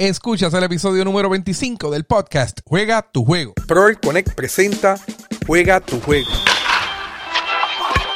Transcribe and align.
Escuchas 0.00 0.54
el 0.54 0.62
episodio 0.62 1.04
número 1.04 1.28
25 1.28 1.90
del 1.90 2.04
podcast 2.04 2.60
Juega 2.64 3.02
tu 3.02 3.24
juego. 3.24 3.54
Proel 3.66 3.98
Connect 3.98 4.32
presenta 4.36 4.96
Juega 5.44 5.80
tu 5.80 6.00
juego. 6.00 6.28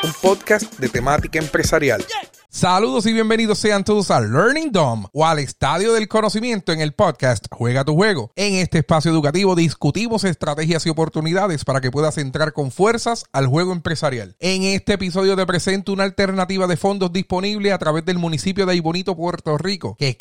Un 0.04 0.12
podcast 0.22 0.78
de 0.78 0.88
temática 0.88 1.40
empresarial. 1.40 2.04
Saludos 2.54 3.06
y 3.06 3.14
bienvenidos 3.14 3.58
sean 3.58 3.82
todos 3.82 4.10
al 4.10 4.30
Learning 4.30 4.70
Dome 4.70 5.06
o 5.14 5.24
al 5.24 5.38
Estadio 5.38 5.94
del 5.94 6.06
Conocimiento 6.06 6.70
en 6.72 6.82
el 6.82 6.92
podcast 6.92 7.46
Juega 7.50 7.82
tu 7.82 7.94
Juego. 7.94 8.30
En 8.36 8.56
este 8.56 8.80
espacio 8.80 9.10
educativo 9.10 9.54
discutimos 9.54 10.22
estrategias 10.24 10.84
y 10.84 10.90
oportunidades 10.90 11.64
para 11.64 11.80
que 11.80 11.90
puedas 11.90 12.18
entrar 12.18 12.52
con 12.52 12.70
fuerzas 12.70 13.24
al 13.32 13.46
juego 13.46 13.72
empresarial. 13.72 14.36
En 14.38 14.64
este 14.64 14.92
episodio 14.92 15.34
te 15.34 15.46
presento 15.46 15.94
una 15.94 16.04
alternativa 16.04 16.66
de 16.66 16.76
fondos 16.76 17.10
disponible 17.10 17.72
a 17.72 17.78
través 17.78 18.04
del 18.04 18.18
municipio 18.18 18.66
de 18.66 18.72
Aybonito, 18.72 19.16
Puerto 19.16 19.56
Rico. 19.56 19.96
¿Qué? 19.98 20.14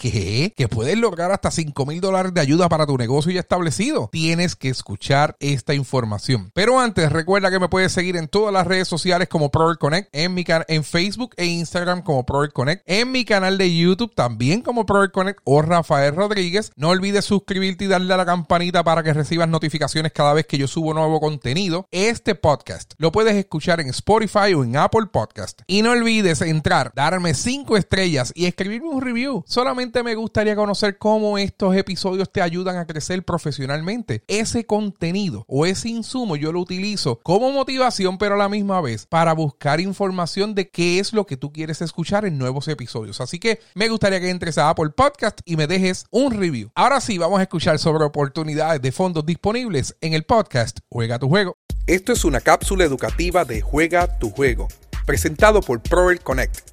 Que 0.56 0.70
puedes 0.70 0.98
lograr 0.98 1.34
hasta 1.34 1.52
5 1.52 1.86
mil 1.86 2.00
dólares 2.00 2.34
de 2.34 2.40
ayuda 2.40 2.70
para 2.70 2.88
tu 2.88 2.98
negocio 2.98 3.34
ya 3.34 3.42
establecido. 3.42 4.08
Tienes 4.10 4.56
que 4.56 4.70
escuchar 4.70 5.36
esta 5.42 5.74
información. 5.74 6.50
Pero 6.54 6.80
antes, 6.80 7.12
recuerda 7.12 7.52
que 7.52 7.60
me 7.60 7.68
puedes 7.68 7.92
seguir 7.92 8.16
en 8.16 8.30
todas 8.30 8.54
las 8.54 8.66
redes 8.66 8.88
sociales 8.88 9.28
como 9.28 9.52
Proel 9.52 9.78
Connect, 9.78 10.08
en, 10.14 10.34
mi 10.34 10.46
en 10.48 10.86
Facebook 10.86 11.34
e 11.36 11.46
Instagram 11.46 12.02
como 12.04 12.21
Proel 12.26 12.54
Connect, 12.54 12.84
en 12.86 13.12
mi 13.12 13.26
canal 13.26 13.58
de 13.58 13.76
YouTube 13.76 14.14
también 14.16 14.62
como 14.62 14.86
Proel 14.86 15.12
Connect 15.12 15.40
o 15.44 15.62
Rafael 15.62 16.16
Rodríguez. 16.16 16.72
No 16.76 16.90
olvides 16.90 17.26
suscribirte 17.26 17.86
y 17.86 17.88
darle 17.88 18.14
a 18.14 18.18
la 18.18 18.26
campanita 18.26 18.84
para 18.84 19.04
que 19.04 19.14
recibas 19.14 19.50
notificaciones 19.50 20.12
cada 20.12 20.34
vez 20.34 20.46
que 20.46 20.58
yo 20.58 20.68
subo 20.68 20.94
nuevo 20.94 21.20
contenido. 21.20 21.88
Este 21.92 22.36
podcast 22.36 22.94
lo 22.98 23.12
puedes 23.12 23.36
escuchar 23.36 23.80
en 23.80 23.90
Spotify 23.90 24.54
o 24.56 24.64
en 24.64 24.78
Apple 24.78 25.08
Podcast. 25.12 25.62
Y 25.68 25.82
no 25.82 25.92
olvides 25.92 26.42
entrar, 26.42 26.92
darme 26.96 27.34
5 27.34 27.78
estrellas 27.78 28.32
y 28.36 28.46
escribirme 28.46 28.90
un 28.90 29.02
review. 29.02 29.44
Solamente 29.48 30.04
me 30.04 30.16
gustaría 30.16 30.56
conocer 30.56 30.98
cómo 30.98 31.38
estos 31.38 31.76
episodios 31.76 32.32
te 32.32 32.42
ayudan 32.42 32.78
a 32.78 32.86
crecer 32.86 33.24
profesionalmente. 33.24 34.24
Ese 34.28 34.66
contenido 34.66 35.46
o 35.48 35.66
ese 35.66 35.90
insumo 35.90 36.36
yo 36.36 36.52
lo 36.52 36.60
utilizo 36.60 37.20
como 37.24 37.52
motivación, 37.52 38.18
pero 38.18 38.36
a 38.36 38.38
la 38.38 38.50
misma 38.50 38.82
vez 38.82 39.06
para 39.06 39.34
buscar 39.34 39.80
información 39.80 40.56
de 40.56 40.70
qué 40.70 41.00
es 41.00 41.14
lo 41.14 41.26
que 41.26 41.38
tú 41.38 41.52
quieres 41.52 41.82
escuchar 41.82 42.11
en 42.20 42.38
nuevos 42.38 42.68
episodios. 42.68 43.22
Así 43.22 43.40
que 43.40 43.60
me 43.74 43.88
gustaría 43.88 44.20
que 44.20 44.30
entres 44.30 44.58
a 44.58 44.70
Apple 44.70 44.90
Podcast 44.90 45.40
y 45.46 45.56
me 45.56 45.66
dejes 45.66 46.06
un 46.12 46.38
review. 46.38 46.70
Ahora 46.76 47.00
sí, 47.00 47.18
vamos 47.18 47.40
a 47.40 47.44
escuchar 47.44 47.80
sobre 47.80 48.04
oportunidades 48.04 48.82
de 48.82 48.92
fondos 48.92 49.26
disponibles 49.26 49.96
en 50.02 50.14
el 50.14 50.24
podcast 50.24 50.80
Juega 50.90 51.18
tu 51.20 51.30
juego. 51.30 51.58
Esto 51.88 52.12
es 52.12 52.26
una 52.26 52.42
cápsula 52.42 52.84
educativa 52.84 53.46
de 53.46 53.62
Juega 53.62 54.20
tu 54.20 54.30
juego, 54.30 54.68
presentado 55.06 55.62
por 55.62 55.82
Proel 55.82 56.20
Connect. 56.20 56.72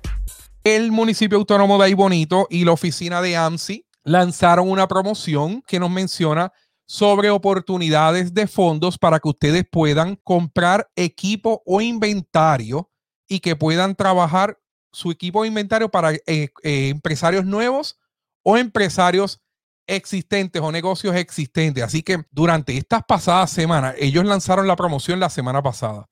El 0.64 0.90
municipio 0.90 1.38
autónomo 1.38 1.78
de 1.78 1.84
Aybonito 1.84 2.48
y 2.50 2.64
la 2.64 2.72
oficina 2.72 3.22
de 3.22 3.36
AMSI 3.36 3.86
lanzaron 4.02 4.68
una 4.68 4.88
promoción 4.88 5.62
que 5.66 5.78
nos 5.78 5.90
menciona 5.90 6.52
sobre 6.86 7.30
oportunidades 7.30 8.32
de 8.32 8.46
fondos 8.46 8.98
para 8.98 9.20
que 9.20 9.28
ustedes 9.28 9.64
puedan 9.70 10.16
comprar 10.16 10.90
equipo 10.96 11.62
o 11.66 11.80
inventario 11.80 12.90
y 13.28 13.40
que 13.40 13.56
puedan 13.56 13.94
trabajar 13.94 14.58
su 14.92 15.10
equipo 15.10 15.42
de 15.42 15.48
inventario 15.48 15.90
para 15.90 16.12
eh, 16.12 16.20
eh, 16.26 16.48
empresarios 16.88 17.44
nuevos 17.44 17.98
o 18.42 18.56
empresarios 18.56 19.40
existentes 19.86 20.60
o 20.62 20.72
negocios 20.72 21.14
existentes. 21.16 21.82
Así 21.82 22.02
que 22.02 22.24
durante 22.30 22.76
estas 22.76 23.04
pasadas 23.04 23.50
semanas, 23.50 23.94
ellos 23.98 24.24
lanzaron 24.24 24.66
la 24.66 24.76
promoción 24.76 25.20
la 25.20 25.30
semana 25.30 25.62
pasada 25.62 26.08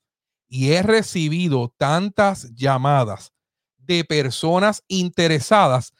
y 0.48 0.72
he 0.72 0.82
recibido 0.82 1.74
tantas 1.76 2.54
llamadas 2.54 3.32
de 3.78 4.04
personas 4.04 4.82
interesadas 4.88 5.92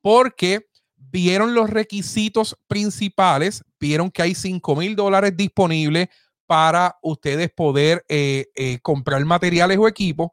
porque 0.00 0.68
vieron 0.96 1.54
los 1.54 1.70
requisitos 1.70 2.56
principales, 2.66 3.64
vieron 3.78 4.10
que 4.10 4.22
hay 4.22 4.34
5 4.34 4.76
mil 4.76 4.96
dólares 4.96 5.36
disponibles 5.36 6.08
para 6.46 6.96
ustedes 7.02 7.50
poder 7.50 8.04
eh, 8.08 8.46
comprar 8.82 9.22
materiales 9.24 9.78
o 9.78 9.86
equipos, 9.86 10.30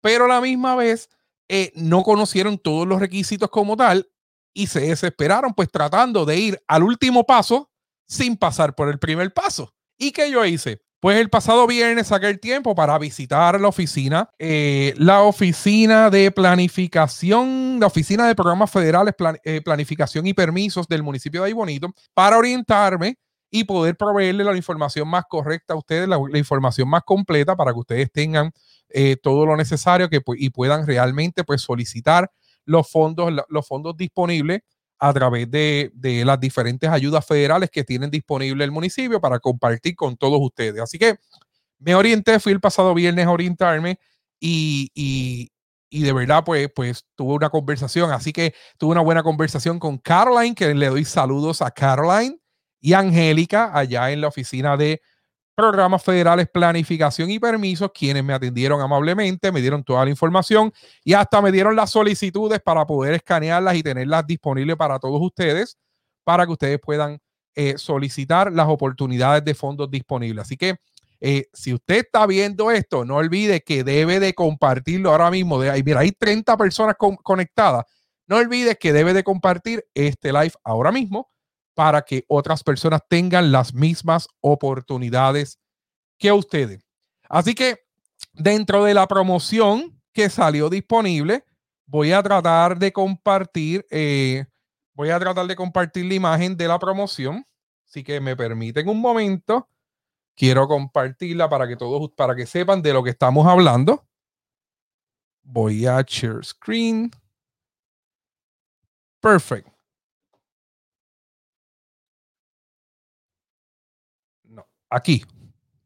pero 0.00 0.26
a 0.26 0.28
la 0.28 0.40
misma 0.40 0.76
vez 0.76 1.08
eh, 1.48 1.72
no 1.74 2.02
conocieron 2.02 2.58
todos 2.58 2.86
los 2.86 3.00
requisitos 3.00 3.50
como 3.50 3.76
tal 3.76 4.08
y 4.54 4.68
se 4.68 4.80
desesperaron 4.80 5.52
pues 5.52 5.70
tratando 5.70 6.24
de 6.24 6.38
ir 6.38 6.62
al 6.68 6.82
último 6.82 7.24
paso 7.24 7.70
sin 8.06 8.36
pasar 8.36 8.74
por 8.74 8.88
el 8.88 8.98
primer 8.98 9.32
paso. 9.32 9.74
¿Y 9.98 10.12
qué 10.12 10.30
yo 10.30 10.44
hice? 10.44 10.80
Pues 11.00 11.18
el 11.18 11.28
pasado 11.28 11.66
viernes 11.66 12.06
saqué 12.06 12.30
el 12.30 12.40
tiempo 12.40 12.74
para 12.74 12.98
visitar 12.98 13.60
la 13.60 13.68
oficina, 13.68 14.30
eh, 14.38 14.94
la 14.96 15.20
oficina 15.22 16.08
de 16.08 16.30
planificación, 16.30 17.78
la 17.78 17.88
oficina 17.88 18.26
de 18.26 18.34
programas 18.34 18.70
federales, 18.70 19.14
eh, 19.44 19.60
planificación 19.62 20.26
y 20.26 20.32
permisos 20.32 20.88
del 20.88 21.02
municipio 21.02 21.42
de 21.42 21.48
Aybonito, 21.48 21.92
para 22.14 22.38
orientarme 22.38 23.18
y 23.56 23.62
poder 23.62 23.96
proveerle 23.96 24.42
la 24.42 24.56
información 24.56 25.06
más 25.06 25.26
correcta 25.28 25.74
a 25.74 25.76
ustedes, 25.76 26.08
la 26.08 26.38
información 26.38 26.88
más 26.88 27.04
completa 27.04 27.54
para 27.54 27.72
que 27.72 27.78
ustedes 27.78 28.10
tengan 28.10 28.50
eh, 28.88 29.16
todo 29.16 29.46
lo 29.46 29.56
necesario 29.56 30.10
que, 30.10 30.20
y 30.38 30.50
puedan 30.50 30.84
realmente 30.84 31.44
pues, 31.44 31.62
solicitar 31.62 32.28
los 32.64 32.90
fondos, 32.90 33.32
los 33.48 33.64
fondos 33.64 33.96
disponibles 33.96 34.62
a 34.98 35.12
través 35.12 35.48
de, 35.52 35.92
las 36.26 36.40
diferentes 36.40 36.90
ayudas 36.90 37.24
federales 37.24 37.70
que 37.70 37.84
tienen 37.84 38.10
disponible 38.10 38.64
el 38.64 38.72
municipio 38.72 39.20
para 39.20 39.38
compartir 39.38 39.94
con 39.94 40.16
todos 40.16 40.40
ustedes. 40.42 40.80
Así 40.80 40.98
que 40.98 41.14
me 41.78 41.94
orienté, 41.94 42.40
fui 42.40 42.52
el 42.52 42.60
pasado 42.60 42.92
viernes 42.92 43.24
a 43.24 43.30
orientarme 43.30 44.00
y, 44.40 44.90
y, 45.90 46.02
de 46.02 46.12
verdad 46.12 46.42
pues, 46.44 46.68
pues 46.74 47.06
tuve 47.14 47.34
una 47.34 47.50
conversación, 47.50 48.10
así 48.10 48.32
que 48.32 48.52
tuve 48.78 48.90
una 48.90 49.00
buena 49.00 49.22
conversación 49.22 49.78
con 49.78 49.96
Caroline, 49.98 50.56
que 50.56 50.74
le 50.74 50.88
doy 50.88 51.04
saludos 51.04 51.62
a 51.62 51.70
Caroline 51.70 52.40
y 52.84 52.92
Angélica 52.92 53.70
allá 53.72 54.10
en 54.10 54.20
la 54.20 54.28
oficina 54.28 54.76
de 54.76 55.00
programas 55.54 56.02
federales, 56.02 56.50
planificación 56.52 57.30
y 57.30 57.38
permisos, 57.38 57.90
quienes 57.94 58.22
me 58.22 58.34
atendieron 58.34 58.82
amablemente, 58.82 59.50
me 59.50 59.62
dieron 59.62 59.82
toda 59.82 60.04
la 60.04 60.10
información 60.10 60.70
y 61.02 61.14
hasta 61.14 61.40
me 61.40 61.50
dieron 61.50 61.76
las 61.76 61.90
solicitudes 61.90 62.60
para 62.60 62.86
poder 62.86 63.14
escanearlas 63.14 63.76
y 63.76 63.82
tenerlas 63.82 64.26
disponibles 64.26 64.76
para 64.76 64.98
todos 64.98 65.18
ustedes, 65.22 65.78
para 66.24 66.44
que 66.44 66.52
ustedes 66.52 66.78
puedan 66.78 67.18
eh, 67.54 67.78
solicitar 67.78 68.52
las 68.52 68.68
oportunidades 68.68 69.42
de 69.46 69.54
fondos 69.54 69.90
disponibles. 69.90 70.42
Así 70.42 70.58
que 70.58 70.76
eh, 71.22 71.46
si 71.54 71.72
usted 71.72 72.04
está 72.04 72.26
viendo 72.26 72.70
esto, 72.70 73.06
no 73.06 73.16
olvide 73.16 73.62
que 73.62 73.82
debe 73.82 74.20
de 74.20 74.34
compartirlo 74.34 75.10
ahora 75.10 75.30
mismo. 75.30 75.58
De, 75.58 75.82
mira, 75.82 76.00
hay 76.00 76.12
30 76.12 76.54
personas 76.58 76.96
conectadas. 76.98 77.86
No 78.26 78.36
olvide 78.36 78.76
que 78.76 78.92
debe 78.92 79.14
de 79.14 79.24
compartir 79.24 79.86
este 79.94 80.34
live 80.34 80.52
ahora 80.64 80.92
mismo 80.92 81.30
para 81.74 82.02
que 82.02 82.24
otras 82.28 82.62
personas 82.62 83.02
tengan 83.08 83.52
las 83.52 83.74
mismas 83.74 84.28
oportunidades 84.40 85.58
que 86.18 86.32
ustedes. 86.32 86.84
Así 87.28 87.54
que 87.54 87.80
dentro 88.32 88.84
de 88.84 88.94
la 88.94 89.06
promoción 89.06 90.00
que 90.12 90.30
salió 90.30 90.70
disponible, 90.70 91.44
voy 91.86 92.12
a 92.12 92.22
tratar 92.22 92.78
de 92.78 92.92
compartir, 92.92 93.84
eh, 93.90 94.46
voy 94.94 95.10
a 95.10 95.18
tratar 95.18 95.46
de 95.46 95.56
compartir 95.56 96.06
la 96.06 96.14
imagen 96.14 96.56
de 96.56 96.68
la 96.68 96.78
promoción. 96.78 97.44
Así 97.86 98.02
que 98.02 98.20
me 98.20 98.36
permiten 98.36 98.88
un 98.88 99.00
momento. 99.00 99.68
Quiero 100.36 100.66
compartirla 100.66 101.48
para 101.48 101.68
que 101.68 101.76
todos, 101.76 102.10
para 102.12 102.34
que 102.34 102.46
sepan 102.46 102.82
de 102.82 102.92
lo 102.92 103.04
que 103.04 103.10
estamos 103.10 103.46
hablando. 103.46 104.06
Voy 105.42 105.86
a 105.86 106.02
share 106.02 106.44
screen. 106.44 107.10
Perfect. 109.20 109.73
Aquí. 114.94 115.24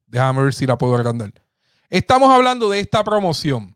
Déjame 0.06 0.42
ver 0.42 0.54
si 0.54 0.66
la 0.66 0.76
puedo 0.76 0.94
agrandar. 0.94 1.32
Estamos 1.88 2.30
hablando 2.30 2.68
de 2.68 2.80
esta 2.80 3.02
promoción. 3.02 3.74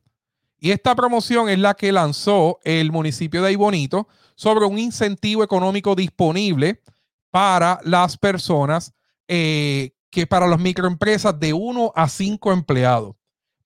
Y 0.59 0.71
esta 0.71 0.95
promoción 0.95 1.49
es 1.49 1.59
la 1.59 1.75
que 1.75 1.91
lanzó 1.91 2.61
el 2.65 2.93
municipio 2.93 3.43
de 3.43 3.49
Aybonito 3.49 4.09
sobre 4.35 4.67
un 4.67 4.79
incentivo 4.79 5.43
económico 5.43 5.95
disponible 5.95 6.83
para 7.31 7.81
las 7.85 8.17
personas 8.19 8.93
eh, 9.27 9.93
que 10.11 10.27
para 10.27 10.47
las 10.47 10.61
microempresas 10.61 11.39
de 11.41 11.53
1 11.53 11.93
a 11.97 12.09
5 12.09 12.53
empleados. 12.53 13.17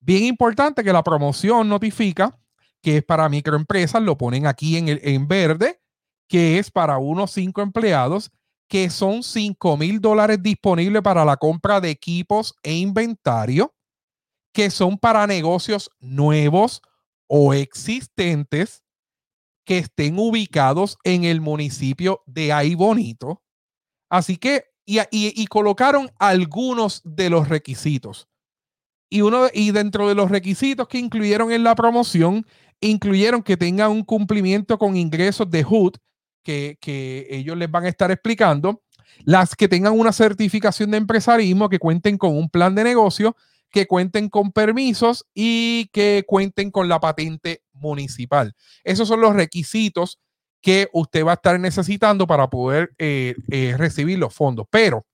Bien 0.00 0.24
importante 0.24 0.84
que 0.84 0.92
la 0.92 1.02
promoción 1.02 1.68
notifica 1.68 2.38
que 2.80 2.98
es 2.98 3.04
para 3.04 3.28
microempresas, 3.28 4.00
lo 4.00 4.16
ponen 4.16 4.46
aquí 4.46 4.76
en, 4.76 4.88
el, 4.88 5.00
en 5.02 5.26
verde, 5.26 5.80
que 6.28 6.60
es 6.60 6.70
para 6.70 6.98
1 6.98 7.24
a 7.24 7.26
5 7.26 7.60
empleados 7.60 8.30
que 8.68 8.90
son 8.90 9.22
5 9.22 9.76
mil 9.76 10.00
dólares 10.00 10.42
disponibles 10.42 11.02
para 11.02 11.24
la 11.24 11.36
compra 11.36 11.80
de 11.80 11.90
equipos 11.90 12.54
e 12.62 12.74
inventario, 12.74 13.74
que 14.52 14.70
son 14.70 14.98
para 14.98 15.26
negocios 15.26 15.90
nuevos 16.00 16.82
o 17.28 17.54
existentes 17.54 18.82
que 19.64 19.78
estén 19.78 20.18
ubicados 20.18 20.96
en 21.04 21.24
el 21.24 21.40
municipio 21.40 22.22
de 22.26 22.52
Ay 22.52 22.74
Bonito. 22.74 23.42
Así 24.08 24.36
que, 24.36 24.64
y, 24.86 25.00
y, 25.10 25.46
colocaron 25.48 26.08
algunos 26.20 27.02
de 27.04 27.28
los 27.28 27.48
requisitos. 27.48 28.28
Y, 29.10 29.22
uno, 29.22 29.48
y 29.52 29.72
dentro 29.72 30.08
de 30.08 30.14
los 30.14 30.30
requisitos 30.30 30.86
que 30.86 30.98
incluyeron 30.98 31.50
en 31.50 31.64
la 31.64 31.74
promoción, 31.74 32.46
incluyeron 32.80 33.42
que 33.42 33.56
tengan 33.56 33.90
un 33.90 34.04
cumplimiento 34.04 34.78
con 34.78 34.96
ingresos 34.96 35.50
de 35.50 35.64
HUD 35.64 35.96
que, 36.46 37.26
ellos 37.30 37.56
les 37.56 37.70
van 37.70 37.84
a 37.84 37.88
estar 37.88 38.10
explicando. 38.10 38.82
Las 39.24 39.56
que 39.56 39.68
tengan 39.68 39.98
una 39.98 40.12
certificación 40.12 40.90
de 40.90 40.98
empresarismo, 40.98 41.68
que 41.68 41.78
cuenten 41.78 42.18
con 42.18 42.36
un 42.36 42.50
plan 42.50 42.74
de 42.74 42.84
negocio, 42.84 43.36
que 43.70 43.86
cuenten 43.86 44.28
con 44.28 44.52
permisos 44.52 45.26
y 45.34 45.88
que 45.92 46.24
cuenten 46.26 46.70
con 46.70 46.88
la 46.88 47.00
patente 47.00 47.62
municipal. 47.72 48.54
Esos 48.84 49.08
son 49.08 49.20
los 49.20 49.34
requisitos 49.34 50.20
que 50.60 50.88
usted 50.92 51.24
va 51.24 51.32
a 51.32 51.34
estar 51.34 51.58
necesitando 51.58 52.26
para 52.26 52.48
poder 52.48 52.94
eh, 52.98 53.34
eh, 53.50 53.74
recibir 53.76 54.18
los 54.18 54.34
fondos. 54.34 54.66
Pero 54.70 55.06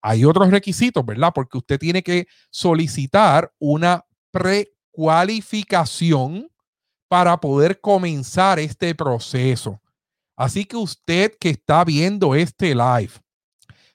hay 0.00 0.24
otros 0.24 0.50
requisitos, 0.50 1.04
¿verdad? 1.04 1.32
Porque 1.34 1.58
usted 1.58 1.78
tiene 1.78 2.02
que 2.02 2.26
solicitar 2.50 3.52
una 3.58 4.04
precualificación 4.30 6.52
para 7.12 7.38
poder 7.38 7.78
comenzar 7.78 8.58
este 8.58 8.94
proceso. 8.94 9.81
Así 10.42 10.64
que 10.64 10.76
usted 10.76 11.36
que 11.38 11.50
está 11.50 11.84
viendo 11.84 12.34
este 12.34 12.74
live, 12.74 13.12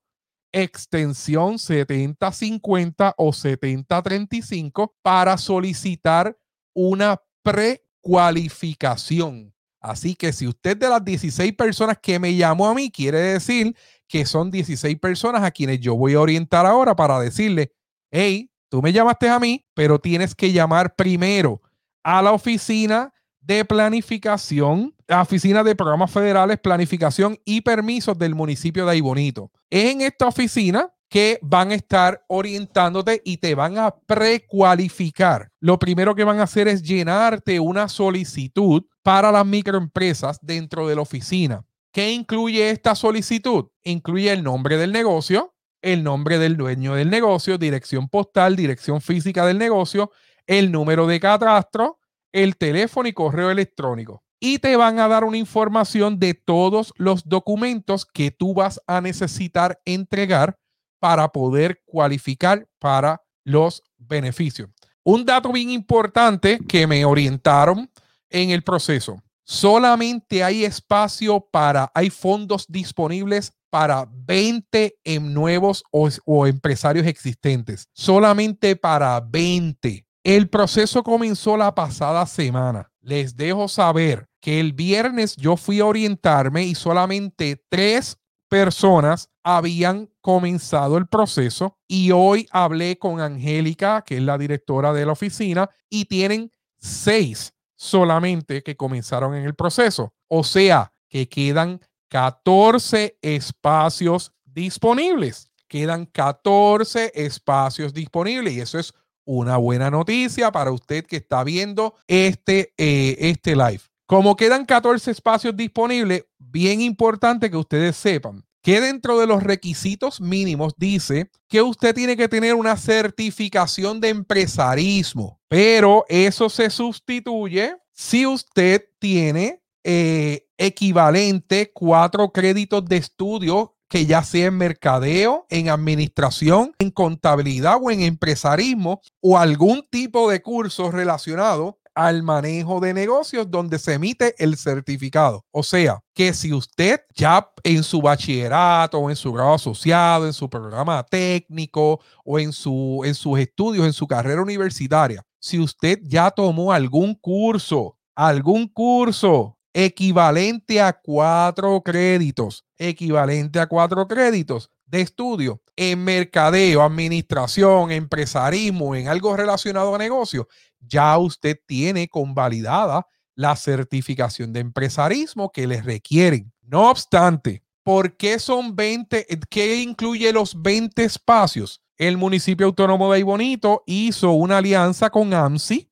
extensión 0.51 1.59
7050 1.59 3.13
o 3.15 3.31
7035 3.31 4.95
para 5.03 5.37
solicitar 5.37 6.35
una 6.73 7.21
precualificación. 7.43 9.54
Así 9.85 10.15
que 10.15 10.33
si 10.33 10.47
usted 10.47 10.75
de 10.75 10.89
las 10.89 11.05
16 11.05 11.53
personas 11.53 11.99
que 12.01 12.17
me 12.17 12.33
llamó 12.35 12.67
a 12.67 12.73
mí, 12.73 12.89
quiere 12.89 13.19
decir 13.19 13.75
que 14.07 14.25
son 14.25 14.49
16 14.49 14.97
personas 14.97 15.43
a 15.43 15.51
quienes 15.51 15.79
yo 15.79 15.95
voy 15.95 16.15
a 16.15 16.21
orientar 16.21 16.65
ahora 16.65 16.95
para 16.95 17.19
decirle, 17.19 17.71
hey, 18.09 18.49
tú 18.67 18.81
me 18.81 18.91
llamaste 18.91 19.29
a 19.29 19.39
mí, 19.39 19.63
pero 19.75 19.99
tienes 19.99 20.33
que 20.33 20.51
llamar 20.51 20.95
primero 20.95 21.61
a 22.03 22.23
la 22.23 22.31
oficina 22.31 23.13
de 23.41 23.63
planificación, 23.63 24.95
la 25.05 25.21
oficina 25.21 25.63
de 25.63 25.75
programas 25.75 26.09
federales, 26.09 26.57
planificación 26.59 27.37
y 27.45 27.61
permisos 27.61 28.17
del 28.17 28.33
municipio 28.33 28.87
de 28.87 28.93
Aybonito. 28.93 29.51
En 29.69 30.01
esta 30.01 30.25
oficina 30.25 30.94
que 31.09 31.39
van 31.41 31.71
a 31.71 31.75
estar 31.75 32.23
orientándote 32.27 33.21
y 33.23 33.37
te 33.37 33.55
van 33.55 33.77
a 33.77 33.95
precualificar. 33.95 35.51
Lo 35.59 35.79
primero 35.79 36.15
que 36.15 36.23
van 36.23 36.39
a 36.39 36.43
hacer 36.43 36.67
es 36.67 36.81
llenarte 36.81 37.59
una 37.59 37.87
solicitud 37.87 38.83
para 39.03 39.31
las 39.31 39.45
microempresas 39.45 40.39
dentro 40.41 40.87
de 40.87 40.95
la 40.95 41.01
oficina. 41.01 41.63
¿Qué 41.91 42.11
incluye 42.11 42.71
esta 42.71 42.95
solicitud? 42.95 43.67
Incluye 43.83 44.31
el 44.31 44.43
nombre 44.43 44.77
del 44.77 44.91
negocio, 44.91 45.55
el 45.81 46.03
nombre 46.03 46.39
del 46.39 46.57
dueño 46.57 46.95
del 46.95 47.09
negocio, 47.09 47.57
dirección 47.57 48.09
postal, 48.09 48.55
dirección 48.55 48.99
física 48.99 49.45
del 49.45 49.57
negocio, 49.57 50.11
el 50.47 50.71
número 50.71 51.07
de 51.07 51.19
catastro, 51.19 51.99
el 52.33 52.57
teléfono 52.57 53.07
y 53.07 53.13
correo 53.13 53.49
electrónico. 53.49 54.23
Y 54.39 54.59
te 54.59 54.75
van 54.75 54.99
a 54.99 55.07
dar 55.07 55.23
una 55.23 55.37
información 55.37 56.19
de 56.19 56.33
todos 56.33 56.91
los 56.97 57.23
documentos 57.29 58.05
que 58.05 58.31
tú 58.31 58.53
vas 58.53 58.81
a 58.87 58.99
necesitar 58.99 59.79
entregar 59.85 60.57
para 61.05 61.27
poder 61.27 61.83
cualificar 61.85 62.67
para 62.79 63.21
los 63.43 63.83
beneficios. 63.95 64.69
Un 65.03 65.23
dato 65.23 65.51
bien 65.51 65.69
importante 65.69 66.57
que 66.67 66.87
me 66.87 67.05
orientaron 67.05 67.91
en 68.27 68.49
el 68.49 68.63
proceso. 68.63 69.21
Solamente 69.43 70.43
hay 70.43 70.65
espacio 70.65 71.47
para, 71.51 71.91
hay 71.93 72.09
fondos 72.09 72.65
disponibles 72.67 73.53
para 73.69 74.09
20 74.11 74.97
en 75.03 75.31
nuevos 75.31 75.83
o 75.91 76.47
empresarios 76.47 77.05
existentes. 77.05 77.87
Solamente 77.93 78.75
para 78.75 79.19
20. 79.19 80.07
El 80.23 80.49
proceso 80.49 81.03
comenzó 81.03 81.55
la 81.55 81.75
pasada 81.75 82.25
semana. 82.25 82.91
Les 83.01 83.37
dejo 83.37 83.67
saber 83.67 84.25
que 84.41 84.59
el 84.59 84.73
viernes 84.73 85.35
yo 85.35 85.55
fui 85.55 85.81
a 85.81 85.85
orientarme 85.85 86.63
y 86.63 86.73
solamente 86.73 87.63
tres 87.69 88.17
personas 88.49 89.29
habían 89.43 90.09
comenzado 90.21 90.97
el 90.97 91.07
proceso 91.07 91.77
y 91.87 92.11
hoy 92.11 92.47
hablé 92.51 92.97
con 92.97 93.21
Angélica, 93.21 94.03
que 94.05 94.17
es 94.17 94.23
la 94.23 94.37
directora 94.37 94.93
de 94.93 95.05
la 95.05 95.11
oficina, 95.11 95.69
y 95.89 96.05
tienen 96.05 96.51
seis 96.77 97.53
solamente 97.75 98.63
que 98.63 98.75
comenzaron 98.75 99.35
en 99.35 99.45
el 99.45 99.55
proceso. 99.55 100.13
O 100.27 100.43
sea, 100.43 100.93
que 101.09 101.29
quedan 101.29 101.79
14 102.09 103.17
espacios 103.21 104.31
disponibles. 104.43 105.51
Quedan 105.67 106.05
14 106.05 107.11
espacios 107.15 107.93
disponibles 107.93 108.53
y 108.53 108.61
eso 108.61 108.79
es 108.79 108.93
una 109.25 109.57
buena 109.57 109.89
noticia 109.89 110.51
para 110.51 110.71
usted 110.71 111.05
que 111.05 111.17
está 111.17 111.43
viendo 111.43 111.95
este, 112.07 112.73
eh, 112.77 113.17
este 113.19 113.55
live. 113.55 113.81
Como 114.07 114.35
quedan 114.35 114.65
14 114.65 115.09
espacios 115.09 115.57
disponibles, 115.57 116.25
bien 116.37 116.79
importante 116.79 117.49
que 117.49 117.57
ustedes 117.57 117.95
sepan 117.95 118.45
que 118.61 118.81
dentro 118.81 119.19
de 119.19 119.27
los 119.27 119.43
requisitos 119.43 120.21
mínimos 120.21 120.73
dice 120.77 121.29
que 121.47 121.61
usted 121.61 121.93
tiene 121.93 122.17
que 122.17 122.27
tener 122.27 122.55
una 122.55 122.77
certificación 122.77 123.99
de 123.99 124.09
empresarismo, 124.09 125.39
pero 125.47 126.05
eso 126.07 126.49
se 126.49 126.69
sustituye 126.69 127.75
si 127.93 128.25
usted 128.25 128.83
tiene 128.99 129.61
eh, 129.83 130.47
equivalente 130.57 131.71
cuatro 131.73 132.31
créditos 132.31 132.85
de 132.85 132.97
estudio 132.97 133.75
que 133.87 134.05
ya 134.05 134.23
sea 134.23 134.47
en 134.47 134.57
mercadeo, 134.57 135.45
en 135.49 135.69
administración, 135.69 136.73
en 136.79 136.89
contabilidad 136.89 137.77
o 137.81 137.91
en 137.91 138.01
empresarismo 138.01 139.01
o 139.21 139.37
algún 139.37 139.87
tipo 139.89 140.29
de 140.29 140.41
curso 140.41 140.91
relacionado 140.91 141.79
al 141.95 142.23
manejo 142.23 142.79
de 142.81 142.93
negocios 142.93 143.49
donde 143.49 143.79
se 143.79 143.93
emite 143.93 144.35
el 144.37 144.57
certificado. 144.57 145.45
O 145.51 145.63
sea, 145.63 145.99
que 146.13 146.33
si 146.33 146.53
usted 146.53 146.99
ya 147.15 147.49
en 147.63 147.83
su 147.83 148.01
bachillerato 148.01 149.09
en 149.09 149.15
su 149.15 149.31
grado 149.31 149.53
asociado, 149.53 150.27
en 150.27 150.33
su 150.33 150.49
programa 150.49 151.03
técnico 151.03 152.01
o 152.23 152.37
en, 152.37 152.51
su, 152.51 153.01
en 153.05 153.15
sus 153.15 153.39
estudios, 153.39 153.85
en 153.85 153.93
su 153.93 154.07
carrera 154.07 154.41
universitaria, 154.41 155.23
si 155.39 155.59
usted 155.59 155.99
ya 156.03 156.29
tomó 156.31 156.71
algún 156.71 157.15
curso, 157.15 157.97
algún 158.15 158.67
curso 158.67 159.57
equivalente 159.73 160.81
a 160.81 160.93
cuatro 160.93 161.81
créditos, 161.81 162.65
equivalente 162.77 163.59
a 163.59 163.67
cuatro 163.67 164.07
créditos 164.07 164.69
de 164.85 165.01
estudio 165.01 165.61
en 165.75 166.03
mercadeo, 166.03 166.81
administración, 166.81 167.91
empresarismo, 167.91 168.95
en 168.95 169.07
algo 169.07 169.35
relacionado 169.35 169.93
a 169.93 169.97
negocio, 169.97 170.47
ya 170.79 171.17
usted 171.17 171.59
tiene 171.65 172.07
convalidada 172.07 173.07
la 173.35 173.55
certificación 173.55 174.53
de 174.53 174.61
empresarismo 174.61 175.51
que 175.51 175.67
les 175.67 175.83
requieren. 175.83 176.53
No 176.61 176.89
obstante, 176.89 177.63
¿por 177.83 178.15
qué 178.15 178.39
son 178.39 178.75
20? 178.75 179.27
¿Qué 179.49 179.81
incluye 179.81 180.31
los 180.31 180.61
20 180.61 181.03
espacios? 181.03 181.81
El 181.97 182.17
municipio 182.17 182.65
autónomo 182.65 183.11
de 183.13 183.23
Bonito 183.23 183.83
hizo 183.85 184.31
una 184.31 184.57
alianza 184.57 185.09
con 185.09 185.33
AMSI 185.33 185.89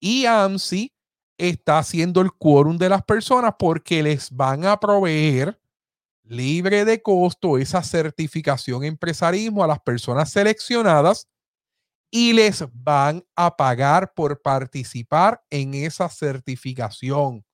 y 0.00 0.26
AMSI 0.26 0.92
está 1.38 1.78
haciendo 1.78 2.20
el 2.20 2.32
quórum 2.32 2.76
de 2.76 2.88
las 2.88 3.02
personas 3.02 3.54
porque 3.58 4.02
les 4.02 4.30
van 4.30 4.64
a 4.64 4.78
proveer 4.78 5.58
libre 6.24 6.84
de 6.84 7.02
costo 7.02 7.58
esa 7.58 7.82
certificación 7.82 8.84
empresarismo 8.84 9.64
a 9.64 9.66
las 9.66 9.80
personas 9.80 10.30
seleccionadas 10.30 11.28
y 12.10 12.34
les 12.34 12.64
van 12.72 13.24
a 13.34 13.56
pagar 13.56 14.12
por 14.14 14.40
participar 14.42 15.42
en 15.50 15.74
esa 15.74 16.08
certificación. 16.08 17.44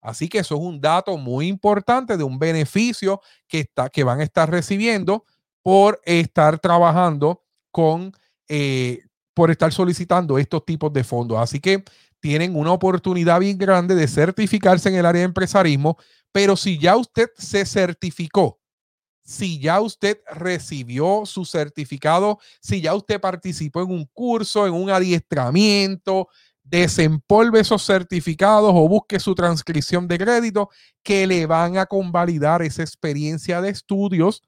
Así 0.00 0.28
que 0.28 0.38
eso 0.38 0.54
es 0.54 0.60
un 0.60 0.80
dato 0.80 1.16
muy 1.18 1.48
importante 1.48 2.16
de 2.16 2.24
un 2.24 2.38
beneficio 2.38 3.20
que, 3.46 3.60
está, 3.60 3.90
que 3.90 4.04
van 4.04 4.20
a 4.20 4.24
estar 4.24 4.50
recibiendo 4.50 5.26
por 5.62 6.00
estar 6.04 6.58
trabajando 6.58 7.42
con, 7.70 8.12
eh, 8.48 9.02
por 9.34 9.50
estar 9.50 9.72
solicitando 9.72 10.38
estos 10.38 10.64
tipos 10.64 10.92
de 10.92 11.04
fondos. 11.04 11.38
Así 11.38 11.60
que 11.60 11.84
tienen 12.20 12.54
una 12.56 12.72
oportunidad 12.72 13.40
bien 13.40 13.58
grande 13.58 13.94
de 13.94 14.06
certificarse 14.06 14.88
en 14.88 14.96
el 14.96 15.06
área 15.06 15.20
de 15.20 15.26
empresarismo, 15.26 15.96
pero 16.32 16.56
si 16.56 16.78
ya 16.78 16.96
usted 16.96 17.28
se 17.36 17.64
certificó, 17.66 18.60
si 19.24 19.60
ya 19.60 19.80
usted 19.80 20.18
recibió 20.30 21.24
su 21.24 21.44
certificado, 21.44 22.38
si 22.60 22.80
ya 22.80 22.94
usted 22.94 23.20
participó 23.20 23.82
en 23.82 23.90
un 23.90 24.04
curso, 24.06 24.66
en 24.66 24.74
un 24.74 24.90
adiestramiento, 24.90 26.28
desempolve 26.62 27.60
esos 27.60 27.84
certificados 27.84 28.72
o 28.74 28.88
busque 28.88 29.18
su 29.18 29.34
transcripción 29.34 30.06
de 30.06 30.18
crédito 30.18 30.68
que 31.02 31.26
le 31.26 31.46
van 31.46 31.76
a 31.78 31.86
convalidar 31.86 32.62
esa 32.62 32.82
experiencia 32.82 33.60
de 33.60 33.70
estudios 33.70 34.42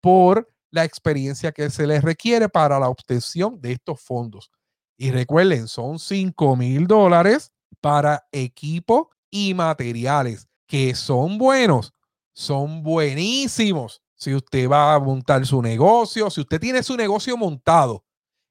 por 0.00 0.48
la 0.70 0.84
experiencia 0.84 1.52
que 1.52 1.70
se 1.70 1.86
les 1.86 2.02
requiere 2.02 2.48
para 2.48 2.78
la 2.78 2.88
obtención 2.88 3.60
de 3.60 3.72
estos 3.72 4.00
fondos. 4.00 4.50
Y 4.98 5.12
recuerden, 5.12 5.68
son 5.68 6.00
5 6.00 6.56
mil 6.56 6.88
dólares 6.88 7.52
para 7.80 8.26
equipo 8.32 9.10
y 9.30 9.54
materiales, 9.54 10.48
que 10.66 10.94
son 10.96 11.38
buenos, 11.38 11.94
son 12.34 12.82
buenísimos. 12.82 14.02
Si 14.16 14.34
usted 14.34 14.68
va 14.68 14.94
a 14.94 14.98
montar 14.98 15.46
su 15.46 15.62
negocio, 15.62 16.28
si 16.30 16.40
usted 16.40 16.58
tiene 16.60 16.82
su 16.82 16.96
negocio 16.96 17.36
montado 17.36 18.04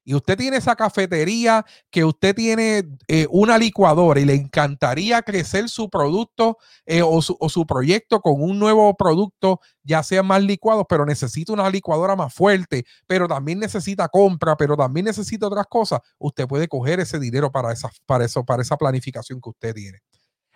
y 0.08 0.14
usted 0.14 0.38
tiene 0.38 0.56
esa 0.56 0.74
cafetería, 0.74 1.66
que 1.90 2.02
usted 2.02 2.34
tiene 2.34 2.82
eh, 3.08 3.26
una 3.28 3.58
licuadora 3.58 4.18
y 4.18 4.24
le 4.24 4.36
encantaría 4.36 5.20
crecer 5.20 5.68
su 5.68 5.90
producto 5.90 6.56
eh, 6.86 7.02
o, 7.02 7.20
su, 7.20 7.66
proyecto 7.66 8.22
con 8.22 8.40
un 8.40 8.58
nuevo 8.58 8.96
producto, 8.96 9.60
ya 9.82 10.02
sea 10.02 10.22
más 10.22 10.42
licuado, 10.42 10.86
pero 10.86 11.04
necesita 11.04 11.52
una 11.52 11.68
licuadora 11.68 12.16
más 12.16 12.32
fuerte, 12.32 12.86
pero 13.06 13.28
también 13.28 13.58
necesita 13.58 14.08
compra, 14.08 14.56
pero 14.56 14.78
también 14.78 15.04
necesita 15.04 15.46
otras 15.46 15.66
cosas, 15.66 16.00
usted 16.16 16.46
puede 16.48 16.68
coger 16.68 17.00
ese 17.00 17.18
dinero 17.18 17.52
para 17.52 17.70
esa, 17.70 17.90
para 18.06 18.24
eso, 18.24 18.42
para 18.46 18.62
esa 18.62 18.78
planificación 18.78 19.42
que 19.42 19.50
usted 19.50 19.74
tiene. 19.74 19.98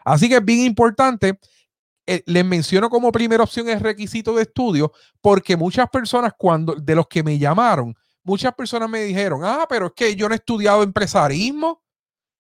Así 0.03 0.31
que 0.31 0.37
es 0.37 0.45
bien 0.47 0.61
importante 0.61 1.39
eh, 2.07 2.23
les 2.25 2.45
menciono 2.45 2.89
como 2.89 3.13
primera 3.13 3.45
opción 3.45 3.69
el 3.69 3.81
requisito 3.81 4.35
de 4.35 4.45
estudio, 4.45 4.93
porque 5.21 5.59
muchas 5.59 5.91
personas, 5.91 6.33
cuando 6.39 6.75
de 6.75 6.95
los 6.95 7.07
que 7.07 7.23
me 7.23 7.39
llamaron, 7.39 7.95
muchas 8.23 8.55
personas 8.55 8.89
me 8.89 9.03
dijeron, 9.03 9.41
ah, 9.45 9.67
pero 9.69 9.87
es 9.87 9.93
que 9.95 10.15
yo 10.17 10.29
no 10.29 10.35
he 10.35 10.39
estudiado 10.39 10.83
empresarismo. 10.83 11.83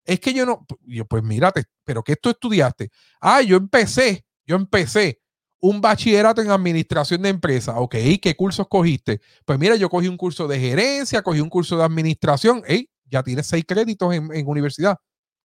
Es 0.04 0.18
que 0.20 0.34
yo 0.34 0.44
no, 0.44 0.66
yo 0.82 1.04
pues 1.06 1.22
mírate, 1.22 1.64
pero 1.84 2.02
¿qué 2.02 2.16
tú 2.16 2.30
estudiaste? 2.30 2.90
Ah, 3.20 3.40
yo 3.40 3.56
empecé, 3.56 4.24
yo 4.44 4.56
empecé 4.56 5.20
un 5.60 5.80
bachillerato 5.80 6.42
en 6.42 6.50
administración 6.50 7.22
de 7.22 7.28
empresas. 7.28 7.76
Ok, 7.78 7.94
¿qué 8.20 8.34
cursos 8.36 8.66
cogiste? 8.68 9.20
Pues 9.44 9.58
mira, 9.60 9.76
yo 9.76 9.88
cogí 9.88 10.08
un 10.08 10.16
curso 10.16 10.48
de 10.48 10.58
gerencia, 10.58 11.22
cogí 11.22 11.40
un 11.40 11.48
curso 11.48 11.76
de 11.76 11.84
administración. 11.84 12.62
Hey, 12.66 12.90
ya 13.04 13.22
tienes 13.22 13.46
seis 13.46 13.64
créditos 13.66 14.12
en, 14.12 14.34
en 14.34 14.48
universidad. 14.48 14.96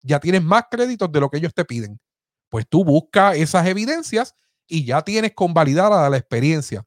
Ya 0.01 0.19
tienes 0.19 0.41
más 0.43 0.63
créditos 0.71 1.11
de 1.11 1.19
lo 1.19 1.29
que 1.29 1.37
ellos 1.37 1.53
te 1.53 1.65
piden. 1.65 1.99
Pues 2.49 2.65
tú 2.67 2.83
buscas 2.83 3.37
esas 3.37 3.67
evidencias 3.67 4.33
y 4.67 4.85
ya 4.85 5.03
tienes 5.03 5.33
convalidada 5.33 6.09
la 6.09 6.17
experiencia. 6.17 6.83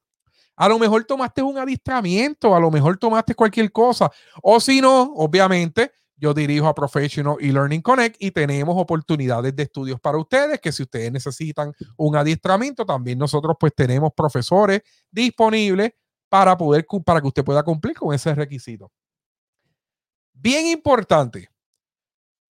A 0.61 0.69
lo 0.69 0.77
mejor 0.77 1.03
tomaste 1.05 1.41
un 1.41 1.57
adiestramiento, 1.57 2.55
a 2.55 2.59
lo 2.59 2.69
mejor 2.69 2.95
tomaste 2.95 3.33
cualquier 3.33 3.71
cosa. 3.71 4.11
O 4.43 4.59
si 4.59 4.79
no, 4.79 5.11
obviamente, 5.15 5.91
yo 6.15 6.35
dirijo 6.35 6.67
a 6.67 6.75
Professional 6.75 7.37
e-Learning 7.39 7.81
Connect 7.81 8.21
y 8.21 8.29
tenemos 8.29 8.75
oportunidades 8.77 9.55
de 9.55 9.63
estudios 9.63 9.99
para 9.99 10.19
ustedes, 10.19 10.59
que 10.61 10.71
si 10.71 10.83
ustedes 10.83 11.11
necesitan 11.11 11.73
un 11.97 12.15
adiestramiento, 12.15 12.85
también 12.85 13.17
nosotros 13.17 13.55
pues 13.59 13.73
tenemos 13.75 14.11
profesores 14.15 14.83
disponibles 15.09 15.93
para 16.29 16.55
poder, 16.55 16.85
para 17.03 17.21
que 17.21 17.27
usted 17.29 17.43
pueda 17.43 17.63
cumplir 17.63 17.97
con 17.97 18.13
ese 18.13 18.35
requisito. 18.35 18.91
Bien 20.31 20.67
importante, 20.67 21.49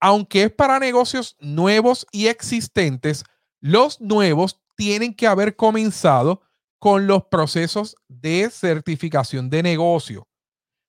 aunque 0.01 0.43
es 0.43 0.51
para 0.51 0.79
negocios 0.79 1.37
nuevos 1.39 2.05
y 2.11 2.27
existentes, 2.27 3.23
los 3.61 4.01
nuevos 4.01 4.59
tienen 4.75 5.15
que 5.15 5.27
haber 5.27 5.55
comenzado 5.55 6.41
con 6.81 7.05
los 7.05 7.25
procesos 7.25 7.95
de 8.07 8.49
certificación 8.49 9.51
de 9.51 9.61
negocio. 9.61 10.27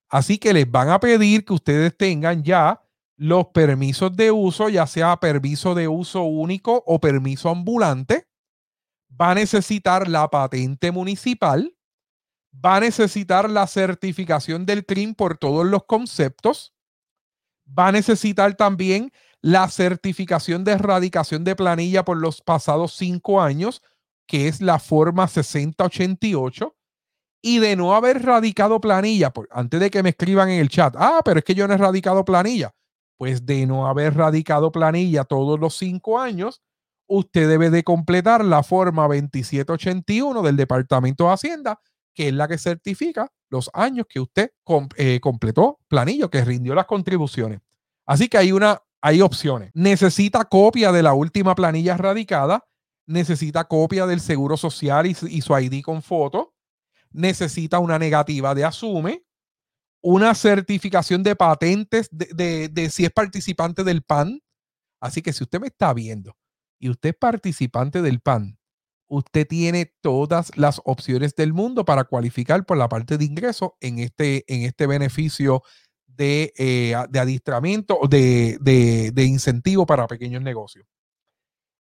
Así 0.09 0.39
que 0.39 0.55
les 0.55 0.69
van 0.69 0.89
a 0.89 0.99
pedir 0.99 1.45
que 1.45 1.53
ustedes 1.53 1.95
tengan 1.95 2.43
ya 2.43 2.83
los 3.19 3.49
permisos 3.49 4.17
de 4.17 4.31
uso, 4.31 4.71
ya 4.71 4.87
sea 4.87 5.19
permiso 5.21 5.75
de 5.75 5.89
uso 5.89 6.23
único 6.23 6.83
o 6.87 6.99
permiso 6.99 7.51
ambulante. 7.51 8.27
Va 9.21 9.33
a 9.33 9.35
necesitar 9.35 10.09
la 10.09 10.31
patente 10.31 10.93
municipal. 10.93 11.77
Va 12.55 12.77
a 12.77 12.81
necesitar 12.81 13.51
la 13.51 13.67
certificación 13.67 14.65
del 14.65 14.87
CRIM 14.87 15.15
por 15.15 15.37
todos 15.37 15.67
los 15.67 15.85
conceptos. 15.85 16.73
Va 17.69 17.89
a 17.89 17.93
necesitar 17.93 18.55
también 18.55 19.13
la 19.43 19.69
certificación 19.69 20.65
de 20.65 20.73
erradicación 20.73 21.45
de 21.45 21.55
planilla 21.55 22.03
por 22.03 22.17
los 22.17 22.41
pasados 22.41 22.95
cinco 22.95 23.43
años 23.43 23.83
que 24.27 24.49
es 24.49 24.61
la 24.61 24.79
forma 24.79 25.29
6088, 25.29 26.75
y 27.43 27.59
de 27.59 27.75
no 27.75 27.95
haber 27.95 28.25
radicado 28.25 28.81
planilla, 28.81 29.33
antes 29.51 29.81
de 29.81 29.91
que 29.91 30.03
me 30.03 30.11
escriban 30.11 30.49
en 30.49 30.61
el 30.61 30.69
chat, 30.69 30.95
ah, 30.97 31.21
pero 31.25 31.41
es 31.41 31.45
que 31.45 31.55
yo 31.55 31.67
no 31.67 31.75
he 31.75 31.77
radicado 31.77 32.25
planilla, 32.25 32.73
pues 33.19 33.45
de 33.45 33.67
no 33.67 33.89
haber 33.89 34.15
radicado 34.15 34.71
planilla 34.71 35.25
todos 35.25 35.59
los 35.59 35.77
cinco 35.77 36.21
años, 36.21 36.63
usted 37.09 37.49
debe 37.49 37.71
de 37.71 37.83
completar 37.83 38.45
la 38.45 38.63
forma 38.63 39.03
2781 39.03 40.41
del 40.43 40.57
Departamento 40.57 41.25
de 41.25 41.33
Hacienda, 41.33 41.81
que 42.15 42.29
es 42.29 42.35
la 42.35 42.47
que 42.47 42.59
certifica 42.59 43.31
los 43.49 43.71
años 43.75 44.07
que 44.09 44.21
usted 44.21 44.53
eh, 44.97 45.21
completó 45.21 45.79
planilla, 45.89 46.29
que 46.29 46.45
rindió 46.45 46.75
las 46.75 46.87
contribuciones. 46.87 47.61
Así 48.07 48.29
que 48.29 48.39
hay 48.39 48.53
una, 48.53 48.83
hay 49.01 49.21
opciones. 49.21 49.71
Necesita 49.75 50.45
copia 50.45 50.93
de 50.93 51.03
la 51.03 51.13
última 51.13 51.55
planilla 51.55 51.97
radicada 51.97 52.65
necesita 53.07 53.65
copia 53.65 54.07
del 54.07 54.21
seguro 54.21 54.57
social 54.57 55.07
y, 55.07 55.15
su 55.15 55.59
ID 55.59 55.83
con 55.83 56.03
foto, 56.03 56.55
necesita 57.11 57.79
una 57.79 57.99
negativa 57.99 58.55
de 58.55 58.65
asume, 58.65 59.25
una 60.01 60.35
certificación 60.35 61.23
de 61.23 61.37
patentes 61.37 62.09
de, 62.11 62.91
si 62.91 63.05
es 63.05 63.13
participante 63.13 63.85
del 63.85 64.03
PAN. 64.03 64.41
Así 65.01 65.23
que 65.23 65.33
si 65.33 65.45
usted 65.45 65.61
me 65.61 65.69
está 65.69 65.93
viendo 65.93 66.37
y 66.79 66.89
usted 66.89 67.11
es 67.11 67.17
participante 67.17 68.03
del 68.03 68.21
PAN, 68.21 68.59
usted 69.09 69.47
tiene 69.47 69.93
todas 70.01 70.57
las 70.57 70.81
opciones 70.85 71.35
del 71.35 71.53
mundo 71.53 71.85
para 71.85 72.05
cualificar 72.05 72.65
por 72.65 72.79
la 72.79 72.89
parte 72.89 73.19
de 73.19 73.25
ingreso 73.25 73.77
en 73.81 73.99
este, 73.99 74.45
en 74.53 74.63
este 74.63 74.87
beneficio 74.87 75.63
de, 76.07 76.53
eh, 76.57 76.95
de 77.11 77.19
adiestramiento, 77.19 78.01
de, 78.09 78.59
de 78.61 79.25
incentivo 79.25 79.87
para 79.87 80.07
pequeños 80.07 80.43
negocios. 80.43 80.87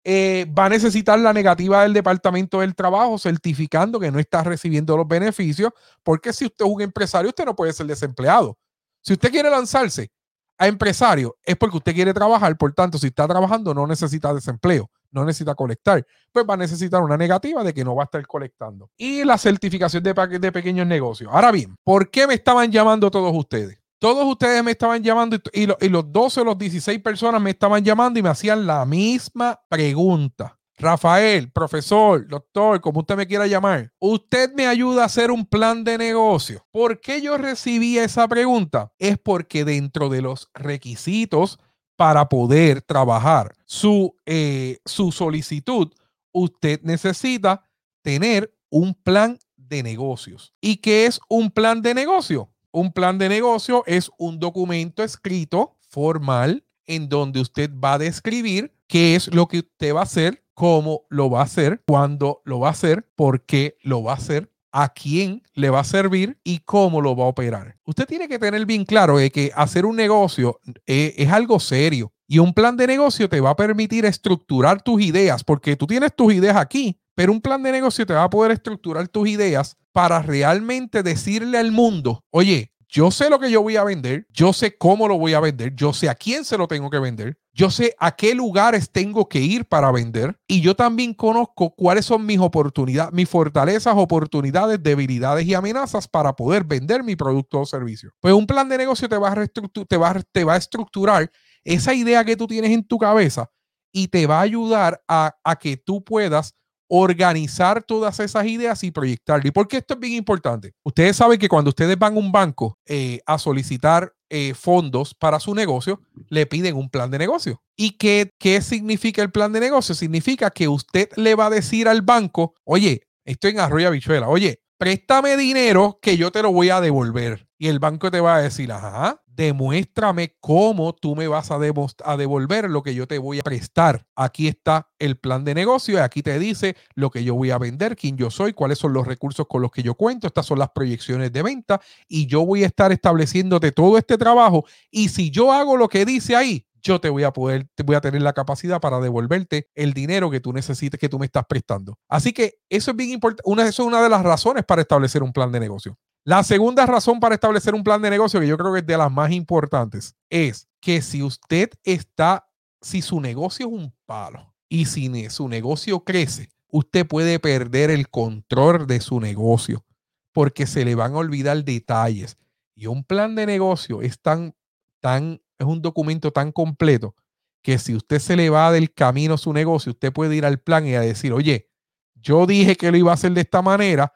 Eh, 0.02 0.46
va 0.58 0.66
a 0.66 0.68
necesitar 0.70 1.18
la 1.18 1.32
negativa 1.32 1.82
del 1.82 1.92
Departamento 1.92 2.60
del 2.60 2.74
Trabajo 2.74 3.18
certificando 3.18 4.00
que 4.00 4.10
no 4.10 4.18
está 4.18 4.42
recibiendo 4.42 4.96
los 4.96 5.06
beneficios, 5.06 5.72
porque 6.02 6.32
si 6.32 6.46
usted 6.46 6.64
es 6.64 6.70
un 6.70 6.80
empresario, 6.80 7.28
usted 7.28 7.44
no 7.44 7.54
puede 7.54 7.72
ser 7.72 7.86
desempleado. 7.86 8.56
Si 9.02 9.12
usted 9.12 9.30
quiere 9.30 9.50
lanzarse 9.50 10.10
a 10.58 10.66
empresario, 10.66 11.36
es 11.42 11.56
porque 11.56 11.78
usted 11.78 11.94
quiere 11.94 12.12
trabajar, 12.14 12.56
por 12.56 12.72
tanto, 12.72 12.98
si 12.98 13.08
está 13.08 13.26
trabajando, 13.26 13.72
no 13.74 13.86
necesita 13.86 14.32
desempleo, 14.32 14.90
no 15.10 15.24
necesita 15.24 15.54
colectar, 15.54 16.06
pues 16.32 16.46
va 16.48 16.54
a 16.54 16.58
necesitar 16.58 17.02
una 17.02 17.16
negativa 17.16 17.64
de 17.64 17.72
que 17.72 17.84
no 17.84 17.94
va 17.94 18.02
a 18.02 18.04
estar 18.04 18.26
colectando. 18.26 18.90
Y 18.96 19.24
la 19.24 19.38
certificación 19.38 20.02
de, 20.02 20.12
de 20.12 20.52
pequeños 20.52 20.86
negocios. 20.86 21.30
Ahora 21.32 21.50
bien, 21.50 21.76
¿por 21.82 22.10
qué 22.10 22.26
me 22.26 22.34
estaban 22.34 22.70
llamando 22.70 23.10
todos 23.10 23.34
ustedes? 23.34 23.79
Todos 24.00 24.24
ustedes 24.24 24.64
me 24.64 24.70
estaban 24.70 25.02
llamando 25.02 25.36
y, 25.52 25.66
los 25.66 26.10
12 26.10 26.40
o 26.40 26.44
los 26.44 26.56
16 26.56 27.00
personas 27.00 27.38
me 27.42 27.50
estaban 27.50 27.84
llamando 27.84 28.18
y 28.18 28.22
me 28.22 28.30
hacían 28.30 28.66
la 28.66 28.86
misma 28.86 29.60
pregunta. 29.68 30.58
Rafael, 30.78 31.52
profesor, 31.52 32.26
doctor, 32.26 32.80
como 32.80 33.00
usted 33.00 33.14
me 33.14 33.26
quiera 33.26 33.46
llamar, 33.46 33.92
usted 33.98 34.54
me 34.54 34.66
ayuda 34.66 35.02
a 35.02 35.04
hacer 35.04 35.30
un 35.30 35.44
plan 35.44 35.84
de 35.84 35.98
negocio. 35.98 36.66
¿Por 36.70 37.02
qué 37.02 37.20
yo 37.20 37.36
recibí 37.36 37.98
esa 37.98 38.26
pregunta? 38.26 38.90
Es 38.98 39.18
porque 39.18 39.66
dentro 39.66 40.08
de 40.08 40.22
los 40.22 40.48
requisitos 40.54 41.58
para 41.96 42.30
poder 42.30 42.80
trabajar 42.80 43.54
su, 43.66 44.16
eh, 44.24 44.78
su 44.86 45.12
solicitud, 45.12 45.92
usted 46.32 46.80
necesita 46.82 47.62
tener 48.02 48.50
un 48.70 48.94
plan 48.94 49.38
de 49.58 49.82
negocios. 49.82 50.54
¿Y 50.58 50.78
qué 50.78 51.04
es 51.04 51.20
un 51.28 51.50
plan 51.50 51.82
de 51.82 51.92
negocio? 51.92 52.49
Un 52.72 52.92
plan 52.92 53.18
de 53.18 53.28
negocio 53.28 53.82
es 53.86 54.12
un 54.16 54.38
documento 54.38 55.02
escrito 55.02 55.76
formal 55.88 56.64
en 56.86 57.08
donde 57.08 57.40
usted 57.40 57.68
va 57.72 57.94
a 57.94 57.98
describir 57.98 58.72
qué 58.86 59.16
es 59.16 59.32
lo 59.34 59.48
que 59.48 59.58
usted 59.58 59.92
va 59.92 60.00
a 60.00 60.04
hacer, 60.04 60.44
cómo 60.54 61.02
lo 61.08 61.28
va 61.30 61.40
a 61.40 61.44
hacer, 61.44 61.82
cuándo 61.88 62.42
lo 62.44 62.60
va 62.60 62.68
a 62.68 62.72
hacer, 62.72 63.10
por 63.16 63.44
qué 63.44 63.76
lo 63.82 64.04
va 64.04 64.12
a 64.12 64.16
hacer, 64.16 64.52
a 64.70 64.92
quién 64.92 65.42
le 65.54 65.68
va 65.70 65.80
a 65.80 65.84
servir 65.84 66.38
y 66.44 66.60
cómo 66.60 67.00
lo 67.00 67.16
va 67.16 67.24
a 67.24 67.28
operar. 67.28 67.76
Usted 67.84 68.06
tiene 68.06 68.28
que 68.28 68.38
tener 68.38 68.64
bien 68.66 68.84
claro 68.84 69.18
de 69.18 69.30
que 69.30 69.50
hacer 69.56 69.84
un 69.84 69.96
negocio 69.96 70.60
eh, 70.86 71.14
es 71.16 71.28
algo 71.28 71.58
serio 71.58 72.12
y 72.28 72.38
un 72.38 72.54
plan 72.54 72.76
de 72.76 72.86
negocio 72.86 73.28
te 73.28 73.40
va 73.40 73.50
a 73.50 73.56
permitir 73.56 74.04
estructurar 74.04 74.80
tus 74.80 75.02
ideas 75.02 75.42
porque 75.42 75.74
tú 75.74 75.88
tienes 75.88 76.14
tus 76.14 76.32
ideas 76.32 76.54
aquí, 76.54 77.00
pero 77.16 77.32
un 77.32 77.40
plan 77.40 77.60
de 77.64 77.72
negocio 77.72 78.06
te 78.06 78.14
va 78.14 78.22
a 78.22 78.30
poder 78.30 78.52
estructurar 78.52 79.08
tus 79.08 79.28
ideas 79.28 79.76
para 79.92 80.22
realmente 80.22 81.02
decirle 81.02 81.58
al 81.58 81.72
mundo, 81.72 82.24
oye, 82.30 82.72
yo 82.92 83.12
sé 83.12 83.30
lo 83.30 83.38
que 83.38 83.50
yo 83.50 83.62
voy 83.62 83.76
a 83.76 83.84
vender, 83.84 84.26
yo 84.30 84.52
sé 84.52 84.76
cómo 84.76 85.06
lo 85.06 85.16
voy 85.16 85.34
a 85.34 85.40
vender, 85.40 85.74
yo 85.76 85.92
sé 85.92 86.08
a 86.08 86.14
quién 86.16 86.44
se 86.44 86.58
lo 86.58 86.66
tengo 86.66 86.90
que 86.90 86.98
vender, 86.98 87.38
yo 87.52 87.70
sé 87.70 87.94
a 87.98 88.16
qué 88.16 88.34
lugares 88.34 88.90
tengo 88.90 89.28
que 89.28 89.38
ir 89.38 89.64
para 89.64 89.92
vender 89.92 90.36
y 90.48 90.60
yo 90.60 90.74
también 90.74 91.14
conozco 91.14 91.72
cuáles 91.76 92.04
son 92.06 92.26
mis 92.26 92.40
oportunidades, 92.40 93.12
mis 93.12 93.28
fortalezas, 93.28 93.94
oportunidades, 93.96 94.82
debilidades 94.82 95.46
y 95.46 95.54
amenazas 95.54 96.08
para 96.08 96.34
poder 96.34 96.64
vender 96.64 97.04
mi 97.04 97.14
producto 97.14 97.60
o 97.60 97.66
servicio. 97.66 98.10
Pues 98.18 98.34
un 98.34 98.46
plan 98.46 98.68
de 98.68 98.78
negocio 98.78 99.08
te 99.08 99.16
va 99.16 99.30
a, 99.30 99.46
te 99.46 100.44
va, 100.44 100.54
a 100.54 100.56
estructurar 100.56 101.30
esa 101.62 101.94
idea 101.94 102.24
que 102.24 102.36
tú 102.36 102.48
tienes 102.48 102.72
en 102.72 102.82
tu 102.82 102.98
cabeza 102.98 103.50
y 103.92 104.08
te 104.08 104.26
va 104.26 104.38
a 104.38 104.42
ayudar 104.42 105.00
a, 105.06 105.36
a 105.44 105.56
que 105.56 105.76
tú 105.76 106.02
puedas 106.02 106.56
organizar 106.92 107.84
todas 107.84 108.18
esas 108.18 108.44
ideas 108.46 108.82
y 108.82 108.90
proyectar. 108.90 109.46
¿Y 109.46 109.52
por 109.52 109.68
qué 109.68 109.76
esto 109.76 109.94
es 109.94 110.00
bien 110.00 110.14
importante? 110.14 110.74
Ustedes 110.82 111.16
saben 111.16 111.38
que 111.38 111.48
cuando 111.48 111.68
ustedes 111.68 111.96
van 111.96 112.16
a 112.16 112.18
un 112.18 112.32
banco 112.32 112.78
eh, 112.84 113.20
a 113.26 113.38
solicitar 113.38 114.12
eh, 114.28 114.54
fondos 114.54 115.14
para 115.14 115.38
su 115.38 115.54
negocio, 115.54 116.00
le 116.28 116.46
piden 116.46 116.76
un 116.76 116.90
plan 116.90 117.08
de 117.08 117.18
negocio. 117.18 117.62
¿Y 117.76 117.92
qué, 117.92 118.32
qué 118.40 118.60
significa 118.60 119.22
el 119.22 119.30
plan 119.30 119.52
de 119.52 119.60
negocio? 119.60 119.94
Significa 119.94 120.50
que 120.50 120.66
usted 120.66 121.08
le 121.14 121.36
va 121.36 121.46
a 121.46 121.50
decir 121.50 121.86
al 121.86 122.02
banco, 122.02 122.54
oye, 122.64 123.02
estoy 123.24 123.52
en 123.52 123.60
Arroyo 123.60 123.92
Bichuela, 123.92 124.28
oye, 124.28 124.60
préstame 124.76 125.36
dinero 125.36 126.00
que 126.02 126.16
yo 126.16 126.32
te 126.32 126.42
lo 126.42 126.52
voy 126.52 126.70
a 126.70 126.80
devolver. 126.80 127.46
Y 127.56 127.68
el 127.68 127.78
banco 127.78 128.10
te 128.10 128.20
va 128.20 128.36
a 128.36 128.42
decir, 128.42 128.72
ajá, 128.72 129.22
demuéstrame 129.40 130.36
cómo 130.38 130.92
tú 130.92 131.16
me 131.16 131.26
vas 131.26 131.50
a, 131.50 131.58
devolver 131.58 132.68
lo 132.68 132.82
que 132.82 132.94
yo 132.94 133.06
te 133.06 133.16
voy 133.16 133.38
a 133.38 133.42
prestar. 133.42 134.04
Aquí 134.14 134.48
está 134.48 134.90
el 134.98 135.16
plan 135.16 135.44
de 135.44 135.54
negocio 135.54 135.94
y 135.94 135.96
aquí 135.96 136.22
te 136.22 136.38
dice 136.38 136.76
lo 136.94 137.08
que 137.08 137.24
yo 137.24 137.34
voy 137.34 137.50
a 137.50 137.56
vender, 137.56 137.96
quién 137.96 138.18
yo 138.18 138.30
soy, 138.30 138.52
cuáles 138.52 138.78
son 138.78 138.92
los 138.92 139.06
recursos 139.06 139.46
con 139.48 139.62
los 139.62 139.70
que 139.70 139.82
yo 139.82 139.94
cuento. 139.94 140.26
Estas 140.26 140.44
son 140.44 140.58
las 140.58 140.68
proyecciones 140.72 141.32
de 141.32 141.42
venta 141.42 141.80
y 142.06 142.26
yo 142.26 142.44
voy 142.44 142.64
a 142.64 142.66
estar 142.66 142.92
estableciéndote 142.92 143.72
todo 143.72 143.96
este 143.96 144.18
trabajo. 144.18 144.66
Y 144.90 145.08
si 145.08 145.30
yo 145.30 145.54
hago 145.54 145.78
lo 145.78 145.88
que 145.88 146.04
dice 146.04 146.36
ahí, 146.36 146.66
yo 146.82 147.00
te 147.00 147.08
voy 147.08 147.22
a 147.24 147.32
poder, 147.32 147.66
te 147.74 147.82
voy 147.82 147.96
a 147.96 148.02
tener 148.02 148.20
la 148.20 148.34
capacidad 148.34 148.78
para 148.78 149.00
devolverte 149.00 149.70
el 149.74 149.94
dinero 149.94 150.30
que 150.30 150.40
tú 150.40 150.52
necesites, 150.52 151.00
que 151.00 151.08
tú 151.08 151.18
me 151.18 151.24
estás 151.24 151.46
prestando. 151.48 151.98
Así 152.10 152.34
que 152.34 152.58
eso 152.68 152.90
es 152.90 152.96
bien 152.98 153.08
importante. 153.08 153.42
Una, 153.46 153.66
eso 153.66 153.84
es 153.84 153.88
una 153.88 154.02
de 154.02 154.10
las 154.10 154.22
razones 154.22 154.66
para 154.66 154.82
establecer 154.82 155.22
un 155.22 155.32
plan 155.32 155.50
de 155.50 155.60
negocio. 155.60 155.96
La 156.24 156.42
segunda 156.44 156.84
razón 156.84 157.18
para 157.18 157.34
establecer 157.34 157.74
un 157.74 157.82
plan 157.82 158.02
de 158.02 158.10
negocio, 158.10 158.40
que 158.40 158.46
yo 158.46 158.58
creo 158.58 158.72
que 158.72 158.80
es 158.80 158.86
de 158.86 158.98
las 158.98 159.10
más 159.10 159.30
importantes, 159.32 160.14
es 160.28 160.68
que 160.80 161.00
si 161.00 161.22
usted 161.22 161.70
está, 161.82 162.46
si 162.82 163.00
su 163.00 163.20
negocio 163.20 163.66
es 163.66 163.72
un 163.72 163.94
palo 164.04 164.54
y 164.68 164.84
si 164.84 165.30
su 165.30 165.48
negocio 165.48 166.04
crece, 166.04 166.50
usted 166.68 167.06
puede 167.06 167.38
perder 167.38 167.90
el 167.90 168.10
control 168.10 168.86
de 168.86 169.00
su 169.00 169.18
negocio 169.18 169.84
porque 170.32 170.66
se 170.66 170.84
le 170.84 170.94
van 170.94 171.14
a 171.14 171.18
olvidar 171.18 171.64
detalles. 171.64 172.36
Y 172.74 172.86
un 172.86 173.02
plan 173.02 173.34
de 173.34 173.46
negocio 173.46 174.02
es 174.02 174.20
tan, 174.20 174.54
tan 175.00 175.40
es 175.58 175.66
un 175.66 175.82
documento 175.82 176.32
tan 176.32 176.52
completo 176.52 177.14
que 177.62 177.78
si 177.78 177.94
usted 177.94 178.18
se 178.18 178.36
le 178.36 178.50
va 178.50 178.72
del 178.72 178.92
camino 178.92 179.36
su 179.36 179.52
negocio, 179.52 179.92
usted 179.92 180.12
puede 180.12 180.36
ir 180.36 180.46
al 180.46 180.60
plan 180.60 180.86
y 180.86 180.94
a 180.94 181.00
decir, 181.00 181.32
oye, 181.32 181.68
yo 182.14 182.46
dije 182.46 182.76
que 182.76 182.90
lo 182.90 182.96
iba 182.96 183.10
a 183.10 183.14
hacer 183.14 183.32
de 183.32 183.40
esta 183.42 183.62
manera 183.62 184.12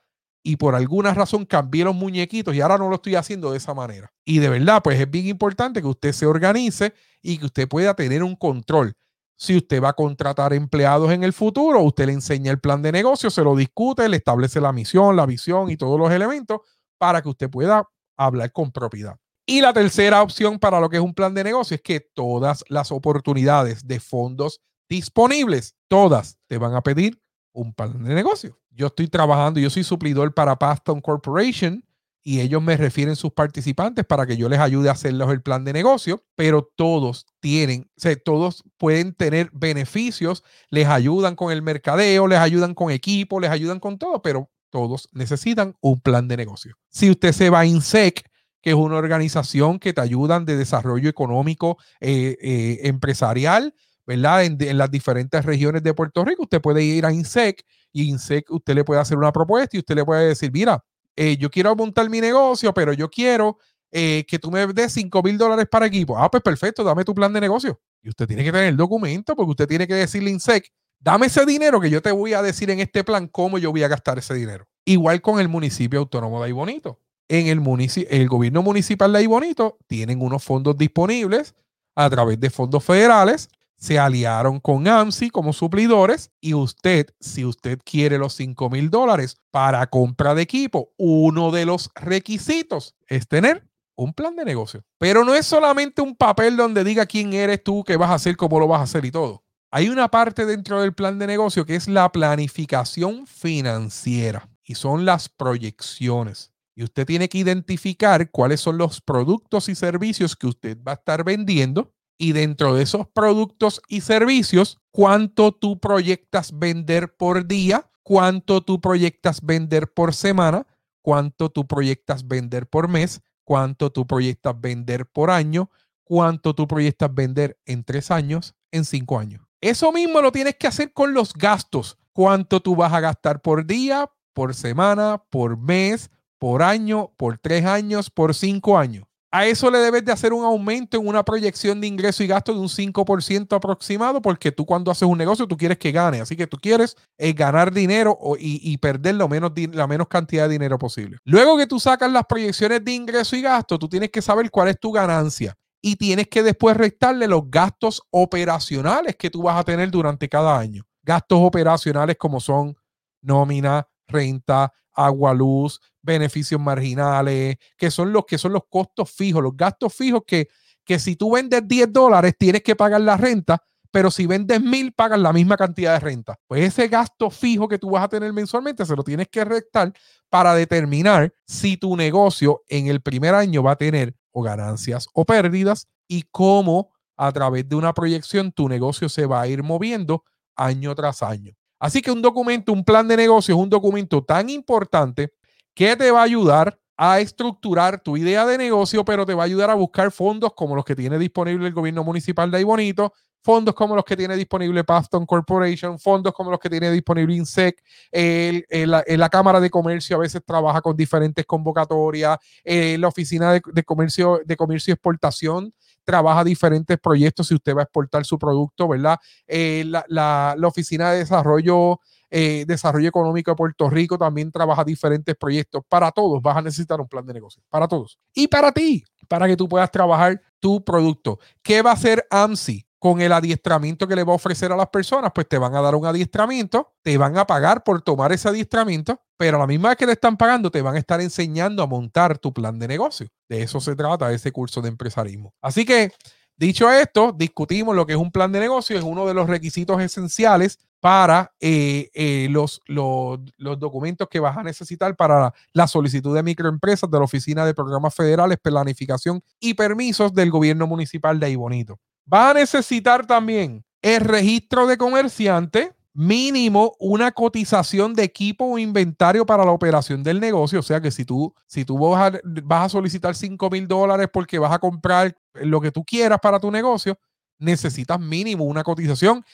y 0.47 0.57
por 0.57 0.75
alguna 0.75 1.15
razón 1.15 1.47
cambié 1.47 1.85
los 1.85 1.95
muñequitos 1.95 2.55
y 2.55 2.61
ahora 2.61 2.77
no 2.77 2.91
lo 2.91 2.97
estoy 2.97 3.15
haciendo 3.15 3.51
de 3.51 3.57
esa 3.57 3.73
manera. 3.73 4.13
Y 4.27 4.39
de 4.39 4.51
verdad, 4.51 4.83
pues 4.85 5.01
es 5.01 5.11
bien 5.11 5.27
importante 5.27 5.81
que 5.81 5.89
usted 5.89 6.13
se 6.13 6.27
organice 6.27 6.93
y 7.23 7.39
que 7.39 7.47
usted 7.47 7.67
pueda 7.67 7.95
tener 7.95 8.23
un 8.23 8.37
control. 8.37 8.95
Si 9.37 9.57
usted 9.57 9.83
va 9.83 9.89
a 9.89 9.93
contratar 9.95 10.53
empleados 10.53 11.11
en 11.11 11.25
el 11.25 11.33
futuro, 11.33 11.81
usted 11.81 12.07
le 12.07 12.13
enseña 12.13 12.53
el 12.53 12.61
plan 12.61 12.83
de 12.83 12.93
negocio, 12.93 13.31
se 13.31 13.43
lo 13.43 13.57
discute, 13.57 14.09
le 14.09 14.19
establece 14.19 14.61
la 14.61 14.73
misión, 14.73 15.17
la 15.17 15.27
visión 15.27 15.71
y 15.71 15.77
todos 15.79 15.99
los 15.99 16.13
elementos 16.13 16.61
para 16.99 17.23
que 17.23 17.31
usted 17.31 17.51
pueda 17.51 17.89
hablar 18.17 18.53
con 18.53 18.71
propiedad. 18.71 19.17
Y 19.47 19.63
la 19.63 19.73
tercera 19.73 20.23
opción 20.23 20.59
para 20.59 20.79
lo 20.79 20.89
que 20.91 20.99
es 20.99 21.03
un 21.03 21.15
plan 21.15 21.35
de 21.35 21.43
negocio 21.43 21.75
es 21.75 21.83
que 21.83 22.01
todas 22.01 22.65
las 22.69 22.93
oportunidades 22.93 23.87
de 23.87 23.99
fondos 23.99 24.61
disponibles, 24.89 25.75
todas 25.89 26.39
te 26.47 26.59
van 26.59 26.75
a 26.75 26.83
pedir 26.83 27.19
un 27.53 27.73
plan 27.73 28.05
de 28.05 28.15
negocio. 28.15 28.59
Yo 28.75 28.89
estoy 28.89 29.09
trabajando, 29.09 29.61
yo 29.61 29.71
soy 29.71 29.85
suplidor 29.85 30.35
para 30.35 30.57
Paston 30.57 31.01
Corporation 31.01 31.85
y 32.23 32.41
ellos 32.41 32.63
me 32.63 32.77
refieren 32.77 33.17
sus 33.17 33.33
participantes 33.33 34.05
para 34.05 34.27
que 34.27 34.37
yo 34.37 34.49
les 34.49 34.59
ayude 34.59 34.89
a 34.89 34.93
hacerles 34.93 35.29
el 35.29 35.43
plan 35.43 35.63
de 35.65 35.73
negocio, 35.75 36.25
pero 36.35 36.71
todos 36.75 37.27
tienen, 37.39 37.91
o 38.03 38.17
todos 38.25 38.65
pueden 38.79 39.13
tener 39.15 39.51
beneficios, 39.53 40.43
les 40.71 40.89
ayudan 40.89 41.37
con 41.37 41.53
el 41.53 41.61
mercadeo, 41.61 42.27
les 42.27 42.39
ayudan 42.39 42.75
con 42.75 42.91
equipo, 42.91 43.41
les 43.41 43.51
ayudan 43.51 43.79
con 43.79 43.99
todo, 43.99 44.23
pero 44.23 44.51
todos 44.71 45.09
necesitan 45.13 45.77
un 45.81 46.01
plan 46.01 46.27
de 46.27 46.39
negocio. 46.39 46.75
Si 46.89 47.11
usted 47.11 47.33
se 47.33 47.51
va 47.51 47.61
a 47.61 47.67
INSEC, 47.67 48.25
que 48.61 48.71
es 48.71 48.77
una 48.77 48.97
organización 48.97 49.79
que 49.79 49.93
te 49.93 50.01
ayudan 50.01 50.47
de 50.47 50.57
desarrollo 50.57 51.11
económico 51.11 51.77
eh, 52.01 52.39
eh, 52.41 52.81
empresarial, 52.85 53.75
¿verdad? 54.07 54.45
En, 54.45 54.79
las 54.79 54.91
diferentes 54.91 55.45
regiones 55.45 55.83
de 55.83 55.95
Puerto 55.95 56.25
Rico. 56.25 56.45
Usted 56.45 56.61
puede 56.61 56.83
ir 56.83 57.05
a 57.05 57.13
INSEC 57.13 57.65
y 57.95 58.11
INSEC 58.11 58.51
usted 58.51 58.75
le 58.75 58.85
puede 58.85 59.01
hacer 59.01 59.17
una 59.17 59.33
propuesta 59.33 59.75
y 59.77 59.81
usted 59.81 59.95
le 59.95 60.05
puede 60.05 60.29
decir, 60.29 60.51
mira, 60.53 60.85
eh, 61.17 61.39
yo 61.39 61.51
quiero 61.51 61.75
montar 61.75 62.11
mi 62.11 62.21
negocio, 62.21 62.75
pero 62.75 62.93
yo 62.93 63.09
quiero 63.09 63.59
que 63.91 64.41
tú 64.43 64.51
me 64.51 64.67
des 64.67 64.93
5 64.93 65.23
mil 65.23 65.39
dólares 65.39 65.67
para 65.71 65.87
equipo. 65.87 66.19
Ah, 66.19 66.29
pues 66.29 66.43
perfecto, 66.43 66.83
dame 66.83 67.05
tu 67.05 67.15
plan 67.15 67.33
de 67.33 67.41
negocio. 67.41 67.81
Y 68.03 68.09
usted 68.09 68.27
tiene 68.27 68.43
que 68.43 68.51
tener 68.51 68.67
el 68.67 68.77
documento 68.77 69.37
porque 69.37 69.51
usted 69.51 69.69
tiene 69.69 69.87
que 69.87 69.95
decirle 69.95 70.31
a 70.31 70.33
INSEC, 70.33 70.69
dame 70.99 71.27
ese 71.27 71.47
dinero 71.47 71.81
que 71.81 71.89
yo 71.89 72.03
te 72.03 72.11
voy 72.11 72.33
a 72.35 72.43
decir 72.43 72.71
en 72.71 72.81
este 72.81 73.05
plan 73.05 73.29
cómo 73.29 73.57
yo 73.57 73.71
voy 73.71 73.85
a 73.85 73.89
gastar 73.89 74.19
ese 74.19 74.35
dinero. 74.35 74.67
Igual 74.85 75.23
con 75.23 75.39
el 75.39 75.49
municipio 75.49 76.01
autónomo 76.01 76.41
de 76.41 76.47
Ahí 76.47 76.53
Bonito 76.53 76.99
en 77.29 77.47
el, 77.47 77.63
el 78.11 78.29
gobierno 78.29 78.63
municipal 78.63 79.13
de 79.13 79.19
Ahí 79.19 79.27
Bonito 79.27 79.79
tienen 79.87 80.21
unos 80.21 80.43
fondos 80.43 80.77
disponibles 80.77 81.55
a 81.95 82.11
través 82.11 82.39
de 82.41 82.51
fondos 82.51 82.85
federales. 82.85 83.49
Se 83.77 83.99
aliaron 83.99 84.61
con 84.61 84.89
AMSI 84.89 85.31
como 85.31 85.53
suplidores 85.53 86.31
y 86.41 86.55
usted, 86.55 87.09
si 87.21 87.45
usted 87.45 87.79
quiere 87.85 88.19
los 88.19 88.35
5 88.35 88.71
mil 88.71 88.91
dólares 88.91 89.37
para 89.51 89.87
compra 89.89 90.35
de 90.35 90.43
equipo, 90.43 90.93
uno 90.97 91.51
de 91.51 91.67
los 91.67 91.91
requisitos 91.95 92.95
es 93.09 93.29
tener 93.29 93.69
un 93.97 94.13
plan 94.13 94.37
de 94.37 94.45
negocio. 94.45 94.85
Pero 94.99 95.25
no 95.25 95.35
es 95.35 95.47
solamente 95.47 96.03
un 96.03 96.17
papel 96.17 96.57
donde 96.57 96.85
diga 96.85 97.07
quién 97.07 97.33
eres 97.33 97.63
tú, 97.63 97.85
qué 97.85 97.97
vas 97.97 98.11
a 98.11 98.15
hacer, 98.15 98.37
cómo 98.37 98.59
lo 98.59 98.69
vas 98.69 98.81
a 98.81 98.85
hacer 98.85 99.05
y 99.05 99.11
todo. 99.11 99.45
Hay 99.71 99.89
una 99.89 100.09
parte 100.09 100.47
dentro 100.47 100.81
del 100.81 100.95
plan 100.95 101.19
de 101.19 101.27
negocio 101.27 101.67
que 101.67 101.75
es 101.75 101.89
la 101.89 102.11
planificación 102.13 103.27
financiera 103.27 104.49
y 104.63 104.77
son 104.77 105.05
las 105.05 105.29
proyecciones. 105.29 106.53
Y 106.77 106.85
usted 106.85 107.07
tiene 107.07 107.29
que 107.29 107.39
identificar 107.39 108.31
cuáles 108.31 108.61
son 108.61 108.79
los 108.79 109.01
productos 109.01 109.69
y 109.69 109.75
servicios 109.75 110.37
que 110.37 110.47
usted 110.47 110.79
va 110.83 110.93
a 110.93 110.95
estar 110.97 111.25
vendiendo. 111.25 111.93
Y 112.17 112.33
dentro 112.33 112.75
de 112.75 112.83
esos 112.83 113.09
productos 113.09 113.83
y 113.89 114.01
servicios, 114.01 114.79
cuánto 114.91 115.53
tú 115.53 115.81
proyectas 115.81 116.57
vender 116.59 117.17
por 117.17 117.47
día, 117.47 117.91
cuánto 118.03 118.61
tú 118.61 118.81
proyectas 118.81 119.41
vender 119.43 119.93
por 119.93 120.15
semana, 120.15 120.67
cuánto 121.03 121.51
tú 121.51 121.67
proyectas 121.67 122.27
vender 122.27 122.69
por 122.69 122.89
mes, 122.89 123.21
cuánto 123.45 123.91
tú 123.91 124.07
proyectas 124.07 124.61
vender 124.61 125.07
por 125.07 125.31
año, 125.31 125.71
cuánto 126.05 126.55
tú 126.55 126.69
proyectas 126.69 127.13
vender 127.13 127.59
en 127.67 127.83
tres 127.85 128.11
años, 128.11 128.55
en 128.71 128.85
cinco 128.85 129.19
años. 129.19 129.43
Eso 129.61 129.93
mismo 129.93 130.21
lo 130.21 130.31
tienes 130.31 130.57
que 130.57 130.67
hacer 130.67 130.93
con 130.93 131.15
los 131.15 131.33
gastos. 131.33 131.99
¿Cuánto 132.13 132.61
tú 132.61 132.77
vas 132.77 132.93
a 132.93 133.01
gastar 133.01 133.43
por 133.43 133.67
día, 133.67 134.11
por 134.35 134.55
semana, 134.55 135.25
por 135.31 135.57
mes, 135.57 136.11
por 136.39 136.63
año, 136.63 137.11
por 137.17 137.39
tres 137.39 137.65
años, 137.65 138.11
por 138.11 138.35
cinco 138.35 138.77
años. 138.77 139.07
A 139.35 139.47
eso 139.47 139.69
le 139.69 139.79
debes 139.79 140.05
de 140.05 140.13
hacer 140.13 140.33
un 140.33 140.45
aumento 140.45 140.97
en 140.97 141.09
una 141.09 141.25
proyección 141.25 141.81
de 141.81 141.89
ingreso 141.89 142.23
y 142.23 142.29
gasto 142.29 142.55
de 142.55 142.61
un 142.61 142.69
5% 142.69 143.57
aproximado, 143.57 144.23
porque 144.23 144.53
tú 144.53 144.65
cuando 144.65 144.93
haces 144.93 145.09
un 145.09 145.19
negocio 145.19 145.49
tú 145.49 145.57
quieres 145.57 145.77
que 145.77 145.91
gane, 145.91 146.21
así 146.21 146.37
que 146.37 146.47
tú 146.47 146.57
quieres 146.57 146.97
eh, 147.19 147.33
ganar 147.33 147.73
dinero 147.73 148.17
y, 148.39 148.79
perder 148.79 149.17
lo 149.17 149.29
menos, 149.29 149.51
la 149.73 149.89
menos 149.89 150.07
cantidad 150.07 150.45
de 150.45 150.53
dinero 150.53 150.79
posible. 150.79 151.19
Luego 151.25 151.57
que 151.57 151.67
tú 151.67 151.81
sacas 151.81 152.13
las 152.13 152.27
proyecciones 152.27 152.85
de 152.85 152.93
ingreso 152.93 153.35
y 153.35 153.43
gasto, 153.43 153.77
tú 153.77 153.89
tienes 153.89 154.11
que 154.11 154.23
saber 154.23 154.49
cuál 154.53 154.69
es 154.69 154.79
tu 154.79 154.93
ganancia 154.93 155.57
y 155.83 155.97
tienes 155.97 156.29
que 156.29 156.45
después 156.45 156.77
restarle 156.77 157.27
los 157.27 157.51
gastos 157.51 158.03
operacionales 158.11 159.17
que 159.17 159.31
tú 159.31 159.43
vas 159.43 159.59
a 159.59 159.65
tener 159.65 159.91
durante 159.91 160.29
cada 160.29 160.57
año. 160.57 160.85
Gastos 161.03 161.41
operacionales 161.43 162.17
como 162.17 162.39
son 162.39 162.77
nómina, 163.21 163.85
renta, 164.07 164.73
agua, 164.93 165.35
luz, 165.35 165.81
beneficios 166.03 166.61
marginales, 166.61 167.57
que 167.77 167.91
son 167.91 168.13
los 168.13 168.25
que 168.27 168.39
son 168.39 168.53
los 168.53 168.63
costos 168.69 169.11
fijos, 169.11 169.43
los 169.43 169.57
gastos 169.57 169.93
fijos 169.95 170.23
que, 170.27 170.49
que 170.85 170.99
si 170.99 171.17
tú 171.17 171.33
vendes 171.33 171.67
10 171.67 171.93
dólares 171.93 172.35
tienes 172.39 172.63
que 172.63 172.77
pagar 172.77 173.01
la 173.01 173.17
renta, 173.17 173.63
pero 173.91 174.11
si 174.11 174.27
vendes 174.27 174.61
mil 174.61 174.93
pagas 174.93 175.21
la 175.21 175.33
misma 175.33 175.57
cantidad 175.57 175.95
de 175.95 176.01
renta. 176.01 176.37
Pues 176.49 176.65
ese 176.65 176.89
gasto 176.89 177.31
fijo 177.31 177.69
que 177.69 177.79
tú 177.79 177.91
vas 177.91 178.03
a 178.03 178.09
tener 178.09 178.33
mensualmente 178.33 178.85
se 178.85 178.97
lo 178.97 179.05
tienes 179.05 179.29
que 179.29 179.45
restar 179.45 179.93
para 180.29 180.53
determinar 180.55 181.33
si 181.47 181.77
tu 181.77 181.97
negocio 181.97 182.65
en 182.69 182.89
el 182.89 183.01
primer 183.03 183.37
año 183.37 183.63
va 183.63 183.73
a 183.73 183.77
tener 183.77 184.17
o 184.33 184.43
ganancias 184.43 185.07
o 185.15 185.25
pérdidas 185.25 185.87
y 186.09 186.25
cómo 186.33 186.91
a 187.17 187.31
través 187.31 187.69
de 187.69 187.77
una 187.77 187.95
proyección 187.95 188.51
tu 188.51 188.69
negocio 188.69 189.09
se 189.09 189.27
va 189.27 189.41
a 189.43 189.47
ir 189.47 189.63
moviendo 189.63 190.25
año 190.57 190.93
tras 190.97 191.23
año. 191.23 191.55
Así 191.79 192.01
que 192.01 192.11
un 192.11 192.23
documento, 192.23 192.73
un 192.73 192.85
plan 192.85 193.07
de 193.09 193.17
negocio 193.17 193.55
es 193.55 193.61
un 193.61 193.71
documento 193.71 194.23
tan 194.23 194.49
importante 194.49 195.33
que 195.75 195.97
te 195.97 196.11
va 196.11 196.21
a 196.21 196.25
ayudar 196.25 196.79
a 196.97 197.21
estructurar 197.21 198.01
tu 198.01 198.17
idea 198.17 198.47
de 198.47 198.57
negocio, 198.57 199.05
pero 199.05 199.27
te 199.27 199.35
va 199.35 199.43
a 199.43 199.47
ayudar 199.47 199.71
a 199.71 199.75
buscar 199.75 200.13
fondos 200.13 200.53
como 200.55 200.77
los 200.77 200.85
que 200.85 200.95
tiene 200.95 201.19
disponible 201.19 201.67
el 201.67 201.75
gobierno 201.75 202.05
municipal 202.05 202.51
de 202.51 202.59
Ahí 202.59 202.65
Bonito, 202.65 203.13
fondos 203.43 203.75
como 203.75 203.95
los 203.95 204.05
que 204.05 204.17
tiene 204.17 204.37
disponible 204.37 204.85
Paston 204.85 205.27
Corporation, 205.27 205.99
fondos 205.99 206.33
como 206.33 206.51
los 206.51 206.59
que 206.59 206.71
tiene 206.71 206.91
disponible 206.91 207.35
INSEC, 207.35 207.83
la, 208.13 209.29
Cámara 209.29 209.61
de 209.61 209.71
Comercio 209.71 210.17
a 210.17 210.21
veces 210.21 210.41
trabaja 210.47 210.81
con 210.81 210.97
diferentes 210.97 211.45
convocatorias, 211.45 212.39
eh, 212.65 212.97
la 212.99 213.09
Oficina 213.09 213.53
de, 213.53 213.61
de, 213.73 213.83
Comercio 213.83 214.41
de 214.45 214.57
Comercio 214.57 214.93
y 214.93 214.95
Exportación 214.95 215.75
trabaja 216.05 216.45
diferentes 216.45 216.99
proyectos 216.99 217.49
si 217.49 217.55
usted 217.55 217.75
va 217.75 217.81
a 217.81 217.85
exportar 217.85 218.25
su 218.25 218.39
producto, 218.39 218.89
¿verdad? 218.89 219.19
Eh, 219.47 219.85
la, 219.87 220.57
Oficina 220.65 221.13
de 221.13 221.19
Desarrollo 221.19 222.01
eh, 222.31 222.65
Desarrollo 222.67 223.09
Económico 223.09 223.53
de 223.53 223.57
Puerto 223.57 223.89
Rico 223.89 224.19
también 224.19 224.51
trabaja 224.51 224.83
diferentes 224.83 225.37
proyectos. 225.37 225.83
Para 225.89 226.11
todos 226.11 226.43
vas 226.43 226.57
a 226.57 226.63
necesitar 226.63 227.01
un 227.01 227.07
plan 227.07 227.25
de 227.25 227.33
negocio. 227.33 227.63
Para 227.69 227.87
todos. 227.87 228.19
Y 228.35 228.49
para 228.49 228.73
ti, 228.73 229.05
para 229.29 229.47
que 229.47 229.57
tú 229.57 229.69
puedas 229.69 229.91
trabajar 229.91 230.41
tu 230.59 230.83
producto. 230.83 231.39
¿Qué 231.63 231.81
va 231.81 231.91
a 231.91 231.95
hacer 231.95 232.27
AMSI? 232.31 232.85
Con 233.05 233.21
el 233.21 233.35
adiestramiento 233.35 234.09
que 234.09 234.17
le 234.17 234.25
va 234.25 234.33
a 234.33 234.37
ofrecer 234.37 234.73
a 234.73 234.77
las 234.77 234.89
personas, 234.89 235.31
pues 235.35 235.47
te 235.47 235.59
van 235.59 235.75
a 235.75 235.83
dar 235.83 235.95
un 235.95 236.07
adiestramiento, 236.07 236.95
te 237.03 237.19
van 237.19 237.37
a 237.37 237.47
pagar 237.47 237.85
por 237.85 238.01
tomar 238.01 238.33
ese 238.33 238.49
adiestramiento, 238.49 239.21
pero 239.37 239.59
a 239.59 239.61
la 239.61 239.67
misma 239.67 239.91
vez 239.91 239.99
que 239.99 240.07
le 240.07 240.13
están 240.13 240.39
pagando, 240.39 240.71
te 240.71 240.81
van 240.81 240.95
a 240.95 240.99
estar 241.01 241.21
enseñando 241.21 241.83
a 241.83 241.87
montar 241.87 242.39
tu 242.39 242.55
plan 242.55 242.79
de 242.79 242.89
negocio. 242.89 243.29
De 243.47 243.61
eso 243.61 243.79
se 243.79 243.95
trata 243.95 244.33
ese 244.33 244.53
curso 244.53 244.81
de 244.81 244.89
empresarismo. 244.89 245.53
Así 245.61 245.85
que, 245.85 246.13
dicho 246.57 246.91
esto, 246.91 247.35
discutimos 247.37 247.95
lo 247.95 248.07
que 248.07 248.15
es 248.15 248.19
un 248.19 248.33
plan 248.33 248.51
de 248.53 248.61
negocio, 248.61 248.97
es 248.97 249.05
uno 249.05 249.27
de 249.27 249.35
los 249.35 249.51
requisitos 249.51 250.01
esenciales 250.01 250.79
para 250.99 251.53
eh, 251.61 252.09
eh, 252.15 252.49
los, 252.51 252.81
los, 252.87 253.39
documentos 253.59 254.29
que 254.31 254.41
vas 254.41 254.57
a 254.57 254.63
necesitar 254.63 255.15
para 255.15 255.53
la 255.75 255.87
solicitud 255.89 256.35
de 256.35 256.43
microempresas 256.43 257.11
de 257.11 257.19
la 257.19 257.25
Oficina 257.25 257.67
de 257.67 257.75
Programas 257.75 258.15
Federales, 258.15 258.57
Planificación 258.63 259.43
y 259.61 259.75
Permisos 259.75 260.33
del 260.33 260.51
Gobierno 260.51 260.87
Municipal 260.87 261.39
de 261.39 261.49
Aybonito. 261.49 262.01
Va 262.33 262.51
a 262.51 262.55
necesitar 262.55 263.27
también 263.27 263.85
el 264.01 264.21
registro 264.21 264.87
de 264.87 264.97
comerciante, 264.97 265.95
mínimo 266.15 266.95
una 266.99 267.33
cotización 267.33 268.15
de 268.15 268.23
equipo 268.23 268.65
o 268.65 268.79
inventario 268.79 269.45
para 269.45 269.65
la 269.65 269.73
operación 269.73 270.23
del 270.23 270.41
negocio. 270.41 270.81
O 270.81 270.83
sea 270.83 271.01
que 271.01 271.11
si 271.11 271.25
tú, 271.25 271.55
si 271.67 271.85
tú 271.85 271.99
vas, 271.99 272.35
a, 272.35 272.41
vas 272.63 272.87
a 272.87 272.89
solicitar 272.89 273.35
5 273.35 273.69
mil 273.71 273.87
dólares 273.89 274.29
porque 274.33 274.59
vas 274.59 274.73
a 274.73 274.79
comprar 274.79 275.37
lo 275.55 275.81
que 275.81 275.91
tú 275.91 276.05
quieras 276.05 276.39
para 276.41 276.61
tu 276.61 276.71
negocio, 276.71 277.19
necesitas 277.59 278.19
mínimo 278.21 278.65
una 278.65 278.85
cotización 278.85 279.45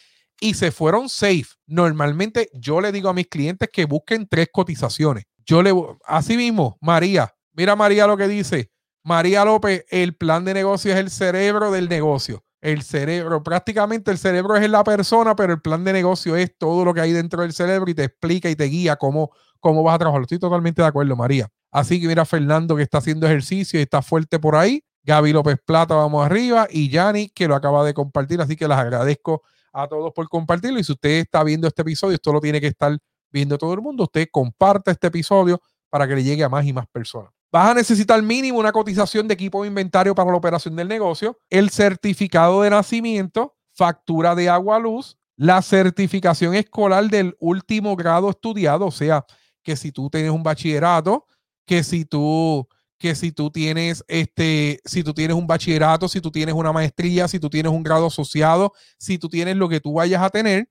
y 0.41 0.55
se 0.55 0.71
fueron 0.71 1.09
safe. 1.09 1.47
Normalmente 1.67 2.51
yo 2.53 2.81
le 2.81 2.93
digo 2.93 3.09
a 3.09 3.15
mis 3.15 3.27
clientes 3.27 3.69
que 3.73 3.85
busquen 3.85 4.29
tres 4.29 4.49
cotizaciones. 4.53 5.25
Yo 5.45 5.63
le, 5.63 5.73
así 6.05 6.37
mismo, 6.37 6.79
María, 6.81 7.35
mira 7.53 7.75
María 7.75 8.07
lo 8.07 8.17
que 8.17 8.29
dice. 8.29 8.71
María 9.03 9.45
López, 9.45 9.85
el 9.91 10.15
plan 10.15 10.45
de 10.45 10.55
negocio 10.55 10.93
es 10.93 10.99
el 10.99 11.11
cerebro 11.11 11.71
del 11.73 11.89
negocio 11.89 12.45
el 12.61 12.83
cerebro, 12.83 13.43
prácticamente 13.43 14.11
el 14.11 14.19
cerebro 14.19 14.57
es 14.57 14.69
la 14.69 14.85
persona, 14.85 15.35
pero 15.35 15.53
el 15.53 15.61
plan 15.61 15.85
de 15.85 15.93
negocio 15.93 16.37
es 16.37 16.57
todo 16.59 16.85
lo 16.85 16.93
que 16.93 17.01
hay 17.01 17.13
dentro 17.13 17.43
del 17.43 17.53
cerebro 17.53 17.91
y 17.91 17.95
te 17.95 18.05
explica 18.05 18.51
y 18.51 18.57
te 18.57 18.65
guía 18.65 18.97
cómo, 18.97 19.31
cómo 19.61 19.83
vas 19.83 19.95
a 19.95 19.99
trabajar. 19.99 20.23
Estoy 20.23 20.39
totalmente 20.39 20.83
de 20.83 20.89
acuerdo, 20.89 21.17
María. 21.17 21.49
Así 21.71 22.01
que 22.01 22.07
mira 22.07 22.25
Fernando 22.25 22.77
que 22.77 22.83
está 22.83 22.99
haciendo 22.99 23.27
ejercicio 23.27 23.79
y 23.79 23.83
está 23.83 24.03
fuerte 24.03 24.39
por 24.39 24.57
ahí. 24.57 24.85
Gaby 25.05 25.33
López 25.33 25.57
Plata, 25.65 25.95
vamos 25.95 26.25
arriba. 26.25 26.67
Y 26.71 26.91
Yanni, 26.91 27.31
que 27.31 27.49
lo 27.49 27.55
acaba 27.55 27.85
de 27.85 27.95
compartir. 27.95 28.41
Así 28.41 28.57
que 28.57 28.69
les 28.69 28.77
agradezco 28.77 29.43
a 29.73 29.89
todos 29.89 30.13
por 30.13 30.29
compartirlo. 30.29 30.79
Y 30.79 30.85
si 30.85 30.93
usted 30.93 31.11
está 31.21 31.43
viendo 31.45 31.67
este 31.67 31.83
episodio, 31.83 32.15
esto 32.15 32.33
lo 32.33 32.41
tiene 32.41 32.61
que 32.61 32.67
estar 32.67 32.99
viendo 33.31 33.57
todo 33.57 33.73
el 33.73 33.81
mundo. 33.81 34.05
Usted 34.05 34.29
comparte 34.31 34.91
este 34.91 35.07
episodio 35.07 35.61
para 35.89 36.07
que 36.07 36.17
le 36.17 36.25
llegue 36.25 36.45
a 36.45 36.49
más 36.49 36.67
y 36.67 36.73
más 36.73 36.87
personas. 36.89 37.33
Vas 37.53 37.71
a 37.71 37.75
necesitar 37.75 38.23
mínimo 38.23 38.59
una 38.59 38.73
cotización 38.73 39.27
de 39.27 39.35
equipo 39.35 39.63
de 39.63 39.69
inventario 39.69 40.15
para 40.15 40.31
la 40.31 40.37
operación 40.37 40.77
del 40.77 40.89
negocio, 40.89 41.39
el 41.51 41.71
certificado 41.71 42.63
de 42.63 42.71
nacimiento, 42.71 43.57
factura 43.73 44.35
de 44.35 44.49
agua 44.49 44.79
luz, 44.79 45.19
la 45.37 45.61
certificación 45.63 46.55
escolar 46.55 47.09
del 47.09 47.35
último 47.41 47.97
grado 47.97 48.31
estudiado, 48.31 48.87
o 48.87 48.91
sea, 48.91 49.25
que 49.63 49.75
si 49.75 49.91
tú 49.91 50.11
tienes 50.11 50.31
un 50.31 50.43
bachillerato, 50.43 51.27
que 51.67 51.83
si 51.83 52.05
tú 52.05 52.69
que 52.99 53.15
si 53.15 53.33
tú 53.33 53.51
tienes 53.51 54.05
este, 54.09 54.81
si 54.85 55.03
tú 55.03 55.15
tienes 55.15 55.35
un 55.35 55.47
bachillerato, 55.47 56.07
si 56.07 56.21
tú 56.21 56.31
tienes 56.31 56.55
una 56.55 56.71
maestría, 56.71 57.27
si 57.29 57.41
tú 57.41 57.49
tienes 57.49 57.73
un 57.73 57.83
grado 57.83 58.07
asociado, 58.07 58.75
si 58.99 59.17
tú 59.17 59.31
tienes 59.31 59.57
lo 59.57 59.71
que 59.71 59.81
tú 59.81 59.95
vayas 59.95 60.23
a 60.23 60.29
tener, 60.29 60.69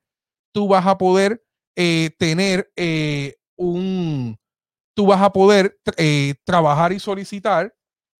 tú 0.51 0.67
vas 0.67 0.85
a 0.85 0.97
poder 0.99 1.43
eh, 1.75 2.11
tener 2.19 2.71
eh, 2.75 3.37
un, 3.55 4.37
tú 4.93 5.05
vas 5.05 5.21
a 5.21 5.31
poder 5.31 5.79
eh, 5.97 6.35
trabajar 6.43 6.91
y 6.93 6.99
solicitar. 6.99 7.75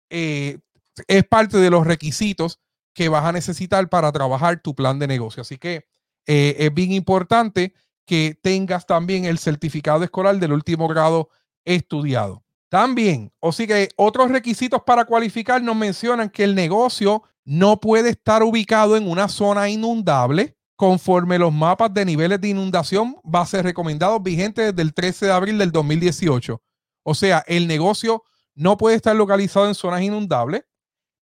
Eh, 0.10 0.60
es 1.08 1.24
parte 1.26 1.58
de 1.58 1.70
los 1.70 1.86
requisitos 1.86 2.60
que 2.94 3.10
vas 3.10 3.26
a 3.26 3.32
necesitar 3.32 3.90
para 3.90 4.12
trabajar 4.12 4.62
tu 4.62 4.76
plan 4.76 5.00
de 5.00 5.08
negocio. 5.08 5.42
Así 5.42 5.58
que 5.58 5.88
eh, 6.26 6.56
es 6.60 6.74
bien 6.74 6.92
importante 6.92 7.74
que 8.06 8.38
tengas 8.42 8.86
también 8.86 9.26
el 9.26 9.40
certificado 9.40 10.04
escolar 10.04 10.38
del 10.38 10.54
último 10.54 10.88
grado 10.88 11.30
estudiado. 11.64 12.44
También, 12.70 13.32
o 13.40 13.52
sí 13.52 13.66
que 13.66 13.90
otros 13.96 14.30
requisitos 14.30 14.82
para 14.84 15.06
cualificar 15.06 15.62
nos 15.62 15.76
mencionan 15.76 16.30
que 16.30 16.44
el 16.44 16.56
negocio 16.56 17.24
no 17.46 17.80
puede 17.80 18.12
estar 18.12 18.44
ubicado 18.44 18.96
en 18.96 19.10
una 19.10 19.28
zona 19.28 19.70
inundable 19.70 20.56
conforme 20.80 21.38
los 21.38 21.52
mapas 21.52 21.94
de 21.94 22.06
niveles 22.06 22.40
de 22.40 22.48
inundación 22.48 23.18
va 23.24 23.42
a 23.42 23.46
ser 23.46 23.66
recomendados 23.66 24.24
vigentes 24.24 24.68
desde 24.68 24.82
el 24.82 24.94
13 24.94 25.26
de 25.26 25.32
abril 25.34 25.58
del 25.58 25.74
2018. 25.74 26.62
O 27.04 27.16
sea, 27.16 27.44
el 27.48 27.68
negocio 27.68 28.24
no 28.56 28.78
puede 28.78 28.96
estar 28.96 29.14
localizado 29.14 29.68
en 29.68 29.76
zonas 29.76 30.02
inundables. 30.04 30.64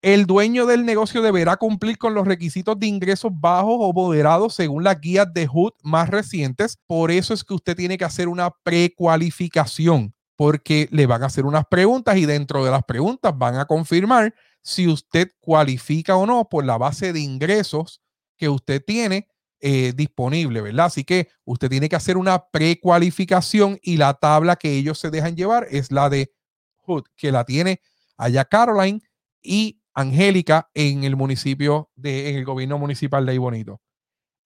El 0.01 0.25
dueño 0.25 0.65
del 0.65 0.85
negocio 0.85 1.21
deberá 1.21 1.57
cumplir 1.57 1.99
con 1.99 2.15
los 2.15 2.25
requisitos 2.25 2.79
de 2.79 2.87
ingresos 2.87 3.31
bajos 3.31 3.75
o 3.77 3.93
moderados 3.93 4.55
según 4.55 4.83
las 4.83 4.99
guías 4.99 5.31
de 5.31 5.47
HUD 5.47 5.73
más 5.83 6.09
recientes. 6.09 6.79
Por 6.87 7.11
eso 7.11 7.35
es 7.35 7.43
que 7.43 7.53
usted 7.53 7.75
tiene 7.75 7.99
que 7.99 8.05
hacer 8.05 8.29
una 8.29 8.49
precualificación, 8.63 10.15
porque 10.35 10.87
le 10.89 11.05
van 11.05 11.21
a 11.21 11.27
hacer 11.27 11.45
unas 11.45 11.65
preguntas 11.69 12.17
y 12.17 12.25
dentro 12.25 12.65
de 12.65 12.71
las 12.71 12.85
preguntas 12.85 13.31
van 13.37 13.57
a 13.57 13.65
confirmar 13.65 14.33
si 14.63 14.87
usted 14.87 15.29
cualifica 15.39 16.15
o 16.15 16.25
no 16.25 16.49
por 16.49 16.65
la 16.65 16.79
base 16.79 17.13
de 17.13 17.19
ingresos 17.19 18.01
que 18.35 18.49
usted 18.49 18.83
tiene 18.83 19.27
eh, 19.65 19.93
disponible, 19.95 20.59
¿verdad? 20.59 20.87
Así 20.87 21.05
que 21.05 21.29
usted 21.45 21.69
tiene 21.69 21.87
que 21.87 21.95
hacer 21.95 22.17
una 22.17 22.49
precualificación 22.49 23.79
y 23.81 23.95
la 23.95 24.13
tabla 24.13 24.57
que 24.57 24.73
ellos 24.73 24.99
se 24.99 25.09
dejan 25.09 25.37
llevar 25.37 25.67
es 25.71 25.89
la 25.89 26.09
de 26.09 26.33
Hood, 26.79 27.05
que 27.15 27.31
la 27.31 27.45
tiene 27.45 27.79
allá 28.17 28.43
Caroline 28.43 28.99
y 29.41 29.79
Angélica 29.93 30.69
en 30.73 31.05
el 31.05 31.15
municipio 31.15 31.89
de, 31.95 32.31
en 32.31 32.35
el 32.35 32.43
gobierno 32.43 32.77
municipal 32.77 33.25
de 33.25 33.31
Ahí 33.31 33.37
Bonito. 33.37 33.79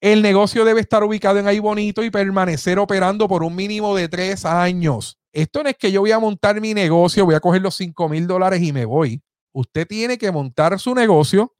El 0.00 0.22
negocio 0.22 0.64
debe 0.64 0.82
estar 0.82 1.02
ubicado 1.02 1.40
en 1.40 1.48
Ahí 1.48 1.58
Bonito 1.58 2.04
y 2.04 2.10
permanecer 2.10 2.78
operando 2.78 3.26
por 3.26 3.42
un 3.42 3.56
mínimo 3.56 3.96
de 3.96 4.08
tres 4.08 4.44
años. 4.44 5.18
Esto 5.32 5.64
no 5.64 5.68
es 5.68 5.76
que 5.76 5.90
yo 5.90 6.02
voy 6.02 6.12
a 6.12 6.20
montar 6.20 6.60
mi 6.60 6.74
negocio, 6.74 7.24
voy 7.24 7.34
a 7.34 7.40
coger 7.40 7.62
los 7.62 7.74
5 7.74 8.08
mil 8.08 8.28
dólares 8.28 8.62
y 8.62 8.72
me 8.72 8.84
voy. 8.84 9.20
Usted 9.52 9.84
tiene 9.84 10.16
que 10.16 10.30
montar 10.30 10.78
su 10.78 10.94
negocio, 10.94 11.56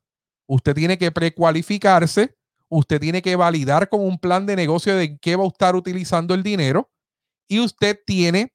usted 0.47 0.75
tiene 0.75 0.97
que 0.97 1.11
precualificarse, 1.11 2.38
usted 2.69 3.01
tiene 3.01 3.23
que 3.23 3.37
validar 3.37 3.89
con 3.89 4.01
un 4.01 4.19
plan 4.19 4.47
de 4.47 4.57
negocio 4.57 4.97
de 4.97 5.19
qué 5.19 5.37
va 5.37 5.45
a 5.45 5.49
estar 5.49 5.77
utilizando 5.77 6.35
el 6.35 6.43
dinero 6.43 6.91
y 7.49 7.61
usted 7.61 7.99
tiene 8.07 8.53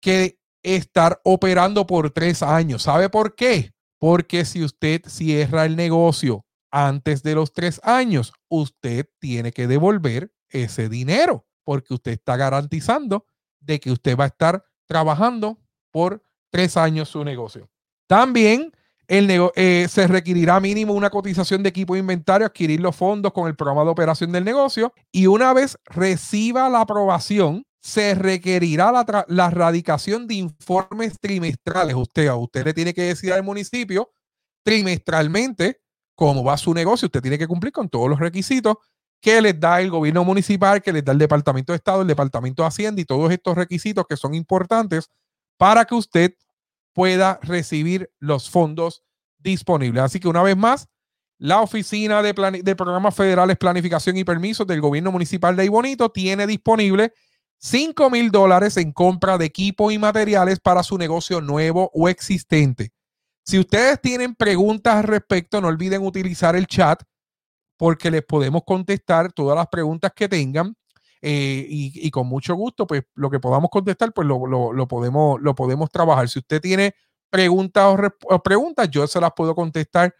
que 0.00 0.38
estar 0.62 1.20
operando 1.24 1.86
por 1.86 2.10
tres 2.10 2.42
años. 2.42 2.82
¿Sabe 2.82 3.08
por 3.08 3.34
qué? 3.34 3.72
Porque 3.98 4.44
si 4.44 4.62
usted 4.62 5.02
cierra 5.06 5.64
el 5.64 5.76
negocio 5.76 6.44
antes 6.70 7.22
de 7.22 7.34
los 7.34 7.52
tres 7.52 7.80
años, 7.82 8.32
usted 8.48 9.08
tiene 9.18 9.52
que 9.52 9.66
devolver 9.66 10.32
ese 10.48 10.88
dinero 10.88 11.46
porque 11.64 11.94
usted 11.94 12.12
está 12.12 12.36
garantizando 12.36 13.26
de 13.60 13.80
que 13.80 13.90
usted 13.90 14.16
va 14.16 14.24
a 14.24 14.28
estar 14.28 14.64
trabajando 14.86 15.58
por 15.90 16.22
tres 16.50 16.76
años 16.76 17.08
su 17.08 17.24
negocio. 17.24 17.68
También 18.06 18.72
el 19.08 19.50
eh, 19.54 19.86
se 19.88 20.06
requerirá 20.06 20.58
mínimo 20.60 20.92
una 20.92 21.10
cotización 21.10 21.62
de 21.62 21.68
equipo 21.68 21.94
de 21.94 22.00
inventario, 22.00 22.46
adquirir 22.46 22.80
los 22.80 22.96
fondos 22.96 23.32
con 23.32 23.46
el 23.46 23.54
programa 23.54 23.84
de 23.84 23.90
operación 23.90 24.32
del 24.32 24.44
negocio 24.44 24.92
y 25.12 25.26
una 25.26 25.52
vez 25.52 25.78
reciba 25.84 26.68
la 26.68 26.80
aprobación, 26.80 27.64
se 27.80 28.14
requerirá 28.14 28.90
la, 28.90 29.24
la 29.28 29.50
radicación 29.50 30.26
de 30.26 30.34
informes 30.34 31.20
trimestrales. 31.20 31.94
Usted, 31.94 32.26
a 32.26 32.36
usted 32.36 32.64
le 32.64 32.74
tiene 32.74 32.92
que 32.92 33.02
decir 33.02 33.32
al 33.32 33.44
municipio 33.44 34.10
trimestralmente 34.64 35.80
cómo 36.16 36.42
va 36.42 36.56
su 36.56 36.74
negocio. 36.74 37.06
Usted 37.06 37.22
tiene 37.22 37.38
que 37.38 37.46
cumplir 37.46 37.72
con 37.72 37.88
todos 37.88 38.10
los 38.10 38.18
requisitos 38.18 38.76
que 39.20 39.40
les 39.40 39.58
da 39.58 39.80
el 39.80 39.90
gobierno 39.90 40.24
municipal, 40.24 40.82
que 40.82 40.92
les 40.92 41.04
da 41.04 41.12
el 41.12 41.18
Departamento 41.18 41.72
de 41.72 41.76
Estado, 41.76 42.02
el 42.02 42.08
Departamento 42.08 42.62
de 42.62 42.68
Hacienda 42.68 43.00
y 43.00 43.04
todos 43.04 43.30
estos 43.30 43.54
requisitos 43.54 44.04
que 44.08 44.16
son 44.16 44.34
importantes 44.34 45.08
para 45.56 45.84
que 45.84 45.94
usted 45.94 46.34
pueda 46.96 47.38
recibir 47.42 48.10
los 48.20 48.48
fondos 48.48 49.04
disponibles. 49.38 50.02
Así 50.02 50.18
que 50.18 50.28
una 50.28 50.42
vez 50.42 50.56
más, 50.56 50.88
la 51.36 51.60
Oficina 51.60 52.22
de, 52.22 52.32
de 52.62 52.74
Programas 52.74 53.14
Federales, 53.14 53.58
Planificación 53.58 54.16
y 54.16 54.24
Permisos 54.24 54.66
del 54.66 54.80
Gobierno 54.80 55.12
Municipal 55.12 55.54
de 55.56 55.66
Ibonito 55.66 56.08
tiene 56.08 56.46
disponible 56.46 57.12
5 57.58 58.08
mil 58.08 58.30
dólares 58.30 58.78
en 58.78 58.92
compra 58.92 59.36
de 59.36 59.44
equipo 59.44 59.90
y 59.90 59.98
materiales 59.98 60.58
para 60.58 60.82
su 60.82 60.96
negocio 60.96 61.42
nuevo 61.42 61.90
o 61.92 62.08
existente. 62.08 62.94
Si 63.44 63.58
ustedes 63.58 64.00
tienen 64.00 64.34
preguntas 64.34 64.94
al 64.94 65.04
respecto, 65.04 65.60
no 65.60 65.68
olviden 65.68 66.02
utilizar 66.02 66.56
el 66.56 66.66
chat 66.66 67.02
porque 67.76 68.10
les 68.10 68.24
podemos 68.24 68.62
contestar 68.64 69.34
todas 69.34 69.54
las 69.54 69.66
preguntas 69.66 70.12
que 70.16 70.30
tengan. 70.30 70.74
Eh, 71.28 71.66
y, 71.68 72.10
con 72.12 72.28
mucho 72.28 72.54
gusto, 72.54 72.86
pues 72.86 73.02
lo 73.16 73.28
que 73.28 73.40
podamos 73.40 73.68
contestar, 73.68 74.12
pues 74.12 74.28
lo, 74.28 74.38
podemos, 74.86 75.40
lo 75.40 75.54
podemos 75.56 75.90
trabajar. 75.90 76.28
Si 76.28 76.38
usted 76.38 76.60
tiene 76.60 76.94
preguntas 77.30 77.98
o, 78.22 78.42
preguntas, 78.44 78.88
yo 78.90 79.08
se 79.08 79.20
las 79.20 79.32
puedo 79.34 79.52
contestar 79.52 80.14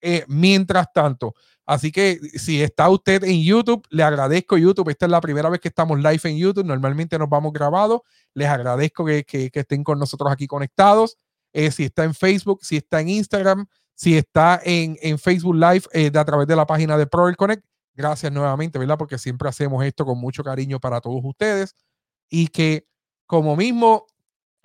eh, 0.00 0.24
mientras 0.28 0.92
tanto. 0.92 1.34
Así 1.66 1.90
que 1.90 2.20
si 2.36 2.62
está 2.62 2.88
usted 2.90 3.24
en 3.24 3.42
YouTube, 3.42 3.84
le 3.90 4.04
agradezco 4.04 4.56
YouTube. 4.56 4.88
Esta 4.90 5.06
es 5.06 5.10
la 5.10 5.20
primera 5.20 5.48
vez 5.48 5.58
que 5.58 5.66
estamos 5.66 5.98
live 5.98 6.20
en 6.22 6.36
YouTube. 6.36 6.64
Normalmente 6.64 7.18
nos 7.18 7.28
vamos 7.28 7.52
grabados. 7.52 8.02
Les 8.32 8.46
agradezco 8.46 9.04
que, 9.04 9.50
estén 9.52 9.82
con 9.82 9.98
nosotros 9.98 10.30
aquí 10.30 10.46
conectados. 10.46 11.18
Eh, 11.52 11.72
si 11.72 11.86
está 11.86 12.04
en 12.04 12.14
Facebook, 12.14 12.60
si 12.62 12.76
está 12.76 13.00
en 13.00 13.08
Instagram, 13.08 13.66
si 13.96 14.16
está 14.16 14.60
en, 14.64 15.18
Facebook 15.18 15.56
Live 15.56 16.10
de, 16.12 16.16
a 16.16 16.24
través 16.24 16.46
de 16.46 16.54
la 16.54 16.66
página 16.66 16.96
de 16.96 17.08
Pro 17.08 17.28
Connect. 17.36 17.64
Gracias 17.94 18.32
nuevamente, 18.32 18.78
¿verdad? 18.78 18.96
Porque 18.98 19.18
siempre 19.18 19.48
hacemos 19.48 19.84
esto 19.84 20.04
con 20.04 20.18
mucho 20.18 20.42
cariño 20.42 20.80
para 20.80 21.00
todos 21.00 21.20
ustedes. 21.24 21.74
Y 22.28 22.48
que 22.48 22.86
como 23.26 23.56
mismo 23.56 24.06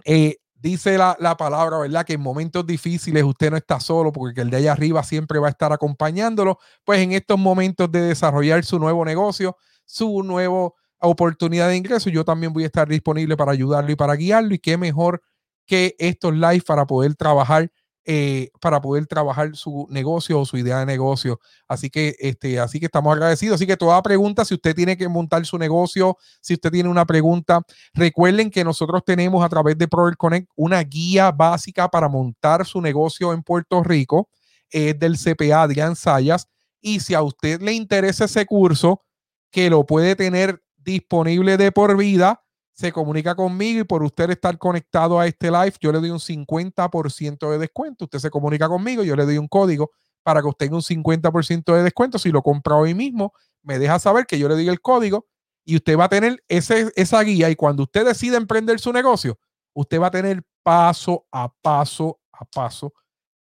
eh, 0.05 0.37
dice 0.55 0.97
la, 0.97 1.17
la, 1.19 1.35
palabra, 1.37 1.77
¿verdad? 1.79 2.05
Que 2.05 2.13
en 2.13 2.21
momentos 2.21 2.65
difíciles 2.65 3.23
usted 3.23 3.51
no 3.51 3.57
está 3.57 3.79
solo 3.79 4.11
porque 4.11 4.41
el 4.41 4.49
de 4.49 4.57
allá 4.57 4.71
arriba 4.71 5.03
siempre 5.03 5.39
va 5.39 5.47
a 5.47 5.51
estar 5.51 5.73
acompañándolo. 5.73 6.57
Pues 6.85 6.99
en 7.01 7.11
estos 7.11 7.37
momentos 7.37 7.91
de 7.91 8.01
desarrollar 8.01 8.63
su 8.63 8.79
nuevo 8.79 9.03
negocio, 9.03 9.57
su 9.85 10.23
nueva 10.23 10.69
oportunidad 10.99 11.69
de 11.69 11.77
ingreso, 11.77 12.09
yo 12.09 12.25
también 12.25 12.53
voy 12.53 12.63
a 12.63 12.67
estar 12.67 12.87
disponible 12.87 13.37
para 13.37 13.51
ayudarlo 13.51 13.91
y 13.91 13.95
para 13.95 14.15
guiarlo. 14.15 14.53
Y 14.53 14.59
qué 14.59 14.77
mejor 14.77 15.21
que 15.65 15.95
estos 15.99 16.33
live 16.33 16.63
para 16.65 16.85
poder 16.87 17.15
trabajar 17.15 17.69
eh, 18.09 18.51
para 18.61 18.79
poder 18.79 19.05
trabajar 19.05 19.53
su 19.57 19.85
negocio 19.89 20.39
o 20.39 20.45
su 20.45 20.55
idea 20.55 20.79
de 20.79 20.85
negocio. 20.85 21.41
Así 21.67 21.89
que, 21.89 22.15
este, 22.19 22.57
así 22.57 22.79
que 22.79 22.85
estamos 22.85 23.11
agradecidos. 23.11 23.55
Así 23.55 23.67
que 23.67 23.75
toda 23.75 24.01
pregunta, 24.01 24.45
si 24.45 24.53
usted 24.53 24.73
tiene 24.73 24.95
que 24.95 25.09
montar 25.09 25.45
su 25.45 25.57
negocio, 25.57 26.17
si 26.39 26.53
usted 26.53 26.71
tiene 26.71 26.87
una 26.87 27.05
pregunta, 27.05 27.63
recuerden 27.93 28.49
que 28.49 28.63
nosotros 28.63 29.03
tenemos 29.05 29.43
a 29.43 29.49
través 29.49 29.77
de 29.77 29.89
Prover 29.89 30.15
Connect 30.15 30.49
una 30.55 30.81
guía 30.83 31.33
básica 31.33 31.89
para 31.89 32.07
montar 32.07 32.65
su 32.65 32.79
negocio 32.79 33.33
en 33.33 33.43
Puerto 33.43 33.83
Rico. 33.83 34.29
Es 34.69 34.97
del 34.97 35.17
CPA 35.17 35.63
Adrián 35.63 35.97
Sayas. 35.97 36.47
Y 36.79 37.01
si 37.01 37.13
a 37.13 37.21
usted 37.21 37.61
le 37.61 37.73
interesa 37.73 38.23
ese 38.23 38.45
curso, 38.45 39.03
que 39.51 39.69
lo 39.69 39.85
puede 39.85 40.15
tener 40.15 40.63
disponible 40.77 41.57
de 41.57 41.73
por 41.73 41.97
vida, 41.97 42.41
se 42.77 42.91
comunica 42.91 43.33
conmigo 43.33 43.81
y 43.81 43.83
por 43.85 44.03
usted 44.03 44.29
estar 44.29 44.55
conectado 44.59 45.19
a 45.19 45.25
este 45.25 45.49
live, 45.49 45.73
yo 45.81 45.91
le 45.91 45.99
doy 45.99 46.11
un 46.11 46.19
50% 46.19 47.49
de 47.49 47.57
descuento. 47.57 48.05
Usted 48.05 48.19
se 48.19 48.29
comunica 48.29 48.69
conmigo, 48.69 49.03
yo 49.03 49.15
le 49.15 49.25
doy 49.25 49.39
un 49.39 49.47
código 49.47 49.89
para 50.21 50.41
que 50.41 50.47
usted 50.47 50.67
tenga 50.67 50.75
un 50.75 50.83
50% 50.83 51.73
de 51.73 51.81
descuento. 51.81 52.19
Si 52.19 52.31
lo 52.31 52.43
compra 52.43 52.75
hoy 52.75 52.93
mismo, 52.93 53.33
me 53.63 53.79
deja 53.79 53.97
saber 53.97 54.27
que 54.27 54.37
yo 54.37 54.47
le 54.47 54.53
doy 54.53 54.69
el 54.69 54.79
código 54.79 55.25
y 55.65 55.75
usted 55.75 55.97
va 55.97 56.05
a 56.05 56.09
tener 56.09 56.43
ese, 56.47 56.91
esa 56.95 57.19
guía 57.23 57.49
y 57.49 57.55
cuando 57.55 57.81
usted 57.81 58.05
decida 58.05 58.37
emprender 58.37 58.79
su 58.79 58.93
negocio, 58.93 59.39
usted 59.73 59.99
va 59.99 60.07
a 60.07 60.11
tener 60.11 60.43
paso 60.61 61.25
a 61.31 61.51
paso 61.51 62.19
a 62.31 62.45
paso 62.45 62.93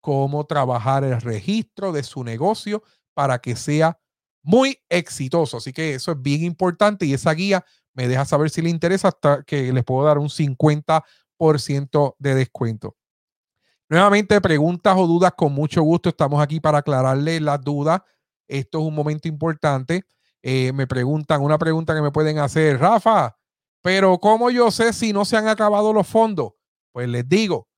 cómo 0.01 0.47
trabajar 0.47 1.03
el 1.03 1.21
registro 1.21 1.91
de 1.91 2.05
su 2.05 2.23
negocio 2.23 2.85
para 3.15 3.41
que 3.41 3.57
sea 3.57 3.99
muy 4.45 4.79
exitoso. 4.89 5.57
Así 5.57 5.73
que 5.73 5.95
eso 5.95 6.13
es 6.13 6.23
bien 6.23 6.45
importante 6.45 7.05
y 7.05 7.15
esa 7.15 7.33
guía 7.33 7.65
me 7.95 8.09
deja 8.09 8.25
saber 8.25 8.51
si 8.51 8.61
le 8.61 8.71
interesa 8.71 9.09
hasta 9.09 9.43
que 9.45 9.73
les 9.73 9.85
puedo 9.85 10.05
dar 10.05 10.19
un 10.19 10.29
50% 10.29 12.17
de 12.19 12.35
descuento. 12.35 12.97
Nuevamente, 13.89 14.41
preguntas 14.41 14.97
o 14.97 15.07
dudas, 15.07 15.33
con 15.37 15.53
mucho 15.53 15.83
gusto 15.83 16.09
estamos 16.09 16.43
aquí 16.43 16.59
para 16.61 16.79
aclararle 16.79 17.41
las 17.41 17.61
dudas. 17.61 18.01
Esto 18.49 18.81
es 18.81 18.85
un 18.85 18.95
momento 18.95 19.29
importante. 19.29 20.05
Eh, 20.43 20.73
me 20.73 20.87
preguntan, 20.87 21.43
una 21.43 21.59
pregunta 21.59 21.95
que 21.95 22.03
me 22.03 22.11
pueden 22.11 22.39
hacer, 22.39 22.79
Rafa, 22.79 23.37
pero 23.83 24.19
¿cómo 24.19 24.51
yo 24.51 24.71
sé 24.71 24.93
si 24.93 25.13
no 25.13 25.25
se 25.25 25.37
han 25.37 25.49
acabado 25.49 25.93
los 25.93 26.07
fondos? 26.07 26.53
Pues 26.93 27.09
les 27.09 27.29
digo, 27.29 27.69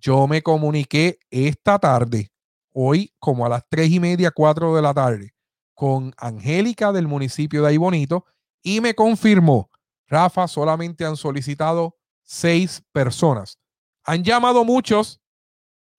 yo 0.00 0.26
me 0.26 0.42
comuniqué 0.42 1.18
esta 1.30 1.78
tarde, 1.78 2.30
hoy 2.72 3.12
como 3.18 3.46
a 3.46 3.48
las 3.48 3.64
tres 3.68 3.90
y 3.90 4.00
media, 4.00 4.30
cuatro 4.30 4.74
de 4.74 4.82
la 4.82 4.94
tarde, 4.94 5.34
con 5.74 6.12
Angélica 6.16 6.92
del 6.92 7.06
municipio 7.06 7.62
de 7.62 7.68
Ahí 7.68 7.76
Bonito 7.76 8.24
y 8.62 8.80
me 8.80 8.94
confirmó, 8.94 9.70
Rafa, 10.06 10.48
solamente 10.48 11.04
han 11.04 11.16
solicitado 11.16 11.96
seis 12.22 12.82
personas. 12.92 13.58
Han 14.04 14.24
llamado 14.24 14.64
muchos, 14.64 15.20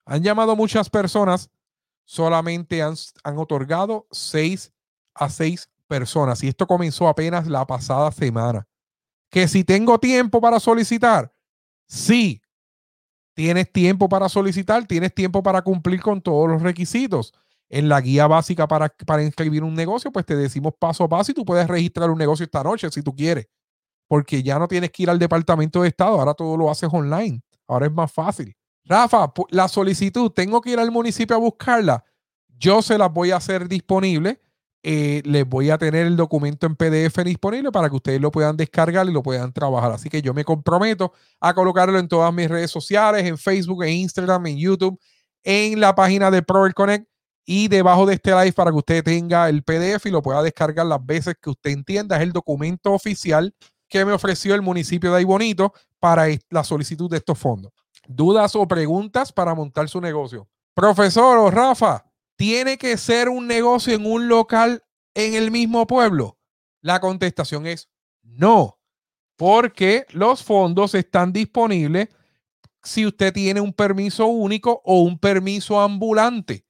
han 0.06 0.24
llamado 0.24 0.56
muchas 0.56 0.90
personas, 0.90 1.50
solamente 2.04 2.82
han, 2.82 2.96
han 3.24 3.38
otorgado 3.38 4.08
seis 4.12 4.74
a 5.14 5.30
seis 5.30 5.70
personas. 5.88 6.44
Y 6.44 6.50
esto 6.50 6.68
comenzó 6.68 7.08
apenas 7.08 7.48
la 7.48 7.66
pasada 7.66 8.12
semana. 8.12 8.68
Que 9.30 9.48
si 9.48 9.64
tengo 9.64 9.98
tiempo 10.00 10.42
para 10.42 10.60
solicitar, 10.60 11.34
sí, 11.88 12.42
tienes 13.34 13.72
tiempo 13.72 14.10
para 14.10 14.28
solicitar, 14.28 14.86
tienes 14.86 15.14
tiempo 15.14 15.42
para 15.42 15.62
cumplir 15.62 16.02
con 16.02 16.22
todos 16.22 16.50
los 16.50 16.62
requisitos 16.62 17.34
en 17.72 17.88
la 17.88 18.02
guía 18.02 18.28
básica 18.28 18.68
para, 18.68 18.90
para 18.90 19.24
inscribir 19.24 19.64
un 19.64 19.74
negocio, 19.74 20.12
pues 20.12 20.26
te 20.26 20.36
decimos 20.36 20.74
paso 20.78 21.06
a 21.06 21.10
paso 21.10 21.32
y 21.32 21.34
tú 21.34 21.46
puedes 21.46 21.68
registrar 21.70 22.10
un 22.12 22.18
negocio 22.18 22.44
esta 22.44 22.62
noche 22.62 22.92
si 22.92 23.02
tú 23.02 23.16
quieres, 23.16 23.48
porque 24.10 24.44
ya 24.44 24.60
no 24.60 24.68
tienes 24.68 24.92
que 24.92 25.04
ir 25.04 25.10
al 25.10 25.18
departamento 25.18 25.82
de 25.82 25.88
Estado, 25.88 26.20
ahora 26.20 26.34
todo 26.34 26.58
lo 26.58 26.70
haces 26.70 26.90
online, 26.92 27.42
ahora 27.68 27.86
es 27.86 27.94
más 27.94 28.12
fácil. 28.12 28.54
Rafa, 28.84 29.32
la 29.52 29.70
solicitud, 29.70 30.32
tengo 30.32 30.60
que 30.60 30.72
ir 30.72 30.80
al 30.80 30.92
municipio 30.92 31.34
a 31.34 31.40
buscarla, 31.40 32.04
yo 32.60 32.82
se 32.82 32.98
las 32.98 33.12
voy 33.12 33.32
a 33.32 33.38
hacer 33.38 33.68
disponible. 33.68 34.42
Eh, 34.84 35.22
les 35.26 35.48
voy 35.48 35.70
a 35.70 35.78
tener 35.78 36.08
el 36.08 36.18
documento 36.18 36.66
en 36.66 36.76
PDF 36.76 37.24
disponible 37.24 37.72
para 37.72 37.88
que 37.88 37.96
ustedes 37.96 38.20
lo 38.20 38.32
puedan 38.32 38.58
descargar 38.58 39.08
y 39.08 39.12
lo 39.12 39.22
puedan 39.22 39.54
trabajar. 39.54 39.92
Así 39.92 40.10
que 40.10 40.24
yo 40.24 40.34
me 40.34 40.44
comprometo 40.44 41.14
a 41.40 41.54
colocarlo 41.54 42.00
en 42.00 42.08
todas 42.08 42.34
mis 42.34 42.50
redes 42.50 42.72
sociales, 42.72 43.26
en 43.26 43.38
Facebook, 43.38 43.84
en 43.84 43.92
Instagram, 43.92 44.48
en 44.48 44.58
YouTube, 44.58 45.00
en 45.44 45.80
la 45.80 45.94
página 45.94 46.32
de 46.32 46.42
Prover 46.42 46.74
Connect 46.74 47.11
y 47.46 47.68
debajo 47.68 48.06
de 48.06 48.16
este 48.16 48.32
live 48.32 48.54
para 48.54 48.72
que 48.72 48.78
usted 48.78 49.04
tenga 49.04 49.50
el 49.50 49.64
PDF 49.64 50.06
y 50.06 50.12
lo 50.12 50.22
pueda 50.22 50.44
descargar 50.44 50.86
las 50.86 51.06
veces 51.06 51.36
que 51.42 51.50
usted 51.50 51.72
entienda. 51.72 52.18
Es 52.18 52.24
el 52.24 52.32
documento 52.32 52.94
oficial 52.94 53.54
que 53.88 54.06
me 54.06 54.14
ofreció 54.14 54.56
el 54.56 54.62
municipio 54.62 55.12
de 55.12 55.18
Ay 55.18 55.24
Bonito 55.26 55.74
para 56.00 56.26
la 56.50 56.64
solicitud 56.64 57.10
de 57.10 57.18
estos 57.18 57.38
fondos. 57.38 57.72
¿Dudas 58.08 58.56
o 58.56 58.68
preguntas 58.68 59.32
para 59.32 59.54
montar 59.54 59.90
su 59.90 60.02
negocio? 60.02 60.48
Profesor 60.74 61.38
o 61.38 61.52
Rafa, 61.52 62.06
¿tiene 62.36 62.78
que 62.78 62.98
ser 62.98 63.30
un 63.30 63.48
negocio 63.48 63.94
en 63.94 64.06
un 64.06 64.28
local 64.28 64.84
en 65.14 65.34
el 65.34 65.52
mismo 65.52 65.86
pueblo? 65.88 66.38
La 66.82 67.00
contestación 67.00 67.68
es 67.68 67.90
no, 68.24 68.80
porque 69.36 70.06
los 70.12 70.44
fondos 70.44 70.96
están 70.96 71.34
disponibles 71.34 72.10
si 72.84 73.06
usted 73.06 73.34
tiene 73.34 73.62
un 73.62 73.74
permiso 73.74 74.26
único 74.26 74.82
o 74.86 75.02
un 75.02 75.20
permiso 75.20 75.80
ambulante. 75.80 76.66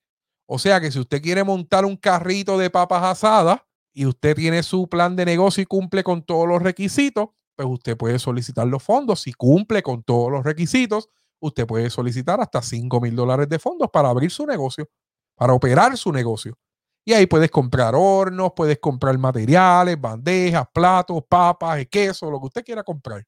O 0.54 0.60
sea 0.60 0.82
que 0.82 0.92
si 0.92 1.00
usted 1.00 1.22
quiere 1.22 1.46
montar 1.46 1.86
un 1.86 1.96
carrito 1.96 2.58
de 2.58 2.70
papas 2.70 3.04
asadas 3.04 3.62
y 3.94 4.06
usted 4.06 4.36
tiene 4.36 4.64
su 4.64 4.90
plan 4.90 5.16
de 5.16 5.24
negocio 5.24 5.64
y 5.64 5.66
cumple 5.66 6.04
con 6.04 6.24
todos 6.26 6.46
los 6.46 6.62
requisitos, 6.62 7.30
pues 7.56 7.70
usted 7.72 7.96
puede 7.96 8.20
solicitar 8.20 8.68
los 8.68 8.84
fondos. 8.84 9.22
Si 9.22 9.32
cumple 9.32 9.82
con 9.82 10.04
todos 10.04 10.30
los 10.30 10.44
requisitos, 10.44 11.08
usted 11.40 11.66
puede 11.66 11.90
solicitar 11.90 12.42
hasta 12.42 12.62
5 12.62 13.00
mil 13.00 13.16
dólares 13.16 13.48
de 13.48 13.60
fondos 13.60 13.90
para 13.94 14.10
abrir 14.10 14.30
su 14.30 14.46
negocio, 14.46 14.90
para 15.36 15.54
operar 15.54 15.98
su 15.98 16.12
negocio. 16.12 16.58
Y 17.06 17.14
ahí 17.14 17.28
puedes 17.28 17.50
comprar 17.50 17.96
hornos, 17.96 18.52
puedes 18.54 18.78
comprar 18.80 19.18
materiales, 19.18 20.02
bandejas, 20.02 20.68
platos, 20.74 21.24
papas, 21.30 21.86
queso, 21.90 22.30
lo 22.30 22.42
que 22.42 22.48
usted 22.48 22.66
quiera 22.66 22.84
comprar. 22.84 23.26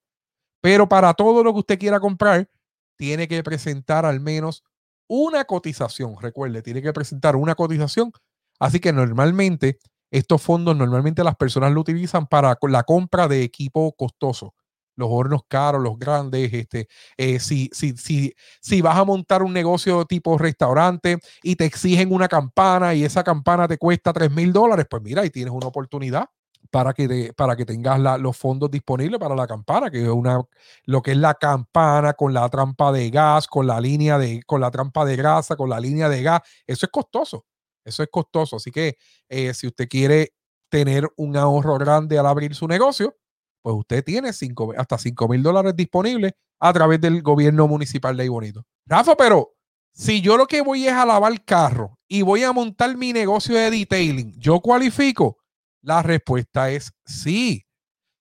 Pero 0.60 0.90
para 0.90 1.14
todo 1.14 1.42
lo 1.42 1.54
que 1.54 1.60
usted 1.60 1.80
quiera 1.80 2.02
comprar, 2.02 2.50
tiene 2.98 3.30
que 3.30 3.42
presentar 3.44 4.06
al 4.06 4.20
menos 4.20 4.62
una 5.08 5.46
cotización. 5.46 6.16
Recuerde, 6.22 6.62
tiene 6.62 6.82
que 6.82 6.94
presentar 6.94 7.36
una 7.36 7.56
cotización. 7.56 8.12
Así 8.60 8.80
que 8.80 8.94
normalmente 8.94 9.80
estos 10.12 10.42
fondos, 10.42 10.76
normalmente 10.78 11.24
las 11.24 11.36
personas 11.36 11.72
lo 11.74 11.82
utilizan 11.82 12.28
para 12.28 12.58
la 12.62 12.84
compra 12.84 13.28
de 13.28 13.44
equipo 13.44 13.94
costoso. 13.94 14.54
Los 14.96 15.10
hornos 15.12 15.42
caros, 15.48 15.82
los 15.82 15.98
grandes, 15.98 16.54
este, 16.54 16.88
eh, 17.18 17.40
si, 17.40 17.70
si, 17.74 17.98
si, 17.98 18.34
si 18.62 18.82
vas 18.82 18.96
a 18.98 19.06
montar 19.06 19.42
un 19.42 19.52
negocio 19.52 20.06
tipo 20.06 20.38
restaurante 20.38 21.18
y 21.42 21.56
te 21.56 21.66
exigen 21.66 22.14
una 22.14 22.28
campana 22.28 22.94
y 22.94 23.04
esa 23.04 23.24
campana 23.24 23.68
te 23.68 23.80
cuesta 23.80 24.14
3 24.14 24.30
mil 24.32 24.54
dólares, 24.54 24.86
pues 24.90 25.02
mira, 25.02 25.24
ahí 25.24 25.32
tienes 25.32 25.52
una 25.54 25.68
oportunidad 25.68 26.28
para 26.72 26.94
que, 26.94 27.34
para 27.36 27.56
que 27.56 27.66
tengas 27.66 28.00
los 28.20 28.38
fondos 28.38 28.72
disponibles 28.72 29.20
para 29.20 29.36
la 29.36 29.48
campana, 29.48 29.92
que 29.92 30.02
es 30.02 30.10
una, 30.10 30.42
lo 30.86 31.02
que 31.02 31.12
es 31.12 31.18
la 31.18 31.36
campana 31.36 32.14
con 32.14 32.34
la 32.34 32.48
trampa 32.50 32.92
de 32.92 33.10
gas, 33.10 33.48
con 33.48 33.68
la 33.68 33.80
línea 33.80 34.18
de, 34.18 34.42
con 34.44 34.62
la 34.62 34.72
trampa 34.72 35.06
de 35.06 35.16
grasa, 35.16 35.56
con 35.56 35.70
la 35.70 35.80
línea 35.80 36.10
de 36.10 36.24
gas. 36.24 36.42
Eso 36.66 36.86
es 36.86 36.92
costoso. 36.92 37.46
Eso 37.86 38.04
es 38.04 38.10
costoso. 38.10 38.56
Así 38.56 38.72
que 38.72 38.98
eh, 39.30 39.54
si 39.54 39.68
usted 39.68 39.88
quiere 39.88 40.34
tener 40.70 41.08
un 41.18 41.38
ahorro 41.38 41.78
grande 41.78 42.18
al 42.18 42.26
abrir 42.26 42.56
su 42.56 42.68
negocio, 42.68 43.16
pues 43.62 43.76
usted 43.76 44.04
tiene 44.04 44.34
cinco, 44.34 44.74
hasta 44.78 44.98
5 44.98 45.28
mil 45.28 45.42
dólares 45.42 45.76
disponibles 45.76 46.34
a 46.60 46.74
través 46.74 47.00
del 47.00 47.22
gobierno 47.22 47.68
municipal 47.68 48.16
de 48.18 48.24
ahí 48.24 48.30
bonito. 48.30 48.66
Rafa, 48.86 49.16
pero 49.16 49.54
si 49.94 50.22
yo 50.22 50.38
lo 50.38 50.48
que 50.48 50.62
voy 50.62 50.88
es 50.88 50.94
a 50.94 51.06
lavar 51.06 51.44
carro 51.46 52.00
y 52.08 52.24
voy 52.24 52.44
a 52.44 52.52
montar 52.52 52.98
mi 52.98 53.14
negocio 53.14 53.56
de 53.56 53.70
detailing, 53.70 54.34
¿yo 54.40 54.60
cualifico? 54.60 55.38
La 55.84 56.02
respuesta 56.02 56.72
es 56.72 56.94
sí. 57.06 57.66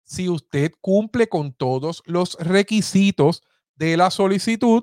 Si 0.05 0.29
usted 0.29 0.73
cumple 0.81 1.29
con 1.29 1.55
todos 1.55 2.03
los 2.07 2.37
requisitos 2.41 3.43
de 3.77 3.97
la 3.97 4.11
solicitud, 4.11 4.83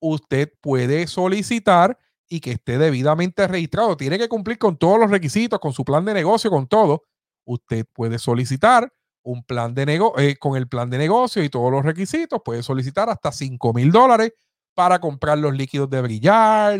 usted 0.00 0.52
puede 0.60 1.06
solicitar 1.06 1.98
y 2.28 2.40
que 2.40 2.52
esté 2.52 2.78
debidamente 2.78 3.46
registrado. 3.46 3.96
Tiene 3.96 4.18
que 4.18 4.28
cumplir 4.28 4.58
con 4.58 4.78
todos 4.78 4.98
los 4.98 5.10
requisitos, 5.10 5.60
con 5.60 5.72
su 5.74 5.84
plan 5.84 6.04
de 6.06 6.14
negocio, 6.14 6.50
con 6.50 6.66
todo. 6.66 7.04
Usted 7.44 7.86
puede 7.92 8.18
solicitar 8.18 8.92
un 9.22 9.44
plan 9.44 9.74
de 9.74 9.86
negocio, 9.86 10.18
eh, 10.24 10.36
con 10.36 10.56
el 10.56 10.68
plan 10.68 10.88
de 10.88 10.98
negocio 10.98 11.44
y 11.44 11.50
todos 11.50 11.70
los 11.70 11.84
requisitos, 11.84 12.40
puede 12.44 12.62
solicitar 12.62 13.10
hasta 13.10 13.32
5 13.32 13.72
mil 13.74 13.92
dólares 13.92 14.32
para 14.76 15.00
comprar 15.00 15.38
los 15.38 15.56
líquidos 15.56 15.88
de 15.88 16.02
brillar, 16.02 16.78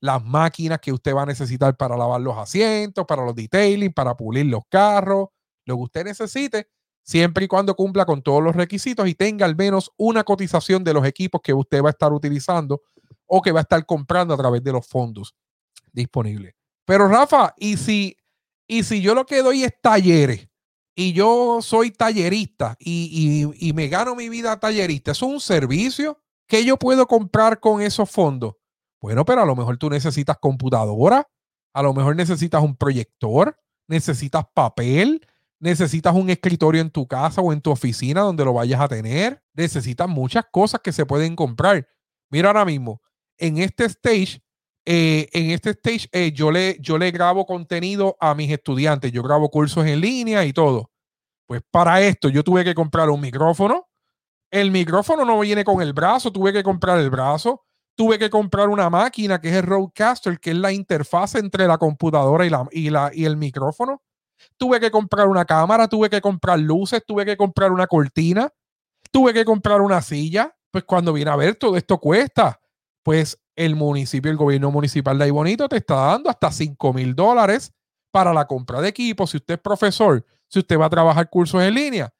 las 0.00 0.24
máquinas 0.24 0.80
que 0.80 0.90
usted 0.90 1.14
va 1.14 1.24
a 1.24 1.26
necesitar 1.26 1.76
para 1.76 1.94
lavar 1.94 2.22
los 2.22 2.38
asientos, 2.38 3.04
para 3.06 3.22
los 3.22 3.34
detailing, 3.34 3.92
para 3.92 4.16
pulir 4.16 4.46
los 4.46 4.62
carros, 4.66 5.28
lo 5.66 5.76
que 5.76 5.82
usted 5.82 6.04
necesite, 6.06 6.68
siempre 7.02 7.44
y 7.44 7.48
cuando 7.48 7.76
cumpla 7.76 8.06
con 8.06 8.22
todos 8.22 8.42
los 8.42 8.56
requisitos 8.56 9.06
y 9.06 9.14
tenga 9.14 9.44
al 9.44 9.56
menos 9.56 9.92
una 9.98 10.24
cotización 10.24 10.82
de 10.84 10.94
los 10.94 11.04
equipos 11.04 11.42
que 11.42 11.52
usted 11.52 11.82
va 11.82 11.88
a 11.88 11.90
estar 11.90 12.14
utilizando 12.14 12.80
o 13.26 13.42
que 13.42 13.52
va 13.52 13.60
a 13.60 13.62
estar 13.62 13.84
comprando 13.84 14.32
a 14.32 14.38
través 14.38 14.64
de 14.64 14.72
los 14.72 14.86
fondos 14.86 15.34
disponibles. 15.92 16.54
Pero 16.86 17.08
Rafa, 17.08 17.52
¿y 17.58 17.76
si, 17.76 18.16
y 18.66 18.84
si 18.84 19.02
yo 19.02 19.14
lo 19.14 19.26
que 19.26 19.42
doy 19.42 19.64
es 19.64 19.74
talleres? 19.82 20.48
y 20.96 21.12
yo 21.12 21.58
soy 21.60 21.90
tallerista 21.90 22.76
y, 22.78 23.48
y, 23.58 23.72
me 23.72 23.88
gano 23.88 24.14
mi 24.14 24.28
vida 24.28 24.60
tallerista, 24.60 25.10
¿es 25.10 25.22
un 25.22 25.40
servicio? 25.40 26.23
Que 26.46 26.64
yo 26.64 26.78
puedo 26.78 27.06
comprar 27.06 27.60
con 27.60 27.80
esos 27.80 28.10
fondos? 28.10 28.54
Bueno, 29.00 29.24
pero 29.24 29.42
a 29.42 29.46
lo 29.46 29.54
mejor 29.54 29.76
tú 29.76 29.90
necesitas 29.90 30.38
computadora, 30.38 31.28
a 31.74 31.82
lo 31.82 31.92
mejor 31.92 32.16
necesitas 32.16 32.62
un 32.62 32.76
proyector, 32.76 33.56
necesitas 33.86 34.44
papel, 34.54 35.26
necesitas 35.58 36.14
un 36.14 36.30
escritorio 36.30 36.80
en 36.80 36.90
tu 36.90 37.06
casa 37.06 37.40
o 37.40 37.52
en 37.52 37.60
tu 37.60 37.70
oficina 37.70 38.22
donde 38.22 38.44
lo 38.44 38.52
vayas 38.52 38.80
a 38.80 38.88
tener, 38.88 39.42
necesitas 39.54 40.08
muchas 40.08 40.44
cosas 40.50 40.80
que 40.82 40.92
se 40.92 41.06
pueden 41.06 41.36
comprar. 41.36 41.86
Mira 42.30 42.48
ahora 42.48 42.64
mismo, 42.64 43.00
en 43.38 43.58
este 43.58 43.84
stage, 43.86 44.42
eh, 44.86 45.28
en 45.32 45.50
este 45.50 45.70
stage 45.70 46.08
eh, 46.12 46.32
yo, 46.32 46.50
le, 46.50 46.76
yo 46.80 46.98
le 46.98 47.10
grabo 47.10 47.46
contenido 47.46 48.16
a 48.20 48.34
mis 48.34 48.50
estudiantes, 48.50 49.12
yo 49.12 49.22
grabo 49.22 49.50
cursos 49.50 49.86
en 49.86 50.00
línea 50.00 50.44
y 50.44 50.52
todo. 50.52 50.90
Pues 51.46 51.62
para 51.70 52.00
esto 52.00 52.28
yo 52.28 52.42
tuve 52.42 52.64
que 52.64 52.74
comprar 52.74 53.10
un 53.10 53.20
micrófono. 53.20 53.86
El 54.54 54.70
micrófono 54.70 55.24
no 55.24 55.40
viene 55.40 55.64
con 55.64 55.82
el 55.82 55.92
brazo, 55.92 56.30
tuve 56.30 56.52
que 56.52 56.62
comprar 56.62 57.00
el 57.00 57.10
brazo. 57.10 57.64
Tuve 57.96 58.20
que 58.20 58.30
comprar 58.30 58.68
una 58.68 58.88
máquina 58.88 59.40
que 59.40 59.48
es 59.48 59.54
el 59.56 59.64
Roadcaster, 59.64 60.38
que 60.38 60.50
es 60.50 60.56
la 60.56 60.70
interfaz 60.70 61.34
entre 61.34 61.66
la 61.66 61.76
computadora 61.76 62.46
y, 62.46 62.50
la, 62.50 62.64
y, 62.70 62.88
la, 62.88 63.10
y 63.12 63.24
el 63.24 63.36
micrófono. 63.36 64.00
Tuve 64.56 64.78
que 64.78 64.92
comprar 64.92 65.26
una 65.26 65.44
cámara, 65.44 65.88
tuve 65.88 66.08
que 66.08 66.20
comprar 66.20 66.60
luces, 66.60 67.02
tuve 67.04 67.24
que 67.24 67.36
comprar 67.36 67.72
una 67.72 67.88
cortina, 67.88 68.48
tuve 69.10 69.34
que 69.34 69.44
comprar 69.44 69.80
una 69.80 70.00
silla. 70.00 70.54
Pues 70.70 70.84
cuando 70.84 71.12
viene 71.12 71.32
a 71.32 71.36
ver, 71.36 71.56
todo 71.56 71.76
esto 71.76 71.98
cuesta. 71.98 72.60
Pues 73.02 73.36
el 73.56 73.74
municipio, 73.74 74.30
el 74.30 74.36
gobierno 74.36 74.70
municipal 74.70 75.18
de 75.18 75.24
ahí 75.24 75.30
bonito 75.32 75.68
te 75.68 75.78
está 75.78 75.96
dando 75.96 76.30
hasta 76.30 76.52
5 76.52 76.92
mil 76.92 77.16
dólares 77.16 77.72
para 78.12 78.32
la 78.32 78.46
compra 78.46 78.80
de 78.80 78.90
equipo. 78.90 79.26
Si 79.26 79.36
usted 79.36 79.54
es 79.54 79.60
profesor, 79.60 80.24
si 80.46 80.60
usted 80.60 80.78
va 80.78 80.86
a 80.86 80.90
trabajar 80.90 81.28
cursos 81.28 81.60
en 81.60 81.74
línea, 81.74 82.14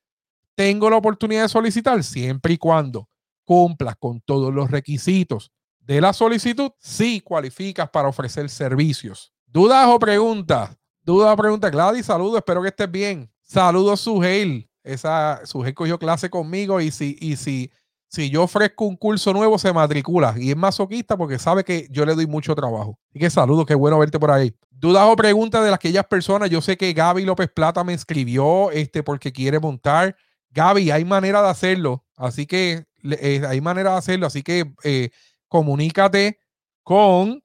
tengo 0.54 0.88
la 0.90 0.96
oportunidad 0.96 1.42
de 1.42 1.48
solicitar 1.48 2.02
siempre 2.02 2.54
y 2.54 2.58
cuando 2.58 3.08
cumplas 3.44 3.96
con 3.96 4.20
todos 4.20 4.52
los 4.52 4.70
requisitos 4.70 5.52
de 5.80 6.00
la 6.00 6.12
solicitud, 6.12 6.70
sí 6.78 7.20
cualificas 7.20 7.90
para 7.90 8.08
ofrecer 8.08 8.48
servicios. 8.48 9.32
¿Dudas 9.46 9.86
o 9.88 9.98
preguntas? 9.98 10.76
Duda 11.02 11.32
o 11.32 11.36
pregunta, 11.36 11.68
Gladys, 11.68 12.06
saludos, 12.06 12.38
espero 12.38 12.62
que 12.62 12.68
estés 12.68 12.90
bien. 12.90 13.30
Saludos, 13.42 14.00
Suheil. 14.00 14.68
Esa, 14.82 15.44
Suheil 15.44 15.74
cogió 15.74 15.98
clase 15.98 16.30
conmigo 16.30 16.80
y 16.80 16.90
si, 16.90 17.16
y 17.20 17.36
si 17.36 17.70
si 18.14 18.30
yo 18.30 18.44
ofrezco 18.44 18.84
un 18.84 18.96
curso 18.96 19.32
nuevo, 19.32 19.58
se 19.58 19.72
matricula 19.72 20.36
y 20.38 20.50
es 20.50 20.56
masoquista 20.56 21.16
porque 21.16 21.36
sabe 21.36 21.64
que 21.64 21.88
yo 21.90 22.06
le 22.06 22.14
doy 22.14 22.28
mucho 22.28 22.54
trabajo. 22.54 22.96
Y 23.12 23.18
que 23.18 23.28
saludo, 23.28 23.66
qué 23.66 23.74
bueno 23.74 23.98
verte 23.98 24.20
por 24.20 24.30
ahí. 24.30 24.54
Dudas 24.70 25.04
o 25.08 25.16
preguntas 25.16 25.64
de 25.64 25.74
aquellas 25.74 26.06
personas. 26.06 26.48
Yo 26.48 26.60
sé 26.60 26.76
que 26.76 26.92
Gaby 26.92 27.24
López 27.24 27.50
Plata 27.52 27.82
me 27.82 27.92
escribió 27.92 28.70
este, 28.70 29.02
porque 29.02 29.32
quiere 29.32 29.58
montar. 29.58 30.14
Gaby, 30.54 30.90
hay 30.90 31.04
manera 31.04 31.42
de 31.42 31.48
hacerlo. 31.48 32.04
Así 32.16 32.46
que 32.46 32.86
eh, 33.02 33.42
hay 33.46 33.60
manera 33.60 33.90
de 33.92 33.98
hacerlo. 33.98 34.26
Así 34.26 34.42
que 34.42 34.72
eh, 34.84 35.10
comunícate 35.48 36.38
con 36.82 37.44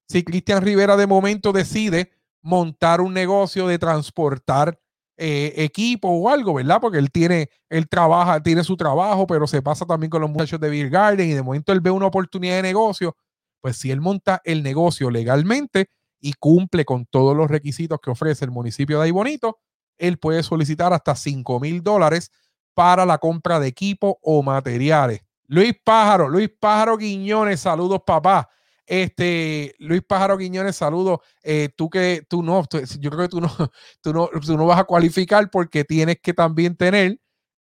si 0.08 0.24
Cristian 0.24 0.62
Rivera 0.62 0.98
de 0.98 1.08
momento 1.08 1.52
decide 1.52 2.12
montar 2.42 3.02
un 3.02 3.14
negocio 3.14 3.68
de 3.68 3.80
transportar 3.80 4.80
eh, 5.18 5.54
equipo 5.58 6.10
o 6.10 6.30
algo, 6.30 6.56
¿verdad? 6.56 6.80
Porque 6.82 6.98
él 6.98 7.12
tiene, 7.12 7.50
él 7.70 7.88
trabaja, 7.88 8.42
tiene 8.42 8.64
su 8.64 8.76
trabajo, 8.76 9.28
pero 9.28 9.46
se 9.48 9.62
pasa 9.62 9.86
también 9.86 10.10
con 10.10 10.22
los 10.22 10.30
muchachos 10.30 10.60
de 10.60 10.70
Beer 10.70 10.90
Garden 10.90 11.30
y 11.30 11.34
de 11.34 11.44
momento 11.44 11.72
él 11.72 11.82
ve 11.82 11.92
una 11.92 12.08
oportunidad 12.08 12.56
de 12.56 12.64
negocio, 12.64 13.16
pues 13.62 13.78
si 13.78 13.92
él 13.92 14.02
monta 14.02 14.42
el 14.44 14.64
negocio 14.64 15.10
legalmente 15.12 15.88
y 16.20 16.34
cumple 16.34 16.86
con 16.86 17.06
todos 17.06 17.36
los 17.36 17.50
requisitos 17.50 18.00
que 18.02 18.10
ofrece 18.10 18.46
el 18.46 18.52
municipio 18.52 18.98
de 18.98 19.06
Ahí 19.06 19.12
Bonito, 19.12 19.60
él 19.98 20.18
puede 20.18 20.42
solicitar 20.42 20.94
hasta 20.94 21.16
5 21.16 21.60
mil 21.60 21.84
dólares 21.84 22.32
para 22.74 23.06
la 23.06 23.20
compra 23.20 23.60
de 23.60 23.68
equipo 23.68 24.20
o 24.22 24.42
materiales. 24.42 25.22
Luis 25.48 25.74
Pájaro, 25.84 26.30
Luis 26.30 26.50
Pájaro 26.60 26.98
Guiñones, 26.98 27.60
saludos 27.60 28.02
papá. 28.06 28.50
Este, 28.86 29.76
Luis 29.80 30.02
Pájaro 30.06 30.38
Guiñones, 30.38 30.76
saludos. 30.76 31.20
Eh, 31.42 31.70
tú 31.76 31.90
que 31.90 32.24
tú 32.28 32.44
no, 32.44 32.64
yo 33.00 33.10
creo 33.10 33.24
que 33.24 33.30
tú 33.30 33.42
no, 33.42 33.50
tú 34.02 34.14
no, 34.14 34.28
tú 34.28 34.58
no 34.58 34.66
vas 34.66 34.80
a 34.80 34.84
cualificar 34.84 35.50
porque 35.50 35.84
tienes 35.84 36.18
que 36.22 36.34
también 36.34 36.76
tener, 36.76 37.20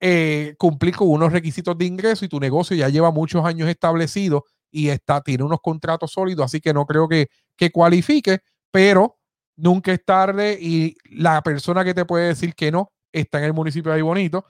eh, 0.00 0.55
cumplir 0.59 0.96
con 0.96 1.09
unos 1.09 1.33
requisitos 1.33 1.79
de 1.79 1.87
ingreso 1.87 2.24
y 2.24 2.29
tu 2.29 2.40
negocio 2.40 2.77
ya 2.77 2.88
lleva 2.88 3.11
muchos 3.11 3.44
años 3.44 3.68
establecido 3.68 4.44
y 4.70 4.88
está, 4.88 5.20
tiene 5.20 5.44
unos 5.44 5.61
contratos 5.62 6.12
sólidos, 6.12 6.46
así 6.46 6.61
que 6.61 6.74
no 6.74 6.85
creo 6.85 7.09
que, 7.09 7.29
que 7.57 7.70
cualifique, 7.70 8.40
pero 8.70 9.18
nunca 9.57 9.92
es 9.92 10.05
tarde 10.05 10.59
y 10.61 10.96
la 11.11 11.40
persona 11.42 11.85
que 11.85 11.94
te 11.94 12.05
puede 12.05 12.29
decir 12.29 12.55
que 12.55 12.72
no 12.72 12.92
está 13.12 13.38
en 13.38 13.44
el 13.44 13.55
municipio 13.55 13.92
de 13.92 13.96
ahí 13.96 14.03
bonito 14.03 14.44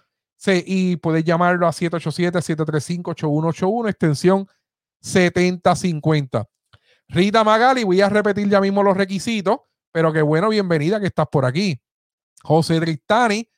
y 0.46 0.96
puedes 0.96 1.24
llamarlo 1.24 1.66
a 1.66 1.72
787-735-8181, 1.72 3.88
extensión 3.88 4.46
7050. 5.00 6.46
Rita 7.08 7.44
Magali, 7.44 7.84
voy 7.84 8.00
a 8.00 8.08
repetir 8.08 8.48
ya 8.48 8.60
mismo 8.60 8.82
los 8.82 8.96
requisitos, 8.96 9.58
pero 9.92 10.12
qué 10.12 10.22
bueno, 10.22 10.48
bienvenida 10.48 11.00
que 11.00 11.06
estás 11.06 11.26
por 11.30 11.44
aquí. 11.44 11.80
José 12.42 12.80
Tristani, 12.80 13.48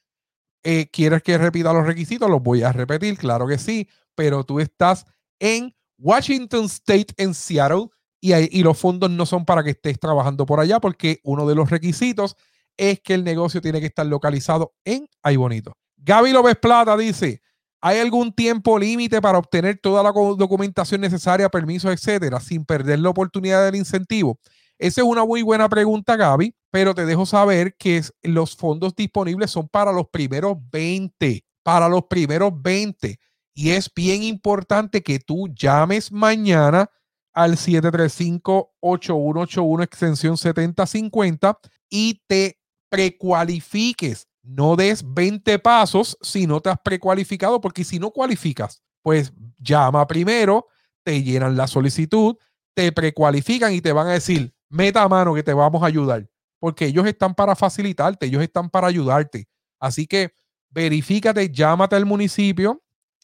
eh, 0.63 0.89
¿quieres 0.91 1.23
que 1.23 1.39
repita 1.39 1.73
los 1.73 1.87
requisitos? 1.87 2.29
Los 2.29 2.43
voy 2.43 2.63
a 2.63 2.73
repetir, 2.73 3.17
claro 3.17 3.47
que 3.47 3.59
sí, 3.59 3.89
pero 4.15 4.45
tú 4.45 4.61
estás 4.61 5.05
en 5.39 5.75
Washington 5.99 6.67
State, 6.67 7.15
en 7.17 7.35
Seattle, 7.35 7.89
y, 8.21 8.33
y 8.35 8.63
los 8.63 8.79
fondos 8.79 9.11
no 9.11 9.27
son 9.27 9.45
para 9.45 9.63
que 9.63 9.71
estés 9.71 9.99
trabajando 9.99 10.47
por 10.47 10.61
allá, 10.61 10.81
porque 10.81 11.21
uno 11.23 11.47
de 11.47 11.55
los 11.55 11.71
requisitos 11.71 12.37
es 12.77 13.01
que 13.01 13.15
el 13.15 13.25
negocio 13.25 13.61
tiene 13.61 13.81
que 13.81 13.87
estar 13.87 14.07
localizado 14.07 14.75
en 14.85 15.09
Ay 15.23 15.37
Bonito. 15.37 15.77
Gaby 15.97 16.33
López 16.33 16.57
Plata 16.57 16.97
dice, 16.97 17.41
¿hay 17.87 18.01
algún 18.01 18.33
tiempo 18.33 18.81
límite 18.81 19.23
para 19.23 19.39
obtener 19.39 19.79
toda 19.81 20.03
la 20.03 20.11
documentación 20.11 21.01
necesaria, 21.01 21.49
permisos, 21.49 21.93
etcétera, 21.93 22.41
sin 22.41 22.65
perder 22.65 22.99
la 22.99 23.11
oportunidad 23.11 23.65
del 23.65 23.77
incentivo? 23.77 24.41
Esa 24.77 25.03
es 25.03 25.07
una 25.07 25.25
muy 25.25 25.43
buena 25.43 25.69
pregunta, 25.69 26.17
Gaby, 26.17 26.53
pero 26.73 26.97
te 26.97 27.07
dejo 27.07 27.27
saber 27.27 27.77
que 27.77 28.03
los 28.23 28.57
fondos 28.57 28.97
disponibles 28.97 29.53
son 29.53 29.69
para 29.69 29.93
los 29.93 30.09
primeros 30.09 30.57
20, 30.73 31.45
para 31.63 31.89
los 31.89 32.07
primeros 32.11 32.51
20. 32.61 33.21
Y 33.55 33.71
es 33.71 33.89
bien 33.95 34.25
importante 34.25 35.05
que 35.05 35.21
tú 35.21 35.47
llames 35.55 36.11
mañana 36.11 36.91
al 37.33 37.57
735-8181 37.57 39.85
extensión 39.85 40.37
7050 40.37 41.57
y 41.89 42.21
te 42.27 42.59
precualifiques 42.89 44.27
no 44.47 44.77
des 44.77 45.03
20 45.05 45.59
pasos 45.59 46.17
si 46.23 46.47
no 46.47 46.61
te 46.61 46.71
has 46.71 46.79
precualificado, 46.81 47.61
porque 47.61 47.85
si 47.85 47.99
no 47.99 48.11
cualificas, 48.11 48.83
pues 49.03 49.33
llama 49.59 50.07
primero, 50.07 50.67
te 51.03 51.23
llenan 51.23 51.57
la 51.57 51.67
solicitud, 51.67 52.37
te 52.75 52.93
precualifican 52.93 53.73
y 53.73 53.81
te 53.81 53.93
van 53.93 54.07
a 54.07 54.13
decir, 54.13 54.55
meta 54.69 55.07
mano 55.09 55.35
que 55.35 55.43
te 55.43 55.53
vamos 55.53 55.83
a 55.83 55.87
ayudar, 55.87 56.29
porque 56.61 56.87
ellos 56.87 57.07
están 57.07 57.35
para 57.35 57.57
facilitarte, 57.57 58.27
ellos 58.27 58.43
están 58.43 58.71
para 58.71 58.87
ayudarte. 58.87 59.49
Así 59.81 60.07
que 60.07 60.33
verifícate, 60.71 61.51
llámate 61.51 61.97
al 61.97 62.07
municipio, 62.07 62.83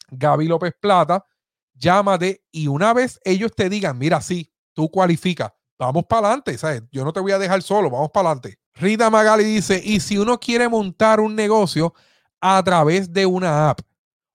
Gaby 0.09 0.47
López 0.47 0.73
Plata, 0.79 1.25
llámate 1.73 2.43
y 2.51 2.67
una 2.67 2.93
vez 2.93 3.19
ellos 3.23 3.51
te 3.55 3.69
digan, 3.69 3.97
mira, 3.97 4.21
sí, 4.21 4.51
tú 4.73 4.89
cualificas, 4.89 5.51
vamos 5.85 6.05
para 6.05 6.27
adelante, 6.27 6.57
¿sabes? 6.57 6.83
Yo 6.91 7.03
no 7.03 7.13
te 7.13 7.19
voy 7.19 7.31
a 7.31 7.39
dejar 7.39 7.61
solo, 7.61 7.89
vamos 7.89 8.11
para 8.11 8.29
adelante. 8.29 8.59
Rita 8.75 9.09
Magali 9.09 9.43
dice, 9.43 9.81
y 9.83 9.99
si 9.99 10.17
uno 10.17 10.39
quiere 10.39 10.67
montar 10.67 11.19
un 11.19 11.35
negocio 11.35 11.93
a 12.41 12.61
través 12.63 13.11
de 13.11 13.25
una 13.25 13.69
app, 13.69 13.81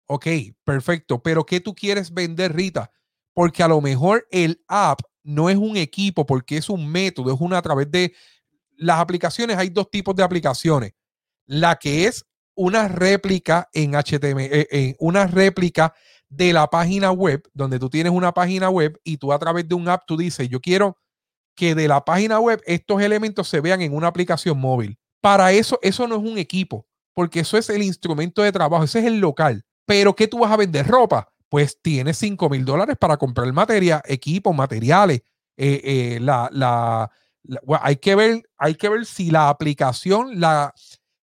ok, 0.07 0.27
perfecto, 0.65 1.23
pero 1.23 1.45
¿qué 1.45 1.61
tú 1.61 1.75
quieres 1.75 2.13
vender, 2.13 2.55
Rita? 2.55 2.91
Porque 3.35 3.63
a 3.63 3.69
lo 3.69 3.81
mejor 3.81 4.27
el 4.31 4.63
app 4.69 5.01
no 5.23 5.51
es 5.51 5.57
un 5.57 5.77
equipo 5.77 6.25
porque 6.25 6.57
es 6.57 6.71
un 6.71 6.89
método, 6.89 7.33
es 7.33 7.41
una 7.41 7.59
a 7.59 7.63
través 7.63 7.91
de 7.91 8.15
las 8.77 8.99
aplicaciones. 8.99 9.57
Hay 9.59 9.69
dos 9.69 9.91
tipos 9.91 10.17
de 10.17 10.23
aplicaciones. 10.23 10.95
La 11.47 11.77
que 11.77 12.07
es 12.07 12.25
una 12.55 12.89
réplica 12.89 13.69
en 13.73 13.93
HTML, 13.93 14.49
eh, 14.51 14.97
una 14.99 15.27
réplica 15.27 15.95
de 16.29 16.53
la 16.53 16.69
página 16.69 17.11
web, 17.13 17.43
donde 17.55 17.79
tú 17.79 17.89
tienes 17.89 18.13
una 18.13 18.33
página 18.33 18.71
web 18.71 18.99
y 19.05 19.17
tú 19.17 19.33
a 19.33 19.39
través 19.39 19.69
de 19.69 19.75
un 19.75 19.89
app 19.89 20.05
tú 20.07 20.17
dices, 20.17 20.49
yo 20.49 20.61
quiero 20.61 20.97
que 21.59 21.75
de 21.75 21.89
la 21.89 22.05
página 22.05 22.39
web 22.39 22.63
estos 22.67 23.03
elementos 23.03 23.49
se 23.49 23.61
vean 23.61 23.83
en 23.83 23.93
una 23.93 24.07
aplicación 24.07 24.61
móvil. 24.61 24.97
Para 25.21 25.51
eso, 25.51 25.77
eso 25.83 26.07
no 26.07 26.15
es 26.15 26.23
un 26.23 26.39
equipo, 26.39 26.87
porque 27.15 27.41
eso 27.41 27.59
es 27.59 27.69
el 27.69 27.83
instrumento 27.83 28.43
de 28.43 28.53
trabajo, 28.53 28.85
ese 28.85 29.01
es 29.01 29.07
el 29.07 29.19
local. 29.19 29.65
Pero 29.85 30.15
¿qué 30.15 30.29
tú 30.29 30.39
vas 30.39 30.53
a 30.53 30.57
vender? 30.57 30.87
Ropa. 30.87 31.29
Pues 31.49 31.81
tienes 31.83 32.17
5 32.19 32.49
mil 32.49 32.65
dólares 32.65 32.97
para 32.97 33.17
comprar 33.17 33.53
materia, 33.53 34.01
equipos, 34.05 34.55
materiales. 34.55 35.23
Eh, 35.57 35.81
eh, 35.83 36.19
la, 36.21 36.49
la, 36.53 37.11
hay, 37.83 37.97
que 37.97 38.15
ver, 38.15 38.43
hay 38.57 38.77
que 38.77 38.89
ver 38.89 39.05
si 39.05 39.33
la 39.33 39.49
aplicación, 39.49 40.39
la, 40.39 40.73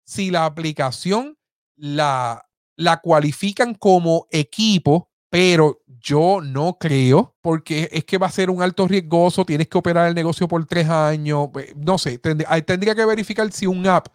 si 0.04 0.32
la 0.32 0.46
aplicación 0.46 1.38
la, 1.76 2.44
la 2.76 3.02
cualifican 3.02 3.76
como 3.76 4.26
equipo, 4.32 5.12
pero 5.30 5.83
yo 6.04 6.42
no 6.44 6.78
creo, 6.78 7.34
porque 7.42 7.90
es 7.92 8.04
que 8.04 8.18
va 8.18 8.28
a 8.28 8.32
ser 8.32 8.50
un 8.50 8.62
alto 8.62 8.88
riesgoso, 8.88 9.46
tienes 9.46 9.70
que 9.70 9.78
operar 9.78 10.10
el 10.10 10.14
negocio 10.14 10.48
por 10.50 10.64
tres 10.66 10.90
años, 10.90 11.48
pues, 11.52 11.74
no 11.78 11.98
sé, 11.98 12.20
tendría 12.20 12.94
que 12.94 13.06
verificar 13.06 13.50
si 13.54 13.66
un 13.66 13.88
app, 13.88 14.08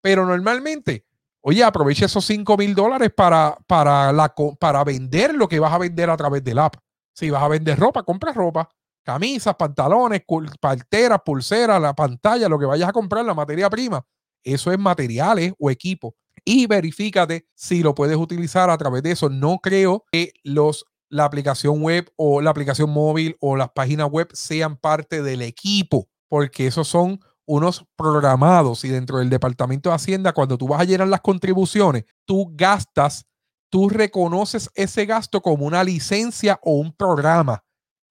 pero 0.00 0.26
normalmente, 0.26 1.04
oye, 1.42 1.62
aprovecha 1.62 2.06
esos 2.06 2.24
5 2.24 2.56
mil 2.56 2.74
dólares 2.74 3.10
para, 3.14 3.56
para, 3.66 4.12
para 4.58 4.84
vender 4.84 5.34
lo 5.34 5.46
que 5.46 5.60
vas 5.60 5.72
a 5.72 5.78
vender 5.78 6.08
a 6.08 6.16
través 6.16 6.42
del 6.42 6.58
app. 6.58 6.76
Si 7.14 7.28
vas 7.30 7.42
a 7.42 7.48
vender 7.48 7.78
ropa, 7.78 8.02
compra 8.02 8.32
ropa, 8.32 8.68
camisas, 9.04 9.54
pantalones, 9.54 10.22
parteras, 10.58 11.20
pulseras, 11.24 11.80
la 11.80 11.94
pantalla, 11.94 12.48
lo 12.48 12.58
que 12.58 12.66
vayas 12.66 12.88
a 12.88 12.92
comprar, 12.92 13.24
la 13.24 13.34
materia 13.34 13.68
prima. 13.68 14.04
Eso 14.42 14.72
es 14.72 14.78
materiales 14.78 15.52
o 15.58 15.70
equipo 15.70 16.16
y 16.44 16.66
verifícate 16.66 17.46
si 17.54 17.82
lo 17.82 17.94
puedes 17.94 18.16
utilizar 18.16 18.70
a 18.70 18.78
través 18.78 19.02
de 19.02 19.12
eso. 19.12 19.28
No 19.28 19.58
creo 19.58 20.04
que 20.10 20.32
los, 20.42 20.84
la 21.14 21.24
aplicación 21.24 21.80
web 21.80 22.10
o 22.16 22.40
la 22.40 22.50
aplicación 22.50 22.90
móvil 22.90 23.36
o 23.40 23.56
las 23.56 23.70
páginas 23.70 24.10
web 24.10 24.28
sean 24.32 24.76
parte 24.76 25.22
del 25.22 25.42
equipo, 25.42 26.08
porque 26.28 26.66
esos 26.66 26.88
son 26.88 27.20
unos 27.46 27.86
programados 27.96 28.84
y 28.84 28.88
dentro 28.88 29.18
del 29.18 29.30
Departamento 29.30 29.90
de 29.90 29.96
Hacienda, 29.96 30.32
cuando 30.32 30.58
tú 30.58 30.66
vas 30.68 30.80
a 30.80 30.84
llenar 30.84 31.08
las 31.08 31.20
contribuciones, 31.20 32.04
tú 32.24 32.50
gastas, 32.54 33.26
tú 33.70 33.88
reconoces 33.88 34.70
ese 34.74 35.06
gasto 35.06 35.40
como 35.40 35.66
una 35.66 35.84
licencia 35.84 36.58
o 36.62 36.72
un 36.72 36.92
programa 36.92 37.62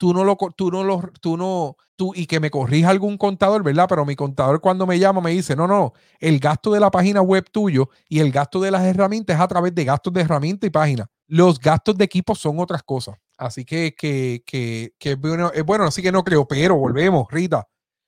tú 0.03 0.13
no 0.13 0.25
lo, 0.25 0.35
tú 0.57 0.69
no 0.69 0.83
lo, 0.83 1.01
tú 1.21 1.37
no, 1.37 1.77
tú, 1.95 2.11
y 2.13 2.25
que 2.25 2.41
me 2.41 2.51
corrija 2.51 2.89
algún 2.89 3.17
contador, 3.17 3.63
¿verdad? 3.63 3.85
Pero 3.87 4.05
mi 4.05 4.17
contador 4.17 4.59
cuando 4.59 4.85
me 4.85 4.99
llama 4.99 5.21
me 5.21 5.31
dice, 5.31 5.55
no, 5.55 5.65
no, 5.65 5.93
el 6.19 6.39
gasto 6.39 6.73
de 6.73 6.81
la 6.81 6.91
página 6.91 7.21
web 7.21 7.45
tuyo 7.49 7.89
y 8.09 8.19
el 8.19 8.29
gasto 8.29 8.59
de 8.59 8.69
las 8.69 8.83
herramientas 8.83 9.37
es 9.37 9.41
a 9.41 9.47
través 9.47 9.73
de 9.73 9.85
gastos 9.85 10.11
de 10.11 10.19
herramienta 10.19 10.67
y 10.67 10.71
página. 10.71 11.09
Los 11.28 11.59
gastos 11.59 11.97
de 11.97 12.05
equipo 12.05 12.36
son 12.36 12.59
otras 12.59 12.84
cosas. 12.84 13.15
Así 13.38 13.65
que, 13.65 13.95
que, 13.97 14.43
que, 14.45 14.93
que 14.99 15.15
bueno, 15.15 15.51
es 15.53 15.63
bueno, 15.63 15.86
así 15.86 16.01
que 16.01 16.11
no 16.11 16.24
creo, 16.24 16.47
pero 16.47 16.76
volvemos, 16.76 17.28
Rita. 17.30 17.67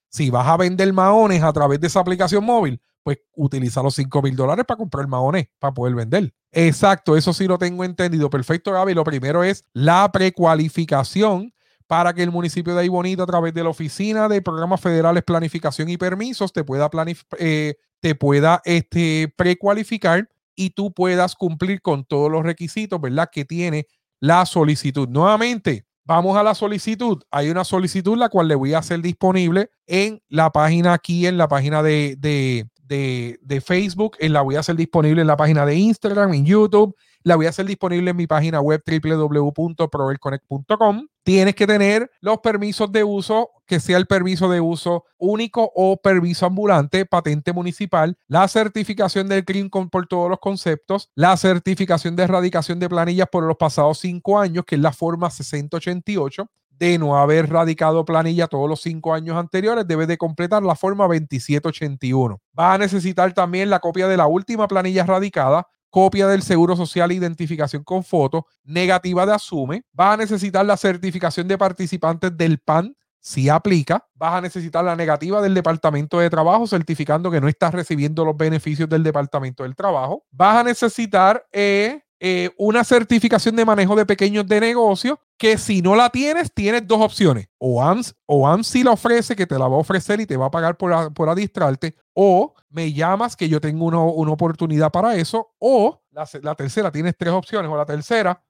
Si 0.10 0.30
vas 0.30 0.48
a 0.48 0.58
vender 0.58 0.92
maones 0.94 1.44
a 1.44 1.52
través 1.52 1.80
de 1.82 1.88
esa 1.88 2.00
aplicación 2.00 2.44
móvil, 2.46 2.80
pues 3.04 3.20
utiliza 3.36 3.84
los 3.84 3.94
5 3.96 4.22
mil 4.22 4.36
dólares 4.36 4.66
para 4.68 4.78
comprar 4.78 5.08
maones, 5.08 5.48
para 5.60 5.74
poder 5.74 5.94
vender. 5.94 6.34
Exacto, 6.52 7.16
eso 7.16 7.34
sí 7.34 7.48
lo 7.48 7.58
tengo 7.58 7.84
entendido. 7.84 8.30
Perfecto, 8.30 8.72
Gaby. 8.72 8.94
Lo 8.94 9.04
primero 9.04 9.44
es 9.44 9.64
la 9.74 10.12
precualificación 10.12 11.54
para 11.86 12.14
que 12.14 12.24
el 12.24 12.32
municipio 12.32 12.74
de 12.74 12.82
Ahí 12.82 12.88
Bonito, 12.88 13.22
a 13.22 13.28
través 13.28 13.54
de 13.54 13.64
la 13.64 13.70
Oficina 13.70 14.28
de 14.28 14.42
Programas 14.42 14.82
Federales, 14.82 15.24
Planificación 15.24 15.90
y 15.90 15.98
Permisos, 15.98 16.52
te 16.52 16.64
pueda, 16.64 16.90
eh, 17.38 17.76
te 18.00 18.16
pueda 18.16 18.62
este, 18.66 19.32
precualificar 19.36 20.28
y 20.56 20.72
tú 20.72 20.94
puedas 20.94 21.36
cumplir 21.36 21.82
con 21.82 22.06
todos 22.06 22.32
los 22.32 22.44
requisitos, 22.44 23.00
¿verdad? 23.02 23.30
Que 23.32 23.46
tiene 23.46 23.88
la 24.20 24.46
solicitud. 24.46 25.08
Nuevamente, 25.10 25.86
vamos 26.06 26.38
a 26.38 26.44
la 26.44 26.56
solicitud. 26.56 27.22
Hay 27.32 27.50
una 27.50 27.64
solicitud 27.64 28.18
la 28.18 28.30
cual 28.30 28.48
le 28.48 28.56
voy 28.56 28.74
a 28.74 28.80
hacer 28.80 29.02
disponible 29.02 29.70
en 29.88 30.22
la 30.30 30.52
página 30.52 30.94
aquí, 30.94 31.28
en 31.28 31.38
la 31.38 31.48
página 31.48 31.84
de, 31.84 32.16
de, 32.18 32.68
de, 32.84 33.40
de 33.42 33.62
Facebook, 33.62 34.18
en 34.20 34.34
la 34.34 34.42
voy 34.42 34.56
a 34.56 34.62
hacer 34.62 34.76
disponible 34.76 35.22
en 35.22 35.28
la 35.28 35.38
página 35.38 35.66
de 35.66 35.76
Instagram, 35.76 36.34
en 36.34 36.46
YouTube 36.46 36.96
la 37.26 37.36
voy 37.36 37.48
a 37.48 37.50
hacer 37.50 37.66
disponible 37.66 38.12
en 38.12 38.18
mi 38.18 38.28
página 38.28 38.62
web 38.62 38.84
www.proverconnect.com. 38.86 41.08
Tienes 41.24 41.56
que 41.56 41.66
tener 41.66 42.12
los 42.22 42.38
permisos 42.38 42.92
de 42.92 43.04
uso, 43.04 43.50
que 43.66 43.80
sea 43.80 43.98
el 43.98 44.06
permiso 44.06 44.48
de 44.48 44.62
uso 44.62 45.06
único 45.18 45.72
o 45.76 45.98
permiso 45.98 46.46
ambulante, 46.46 47.08
patente 47.08 47.52
municipal, 47.52 48.16
la 48.28 48.48
certificación 48.48 49.28
del 49.28 49.44
CRIM 49.44 49.72
por 49.72 50.06
todos 50.06 50.30
los 50.30 50.38
conceptos, 50.40 51.10
la 51.16 51.36
certificación 51.36 52.16
de 52.16 52.22
erradicación 52.24 52.80
de 52.80 52.88
planillas 52.88 53.28
por 53.32 53.44
los 53.44 53.58
pasados 53.58 53.98
cinco 53.98 54.40
años, 54.40 54.66
que 54.66 54.76
es 54.76 54.82
la 54.82 54.94
forma 54.94 55.32
6088 55.32 56.48
de 56.78 56.98
no 56.98 57.18
haber 57.18 57.50
radicado 57.50 58.06
planilla 58.06 58.48
todos 58.48 58.70
los 58.70 58.82
cinco 58.82 59.14
años 59.14 59.38
anteriores, 59.38 59.88
debe 59.88 60.08
de 60.08 60.18
completar 60.18 60.64
la 60.64 60.76
forma 60.76 61.06
2781. 61.06 62.40
Va 62.58 62.74
a 62.74 62.78
necesitar 62.78 63.34
también 63.34 63.70
la 63.70 63.80
copia 63.80 64.08
de 64.08 64.18
la 64.18 64.28
última 64.28 64.68
planilla 64.68 65.06
radicada, 65.06 65.68
copia 65.96 66.28
del 66.28 66.42
Seguro 66.42 66.76
Social, 66.76 67.14
identificación 67.14 67.86
con 67.86 68.04
foto, 68.04 68.48
negativa 68.66 69.26
de 69.26 69.32
asume. 69.32 69.86
Vas 69.94 70.16
a 70.16 70.18
necesitar 70.18 70.66
la 70.66 70.76
certificación 70.76 71.48
de 71.48 71.58
participantes 71.58 72.36
del 72.36 72.60
PAN, 72.60 72.98
si 73.22 73.48
aplica. 73.48 74.06
Vas 74.14 74.34
a 74.34 74.42
necesitar 74.42 74.84
la 74.84 74.98
negativa 74.98 75.42
del 75.42 75.54
Departamento 75.54 76.20
de 76.20 76.30
Trabajo, 76.30 76.68
certificando 76.68 77.32
que 77.32 77.40
no 77.40 77.48
estás 77.48 77.74
recibiendo 77.74 78.26
los 78.26 78.36
beneficios 78.36 78.90
del 78.90 79.04
Departamento 79.04 79.64
del 79.64 79.74
Trabajo. 79.74 80.26
Vas 80.32 80.58
a 80.58 80.64
necesitar 80.66 81.46
eh, 81.54 82.02
eh, 82.20 82.50
una 82.58 82.84
certificación 82.84 83.56
de 83.56 83.64
manejo 83.64 83.96
de 83.96 84.06
pequeños 84.06 84.46
de 84.46 84.60
negocio 84.60 85.18
que 85.38 85.58
si 85.58 85.82
no 85.82 85.96
la 85.96 86.10
tienes, 86.10 86.52
tienes 86.54 86.88
dos 86.88 87.02
opciones. 87.02 87.48
O 87.58 87.82
AMS, 87.82 88.16
o 88.26 88.48
AMS 88.48 88.68
si 88.68 88.84
la 88.84 88.92
ofrece, 88.92 89.36
que 89.36 89.46
te 89.46 89.60
la 89.60 89.68
va 89.68 89.76
a 89.76 89.80
ofrecer 89.80 90.20
y 90.20 90.26
te 90.26 90.38
va 90.38 90.48
a 90.48 90.52
pagar 90.52 90.78
por, 90.78 91.14
por 91.14 91.30
adistrarte, 91.30 91.96
o 92.14 92.54
me 92.70 92.94
llamas 92.94 93.36
que 93.36 93.50
yo 93.50 93.60
tengo 93.60 93.86
una, 93.86 94.02
una 94.02 94.32
oportunidad 94.32 94.92
para 94.92 95.16
eso, 95.16 95.54
o 95.60 96.02
la, 96.12 96.28
la, 96.42 96.56
tercera, 96.56 96.92
tienes 96.92 97.16
tres 97.18 97.34
opciones, 97.34 97.70
o 97.70 97.76
la 97.76 97.86
tercera, 97.86 98.42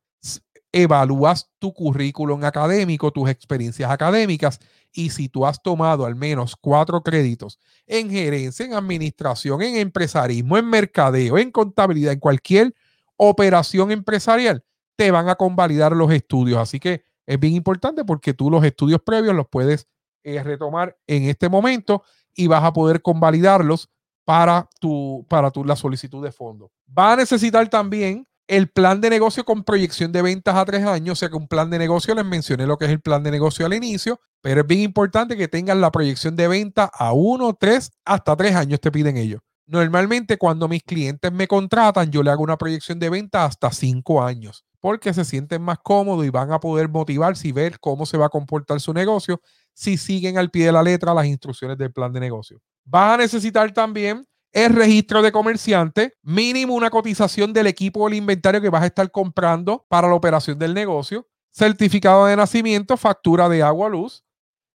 evalúas 0.71 1.49
tu 1.57 1.73
currículum 1.73 2.43
académico, 2.43 3.11
tus 3.11 3.29
experiencias 3.29 3.89
académicas, 3.89 4.59
y 4.91 5.09
si 5.09 5.29
tú 5.29 5.45
has 5.45 5.61
tomado 5.61 6.05
al 6.05 6.15
menos 6.15 6.55
cuatro 6.55 7.01
créditos 7.01 7.59
en 7.87 8.09
gerencia, 8.09 8.65
en 8.65 8.73
administración, 8.73 9.61
en 9.61 9.77
empresarismo, 9.77 10.57
en 10.57 10.69
mercadeo, 10.69 11.37
en 11.37 11.51
contabilidad, 11.51 12.13
en 12.13 12.19
cualquier 12.19 12.75
operación 13.17 13.91
empresarial, 13.91 14.63
te 14.95 15.11
van 15.11 15.29
a 15.29 15.35
convalidar 15.35 15.93
los 15.93 16.11
estudios. 16.11 16.59
Así 16.59 16.79
que 16.79 17.03
es 17.25 17.39
bien 17.39 17.53
importante 17.53 18.05
porque 18.05 18.33
tú 18.33 18.49
los 18.49 18.63
estudios 18.63 19.01
previos 19.05 19.35
los 19.35 19.47
puedes 19.47 19.87
eh, 20.23 20.41
retomar 20.43 20.97
en 21.07 21.23
este 21.23 21.49
momento 21.49 22.03
y 22.33 22.47
vas 22.47 22.63
a 22.63 22.73
poder 22.73 23.01
convalidarlos 23.01 23.89
para, 24.25 24.67
tu, 24.79 25.25
para 25.29 25.51
tu, 25.51 25.63
la 25.63 25.75
solicitud 25.75 26.23
de 26.23 26.31
fondo. 26.31 26.71
Va 26.97 27.13
a 27.13 27.15
necesitar 27.15 27.69
también 27.69 28.27
el 28.47 28.69
plan 28.69 29.01
de 29.01 29.09
negocio 29.09 29.43
con 29.43 29.63
proyección 29.63 30.11
de 30.11 30.21
ventas 30.21 30.55
a 30.55 30.65
tres 30.65 30.83
años, 30.83 31.13
o 31.13 31.15
sea 31.15 31.29
que 31.29 31.35
un 31.35 31.47
plan 31.47 31.69
de 31.69 31.79
negocio, 31.79 32.13
les 32.13 32.25
mencioné 32.25 32.67
lo 32.67 32.77
que 32.77 32.85
es 32.85 32.91
el 32.91 33.01
plan 33.01 33.23
de 33.23 33.31
negocio 33.31 33.65
al 33.65 33.73
inicio, 33.73 34.19
pero 34.41 34.61
es 34.61 34.67
bien 34.67 34.81
importante 34.81 35.35
que 35.35 35.47
tengan 35.47 35.81
la 35.81 35.91
proyección 35.91 36.35
de 36.35 36.47
venta 36.47 36.89
a 36.93 37.13
uno, 37.13 37.55
tres, 37.59 37.91
hasta 38.03 38.35
tres 38.35 38.55
años 38.55 38.79
te 38.79 38.91
piden 38.91 39.17
ellos. 39.17 39.41
Normalmente 39.67 40.37
cuando 40.37 40.67
mis 40.67 40.83
clientes 40.83 41.31
me 41.31 41.47
contratan, 41.47 42.11
yo 42.11 42.21
le 42.21 42.29
hago 42.29 42.43
una 42.43 42.57
proyección 42.57 42.99
de 42.99 43.09
venta 43.09 43.45
hasta 43.45 43.71
cinco 43.71 44.23
años, 44.23 44.63
porque 44.85 45.15
se 45.15 45.25
sienten 45.25 45.63
más 45.63 45.79
cómodos 45.79 46.27
y 46.27 46.29
van 46.29 46.51
a 46.51 46.59
poder 46.59 46.87
motivarse 46.89 47.47
y 47.47 47.51
ver 47.51 47.79
cómo 47.79 48.05
se 48.05 48.19
va 48.19 48.27
a 48.27 48.29
comportar 48.29 48.79
su 48.79 48.93
negocio 48.93 49.41
si 49.73 49.97
siguen 49.97 50.37
al 50.37 50.51
pie 50.51 50.67
de 50.67 50.71
la 50.71 50.83
letra 50.83 51.11
las 51.11 51.25
instrucciones 51.25 51.75
del 51.79 51.91
plan 51.91 52.13
de 52.13 52.19
negocio. 52.19 52.61
Vas 52.83 53.15
a 53.15 53.17
necesitar 53.17 53.73
también 53.73 54.27
el 54.51 54.75
registro 54.75 55.23
de 55.23 55.31
comerciante, 55.31 56.13
mínimo 56.21 56.75
una 56.75 56.91
cotización 56.91 57.51
del 57.51 57.65
equipo 57.65 58.01
o 58.01 58.07
el 58.07 58.13
inventario 58.13 58.61
que 58.61 58.69
vas 58.69 58.83
a 58.83 58.85
estar 58.85 59.09
comprando 59.09 59.83
para 59.89 60.07
la 60.07 60.13
operación 60.13 60.59
del 60.59 60.75
negocio, 60.75 61.27
certificado 61.49 62.27
de 62.27 62.35
nacimiento, 62.35 62.95
factura 62.95 63.49
de 63.49 63.63
agua, 63.63 63.89
luz, 63.89 64.23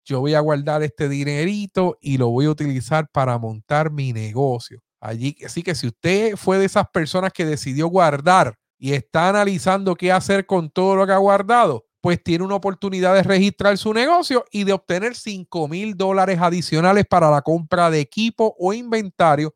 yo 0.04 0.20
voy 0.20 0.34
a 0.34 0.40
guardar 0.40 0.82
este 0.82 1.08
dinerito 1.08 1.98
y 2.00 2.18
lo 2.18 2.28
voy 2.28 2.46
a 2.46 2.50
utilizar 2.50 3.08
para 3.10 3.38
montar 3.38 3.90
mi 3.90 4.12
negocio. 4.12 4.80
Allí, 5.00 5.36
así 5.44 5.62
que 5.62 5.74
si 5.74 5.86
usted 5.88 6.36
fue 6.36 6.58
de 6.58 6.66
esas 6.66 6.88
personas 6.88 7.32
que 7.32 7.44
decidió 7.44 7.88
guardar 7.88 8.56
y 8.78 8.92
está 8.92 9.28
analizando 9.28 9.94
qué 9.96 10.12
hacer 10.12 10.46
con 10.46 10.70
todo 10.70 10.96
lo 10.96 11.06
que 11.06 11.12
ha 11.12 11.18
guardado, 11.18 11.84
pues 12.00 12.22
tiene 12.22 12.44
una 12.44 12.56
oportunidad 12.56 13.14
de 13.14 13.22
registrar 13.22 13.78
su 13.78 13.94
negocio 13.94 14.44
y 14.50 14.64
de 14.64 14.74
obtener 14.74 15.14
5 15.14 15.68
mil 15.68 15.96
dólares 15.96 16.38
adicionales 16.40 17.06
para 17.08 17.30
la 17.30 17.40
compra 17.40 17.90
de 17.90 18.00
equipo 18.00 18.54
o 18.58 18.74
inventario 18.74 19.54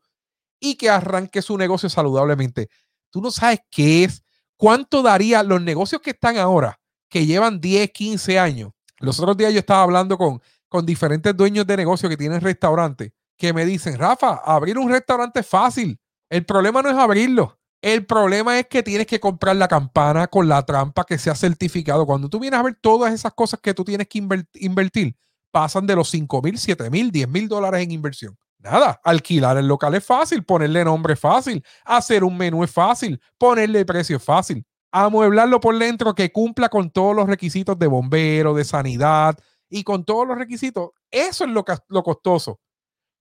y 0.59 0.75
que 0.75 0.89
arranque 0.89 1.41
su 1.43 1.57
negocio 1.57 1.89
saludablemente. 1.89 2.69
Tú 3.11 3.21
no 3.21 3.29
sabes 3.31 3.59
qué 3.69 4.03
es, 4.03 4.23
cuánto 4.57 5.03
daría 5.03 5.43
los 5.43 5.61
negocios 5.61 6.01
que 6.01 6.09
están 6.11 6.37
ahora, 6.37 6.79
que 7.07 7.25
llevan 7.25 7.59
10, 7.59 7.91
15 7.91 8.39
años. 8.39 8.71
Los 8.99 9.19
otros 9.19 9.37
días 9.37 9.53
yo 9.53 9.59
estaba 9.59 9.83
hablando 9.83 10.17
con, 10.17 10.41
con 10.67 10.85
diferentes 10.85 11.35
dueños 11.35 11.65
de 11.65 11.77
negocio 11.77 12.09
que 12.09 12.17
tienen 12.17 12.41
restaurantes 12.41 13.11
que 13.39 13.53
me 13.53 13.65
dicen, 13.65 13.97
Rafa, 13.97 14.41
abrir 14.45 14.77
un 14.77 14.91
restaurante 14.91 15.39
es 15.39 15.47
fácil. 15.47 15.97
El 16.29 16.45
problema 16.45 16.81
no 16.83 16.89
es 16.89 16.95
abrirlo. 16.95 17.57
El 17.81 18.05
problema 18.05 18.59
es 18.59 18.67
que 18.67 18.83
tienes 18.83 19.07
que 19.07 19.21
comprar 19.21 19.55
la 19.55 19.69
campana 19.69 20.27
con 20.27 20.49
la 20.49 20.63
trampa 20.65 21.05
que 21.05 21.17
se 21.17 21.29
ha 21.29 21.35
certificado. 21.35 22.05
Cuando 22.05 22.29
tú 22.29 22.37
vienes 22.39 22.59
a 22.59 22.63
ver 22.63 22.77
todas 22.79 23.13
esas 23.13 23.33
cosas 23.33 23.61
que 23.61 23.73
tú 23.73 23.85
tienes 23.85 24.07
que 24.09 24.19
invertir, 24.55 25.15
pasan 25.51 25.87
de 25.87 25.95
los 25.95 26.09
5 26.09 26.41
mil, 26.41 26.57
7 26.57 26.89
mil, 26.89 27.09
10 27.09 27.29
mil 27.29 27.47
dólares 27.47 27.81
en 27.81 27.91
inversión. 27.91 28.37
Nada, 28.59 28.99
alquilar 29.05 29.57
el 29.57 29.69
local 29.69 29.95
es 29.95 30.03
fácil, 30.03 30.43
ponerle 30.43 30.83
nombre 30.83 31.13
es 31.13 31.19
fácil, 31.19 31.63
hacer 31.85 32.25
un 32.25 32.37
menú 32.37 32.65
es 32.65 32.71
fácil, 32.71 33.21
ponerle 33.37 33.85
precio 33.85 34.17
es 34.17 34.23
fácil, 34.23 34.65
amueblarlo 34.91 35.59
por 35.59 35.77
dentro 35.77 36.13
que 36.15 36.31
cumpla 36.31 36.69
con 36.69 36.89
todos 36.91 37.15
los 37.15 37.27
requisitos 37.27 37.77
de 37.77 37.87
bombero, 37.87 38.53
de 38.53 38.63
sanidad 38.63 39.37
y 39.69 39.83
con 39.83 40.03
todos 40.03 40.27
los 40.27 40.37
requisitos. 40.37 40.91
Eso 41.11 41.45
es 41.45 41.51
lo, 41.51 41.63
lo 41.89 42.03
costoso. 42.03 42.59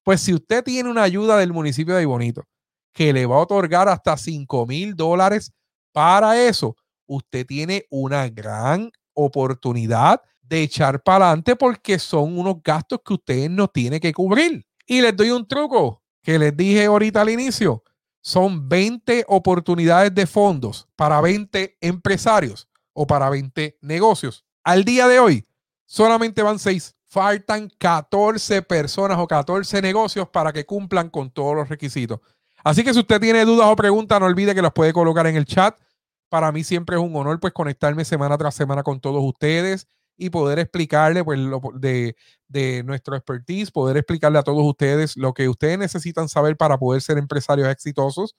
Pues 0.05 0.21
si 0.23 0.35
usted 0.35 0.65
tiene 0.65 0.89
una 0.91 1.03
ayuda 1.03 1.37
del 1.37 1.53
municipio 1.53 1.95
de 1.95 2.07
Bonito, 2.07 2.45
que 2.93 3.13
le 3.13 3.27
va 3.27 3.37
a 3.37 3.41
otorgar 3.41 3.89
hasta 3.89 4.17
5 4.17 4.67
mil 4.67 4.97
dólares 4.97 5.53
para 5.93 6.43
eso, 6.43 6.77
usted 7.07 7.47
tiene 7.47 7.85
una 7.91 8.29
gran 8.29 8.91
oportunidad 9.15 10.21
de 10.41 10.63
echar 10.63 11.03
para 11.03 11.27
adelante 11.27 11.57
porque 11.57 11.99
son 11.99 12.39
unos 12.39 12.63
gastos 12.63 13.01
que 13.05 13.15
usted 13.15 13.51
no 13.51 13.69
tiene 13.69 14.01
que 14.01 14.13
cubrir. 14.13 14.65
Y 14.87 15.03
les 15.03 15.15
doy 15.15 15.31
un 15.31 15.47
truco 15.47 16.03
que 16.23 16.39
les 16.39 16.57
dije 16.57 16.87
ahorita 16.87 17.21
al 17.21 17.31
inicio. 17.31 17.83
Son 18.29 18.69
20 18.69 19.25
oportunidades 19.27 20.15
de 20.15 20.27
fondos 20.27 20.87
para 20.97 21.19
20 21.23 21.79
empresarios 21.81 22.69
o 22.93 23.07
para 23.07 23.31
20 23.31 23.79
negocios. 23.81 24.45
Al 24.63 24.85
día 24.85 25.09
de 25.09 25.19
hoy, 25.19 25.47
solamente 25.87 26.43
van 26.43 26.59
6. 26.59 26.95
Faltan 27.07 27.71
14 27.79 28.61
personas 28.61 29.17
o 29.17 29.27
14 29.27 29.81
negocios 29.81 30.29
para 30.29 30.53
que 30.53 30.67
cumplan 30.67 31.09
con 31.09 31.31
todos 31.31 31.57
los 31.57 31.71
requisitos. 31.71 32.21
Así 32.63 32.85
que 32.85 32.93
si 32.93 33.01
usted 33.01 33.19
tiene 33.19 33.47
dudas 33.47 33.69
o 33.71 33.77
preguntas, 33.77 34.21
no 34.21 34.27
olvide 34.27 34.55
que 34.55 34.61
las 34.61 34.75
puede 34.75 34.93
colocar 34.93 35.27
en 35.27 35.37
el 35.37 35.47
chat. 35.47 35.81
Para 36.29 36.53
mí 36.53 36.65
siempre 36.65 36.97
es 36.97 37.03
un 37.03 37.17
honor 37.17 37.41
pues 37.41 37.55
conectarme 37.55 38.05
semana 38.05 38.37
tras 38.37 38.55
semana 38.55 38.83
con 38.83 39.01
todos 39.01 39.23
ustedes 39.25 39.89
y 40.19 40.31
poder 40.31 40.59
explicarle 40.59 41.25
pues 41.25 41.41
de, 41.75 42.17
de 42.49 42.83
nuestro 42.83 43.17
expertise, 43.17 43.71
poder 43.71 43.97
explicarle 43.97 44.39
a 44.39 44.43
todos 44.43 44.63
ustedes 44.65 45.17
lo 45.17 45.33
que 45.33 45.49
ustedes 45.49 45.79
necesitan 45.79 46.29
saber 46.29 46.57
para 46.57 46.77
poder 46.77 47.01
ser 47.01 47.17
empresarios 47.17 47.69
exitosos. 47.69 48.35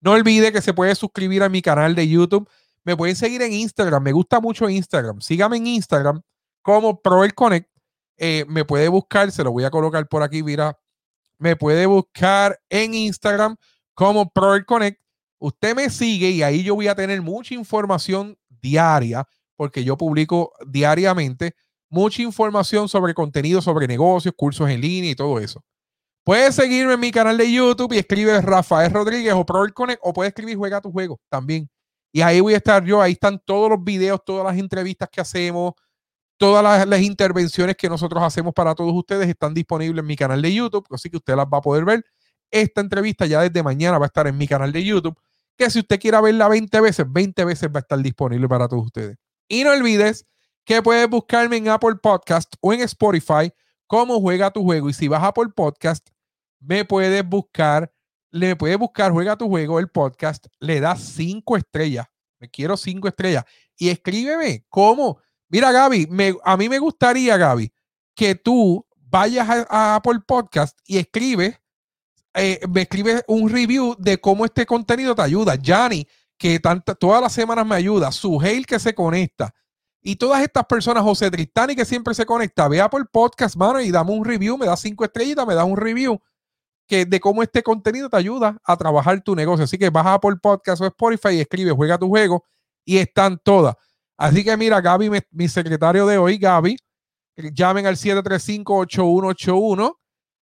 No 0.00 0.12
olvide 0.12 0.52
que 0.52 0.60
se 0.60 0.74
puede 0.74 0.94
suscribir 0.94 1.42
a 1.42 1.48
mi 1.48 1.62
canal 1.62 1.94
de 1.94 2.06
YouTube. 2.06 2.48
Me 2.84 2.96
pueden 2.96 3.16
seguir 3.16 3.42
en 3.42 3.52
Instagram. 3.52 4.02
Me 4.02 4.12
gusta 4.12 4.40
mucho 4.40 4.68
Instagram. 4.68 5.20
Sígame 5.20 5.56
en 5.56 5.66
Instagram 5.66 6.20
como 6.62 7.00
Proel 7.00 7.34
Connect. 7.34 7.68
Eh, 8.18 8.44
me 8.48 8.64
puede 8.64 8.88
buscar, 8.88 9.32
se 9.32 9.42
lo 9.42 9.52
voy 9.52 9.64
a 9.64 9.70
colocar 9.70 10.06
por 10.08 10.22
aquí, 10.22 10.42
mira, 10.42 10.78
me 11.38 11.54
puede 11.54 11.86
buscar 11.86 12.58
en 12.70 12.94
Instagram 12.94 13.56
como 13.94 14.30
Proel 14.30 14.64
Connect. 14.64 15.00
Usted 15.38 15.74
me 15.74 15.90
sigue 15.90 16.30
y 16.30 16.42
ahí 16.42 16.62
yo 16.62 16.74
voy 16.74 16.88
a 16.88 16.94
tener 16.94 17.20
mucha 17.22 17.54
información 17.54 18.38
diaria 18.48 19.26
porque 19.56 19.84
yo 19.84 19.96
publico 19.96 20.52
diariamente 20.66 21.54
mucha 21.88 22.22
información 22.22 22.88
sobre 22.88 23.14
contenido, 23.14 23.62
sobre 23.62 23.86
negocios, 23.86 24.34
cursos 24.36 24.68
en 24.70 24.80
línea 24.80 25.10
y 25.10 25.14
todo 25.14 25.38
eso. 25.38 25.64
Puedes 26.24 26.54
seguirme 26.56 26.94
en 26.94 27.00
mi 27.00 27.12
canal 27.12 27.38
de 27.38 27.50
YouTube 27.50 27.92
y 27.92 27.98
escribe 27.98 28.40
Rafael 28.40 28.92
Rodríguez 28.92 29.34
o 29.34 29.46
Connect 29.46 30.00
o 30.02 30.12
puedes 30.12 30.30
escribir 30.30 30.56
Juega 30.56 30.80
tu 30.80 30.90
juego 30.90 31.20
también. 31.28 31.68
Y 32.12 32.22
ahí 32.22 32.40
voy 32.40 32.54
a 32.54 32.58
estar 32.58 32.84
yo, 32.84 33.00
ahí 33.00 33.12
están 33.12 33.40
todos 33.44 33.70
los 33.70 33.82
videos, 33.84 34.20
todas 34.24 34.44
las 34.44 34.58
entrevistas 34.58 35.08
que 35.10 35.20
hacemos, 35.20 35.74
Todas 36.38 36.86
las, 36.86 37.00
intervenciones 37.00 37.76
que 37.76 37.88
nosotros 37.88 38.22
hacemos 38.22 38.52
para 38.52 38.74
todos 38.74 38.92
ustedes 38.94 39.26
están 39.28 39.54
disponibles 39.54 40.02
en 40.02 40.06
mi 40.06 40.16
canal 40.16 40.42
de 40.42 40.52
YouTube, 40.52 40.86
así 40.90 41.08
que 41.08 41.16
usted 41.16 41.34
las 41.34 41.46
va 41.46 41.58
a 41.58 41.60
poder 41.62 41.84
ver. 41.86 42.04
Esta 42.50 42.82
entrevista 42.82 43.24
ya 43.24 43.40
desde 43.40 43.62
mañana 43.62 43.98
va 43.98 44.04
a 44.04 44.08
estar 44.08 44.26
en 44.26 44.36
mi 44.36 44.46
canal 44.46 44.70
de 44.70 44.84
YouTube, 44.84 45.18
que 45.56 45.70
si 45.70 45.78
usted 45.78 45.98
quiere 45.98 46.20
verla 46.20 46.48
20 46.48 46.78
veces, 46.82 47.06
20 47.10 47.44
veces 47.46 47.70
va 47.70 47.78
a 47.78 47.80
estar 47.80 47.98
disponible 48.00 48.46
para 48.48 48.68
todos 48.68 48.84
ustedes. 48.84 49.16
Y 49.48 49.64
no 49.64 49.72
olvides 49.72 50.26
que 50.64 50.82
puedes 50.82 51.08
buscarme 51.08 51.56
en 51.56 51.68
Apple 51.68 51.96
Podcast 52.02 52.54
o 52.60 52.72
en 52.72 52.80
Spotify 52.80 53.52
como 53.86 54.20
Juega 54.20 54.50
tu 54.50 54.62
Juego. 54.62 54.88
Y 54.88 54.92
si 54.92 55.08
vas 55.08 55.22
a 55.22 55.28
Apple 55.28 55.50
Podcast, 55.54 56.08
me 56.60 56.84
puedes 56.84 57.26
buscar, 57.26 57.92
le 58.30 58.56
puedes 58.56 58.78
buscar 58.78 59.12
Juega 59.12 59.36
tu 59.36 59.48
Juego, 59.48 59.78
el 59.78 59.88
podcast, 59.88 60.46
le 60.58 60.80
das 60.80 61.00
cinco 61.00 61.56
estrellas. 61.56 62.06
Me 62.38 62.50
quiero 62.50 62.76
cinco 62.76 63.08
estrellas. 63.08 63.44
Y 63.76 63.88
escríbeme 63.88 64.64
cómo 64.68 65.20
Mira, 65.48 65.70
Gaby, 65.70 66.08
a 66.44 66.56
mí 66.56 66.68
me 66.68 66.78
gustaría, 66.78 67.36
Gaby, 67.36 67.72
que 68.14 68.34
tú 68.34 68.84
vayas 68.96 69.48
a, 69.48 69.94
Apple 69.94 70.20
Podcast 70.26 70.76
y 70.84 70.98
escribes, 70.98 71.60
eh, 72.34 72.60
me 72.68 72.82
escribes 72.82 73.22
un 73.28 73.48
review 73.48 73.94
de 73.98 74.18
cómo 74.18 74.44
este 74.44 74.66
contenido 74.66 75.14
te 75.14 75.22
ayuda. 75.22 75.54
Yanni, 75.54 76.06
que 76.38 76.60
todas 76.98 77.22
las 77.22 77.32
semanas 77.32 77.66
me 77.66 77.74
ayuda. 77.74 78.12
Suheil, 78.12 78.66
que 78.66 78.78
se 78.78 78.94
conecta. 78.94 79.54
Y 80.02 80.16
todas 80.16 80.42
estas 80.42 80.64
personas, 80.66 81.02
José 81.02 81.30
Tristani, 81.30 81.74
que 81.74 81.84
siempre 81.84 82.14
se 82.14 82.24
conecta, 82.24 82.68
ve 82.68 82.80
a 82.80 82.84
Apple 82.84 83.06
Podcast, 83.10 83.56
mano, 83.56 83.80
y 83.80 83.90
dame 83.90 84.12
un 84.12 84.24
review, 84.24 84.56
me 84.56 84.66
da 84.66 84.76
cinco 84.76 85.04
estrellitas, 85.04 85.46
me 85.46 85.54
da 85.54 85.64
un 85.64 85.76
review 85.76 86.20
que 86.86 87.04
de 87.04 87.18
cómo 87.20 87.42
este 87.42 87.62
contenido 87.62 88.08
te 88.08 88.16
ayuda 88.16 88.56
a 88.64 88.76
trabajar 88.76 89.20
tu 89.22 89.34
negocio. 89.34 89.64
Así 89.64 89.76
que 89.76 89.90
vas 89.90 90.06
a 90.06 90.14
Apple 90.14 90.36
Podcast 90.40 90.80
o 90.80 90.86
Spotify 90.86 91.30
y 91.30 91.40
escribe, 91.40 91.72
juega 91.72 91.98
tu 91.98 92.08
juego 92.08 92.44
y 92.84 92.98
están 92.98 93.38
todas. 93.42 93.74
Así 94.16 94.44
que 94.44 94.56
mira, 94.56 94.80
Gaby, 94.80 95.10
mi, 95.30 95.48
secretario 95.48 96.06
de 96.06 96.16
hoy, 96.18 96.38
Gaby, 96.38 96.78
llamen 97.52 97.86
al 97.86 97.96
735-8181, 97.96 99.94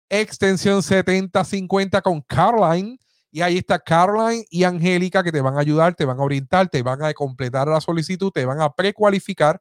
extensión 0.08 0.82
7050 0.82 2.02
con 2.02 2.20
Caroline. 2.20 2.98
Y 3.34 3.42
ahí 3.42 3.58
está 3.58 3.80
Caroline 3.80 4.44
y 4.48 4.62
Angélica 4.62 5.24
que 5.24 5.32
te 5.32 5.40
van 5.40 5.56
a 5.56 5.60
ayudar, 5.60 5.96
te 5.96 6.04
van 6.04 6.20
a 6.20 6.22
orientar, 6.22 6.68
te 6.68 6.84
van 6.84 7.02
a 7.02 7.12
completar 7.14 7.66
la 7.66 7.80
solicitud, 7.80 8.30
te 8.30 8.46
van 8.46 8.60
a 8.60 8.70
precualificar 8.72 9.60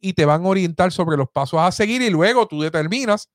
y 0.00 0.14
te 0.14 0.24
van 0.24 0.44
a 0.44 0.48
orientar 0.48 0.90
sobre 0.90 1.16
los 1.16 1.28
pasos 1.30 1.60
a 1.60 1.70
seguir. 1.70 2.02
Y 2.02 2.10
luego 2.10 2.48
tú 2.48 2.62
determinas 2.62 3.30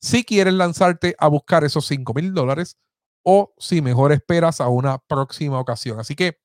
si 0.00 0.24
quieres 0.24 0.54
lanzarte 0.54 1.14
a 1.18 1.28
buscar 1.28 1.62
esos 1.62 1.84
5 1.88 2.14
mil 2.14 2.32
dólares 2.32 2.78
o 3.22 3.52
si 3.58 3.82
mejor 3.82 4.12
esperas 4.12 4.62
a 4.62 4.68
una 4.68 4.96
próxima 4.96 5.60
ocasión. 5.60 6.00
Así 6.00 6.16
que 6.16 6.38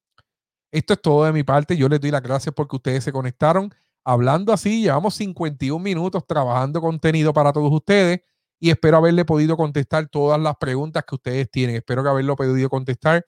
esto 0.69 0.95
es 0.95 1.01
todo 1.01 1.23
de 1.23 1.31
mi 1.31 1.43
parte. 1.43 1.77
Yo 1.77 1.87
les 1.87 2.01
doy 2.01 2.11
las 2.11 2.21
gracias 2.21 2.53
porque 2.53 2.75
ustedes 2.75 3.05
se 3.05 3.13
conectaron. 3.13 3.73
Hablando 4.03 4.51
así, 4.51 4.81
llevamos 4.81 5.15
51 5.15 5.81
minutos 5.81 6.27
trabajando 6.27 6.81
contenido 6.81 7.31
para 7.31 7.53
todos 7.53 7.71
ustedes 7.71 8.19
y 8.59 8.71
espero 8.71 8.97
haberle 8.97 9.25
podido 9.25 9.57
contestar 9.57 10.07
todas 10.09 10.39
las 10.39 10.55
preguntas 10.57 11.03
que 11.07 11.15
ustedes 11.15 11.49
tienen. 11.51 11.75
Espero 11.75 12.03
que 12.03 12.09
haberlo 12.09 12.35
podido 12.35 12.69
contestar 12.69 13.25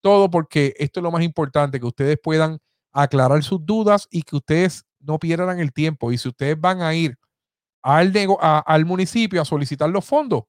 todo 0.00 0.30
porque 0.30 0.74
esto 0.78 1.00
es 1.00 1.04
lo 1.04 1.10
más 1.10 1.22
importante, 1.22 1.80
que 1.80 1.86
ustedes 1.86 2.18
puedan 2.22 2.58
aclarar 2.92 3.42
sus 3.42 3.64
dudas 3.64 4.06
y 4.10 4.22
que 4.22 4.36
ustedes 4.36 4.84
no 5.00 5.18
pierdan 5.18 5.58
el 5.60 5.72
tiempo. 5.72 6.12
Y 6.12 6.18
si 6.18 6.28
ustedes 6.28 6.60
van 6.60 6.82
a 6.82 6.94
ir 6.94 7.18
al, 7.82 8.12
al 8.40 8.84
municipio 8.84 9.40
a 9.40 9.44
solicitar 9.44 9.88
los 9.90 10.04
fondos, 10.04 10.44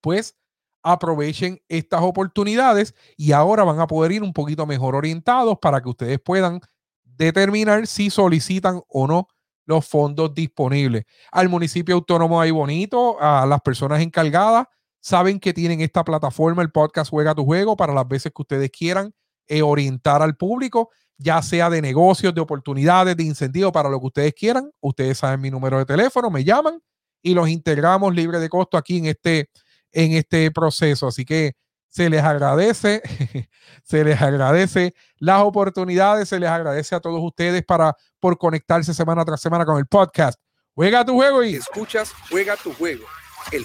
pues 0.00 0.36
aprovechen 0.82 1.60
estas 1.68 2.02
oportunidades 2.02 2.94
y 3.16 3.32
ahora 3.32 3.64
van 3.64 3.80
a 3.80 3.86
poder 3.86 4.12
ir 4.12 4.22
un 4.22 4.32
poquito 4.32 4.66
mejor 4.66 4.96
orientados 4.96 5.58
para 5.60 5.80
que 5.80 5.88
ustedes 5.88 6.20
puedan 6.20 6.60
determinar 7.04 7.86
si 7.86 8.10
solicitan 8.10 8.82
o 8.88 9.06
no 9.06 9.28
los 9.66 9.86
fondos 9.86 10.34
disponibles. 10.34 11.04
Al 11.30 11.48
municipio 11.48 11.94
autónomo 11.94 12.40
ahí 12.40 12.50
bonito, 12.50 13.16
a 13.20 13.46
las 13.46 13.60
personas 13.60 14.00
encargadas, 14.00 14.66
saben 15.00 15.40
que 15.40 15.52
tienen 15.52 15.80
esta 15.80 16.04
plataforma, 16.04 16.62
el 16.62 16.70
podcast 16.70 17.10
Juega 17.10 17.34
tu 17.34 17.44
Juego, 17.44 17.76
para 17.76 17.92
las 17.92 18.06
veces 18.06 18.32
que 18.34 18.42
ustedes 18.42 18.70
quieran 18.70 19.12
eh, 19.48 19.62
orientar 19.62 20.22
al 20.22 20.36
público, 20.36 20.90
ya 21.18 21.42
sea 21.42 21.68
de 21.70 21.82
negocios, 21.82 22.34
de 22.34 22.40
oportunidades, 22.40 23.16
de 23.16 23.24
incentivos, 23.24 23.72
para 23.72 23.88
lo 23.88 24.00
que 24.00 24.06
ustedes 24.06 24.34
quieran. 24.34 24.70
Ustedes 24.80 25.18
saben 25.18 25.40
mi 25.40 25.50
número 25.50 25.78
de 25.78 25.84
teléfono, 25.84 26.30
me 26.30 26.44
llaman 26.44 26.80
y 27.22 27.34
los 27.34 27.48
integramos 27.48 28.14
libre 28.14 28.40
de 28.40 28.48
costo 28.48 28.76
aquí 28.76 28.98
en 28.98 29.06
este 29.06 29.50
en 29.92 30.12
este 30.12 30.50
proceso. 30.50 31.06
Así 31.06 31.24
que 31.24 31.54
se 31.92 32.08
les 32.08 32.22
agradece, 32.22 33.02
se 33.84 34.02
les 34.02 34.20
agradece 34.20 34.94
las 35.18 35.42
oportunidades, 35.42 36.26
se 36.26 36.40
les 36.40 36.48
agradece 36.48 36.94
a 36.94 37.00
todos 37.00 37.20
ustedes 37.22 37.62
para 37.66 37.94
por 38.18 38.38
conectarse 38.38 38.94
semana 38.94 39.26
tras 39.26 39.42
semana 39.42 39.66
con 39.66 39.76
el 39.76 39.86
podcast. 39.86 40.40
Juega 40.74 41.04
tu 41.04 41.12
juego 41.12 41.44
y 41.44 41.56
escuchas, 41.56 42.14
juega 42.30 42.56
tu 42.56 42.72
juego. 42.72 43.04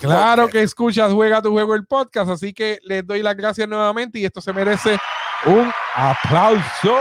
claro 0.01 0.49
que 0.49 0.61
escuchas, 0.61 1.13
juega 1.13 1.41
tu 1.41 1.51
juego 1.51 1.73
el 1.73 1.87
podcast, 1.87 2.29
así 2.29 2.51
que 2.51 2.79
les 2.83 3.07
doy 3.07 3.21
las 3.21 3.37
gracias 3.37 3.65
nuevamente 3.65 4.19
y 4.19 4.25
esto 4.25 4.41
se 4.41 4.51
merece 4.51 4.99
un 5.45 5.71
aplauso 5.95 6.97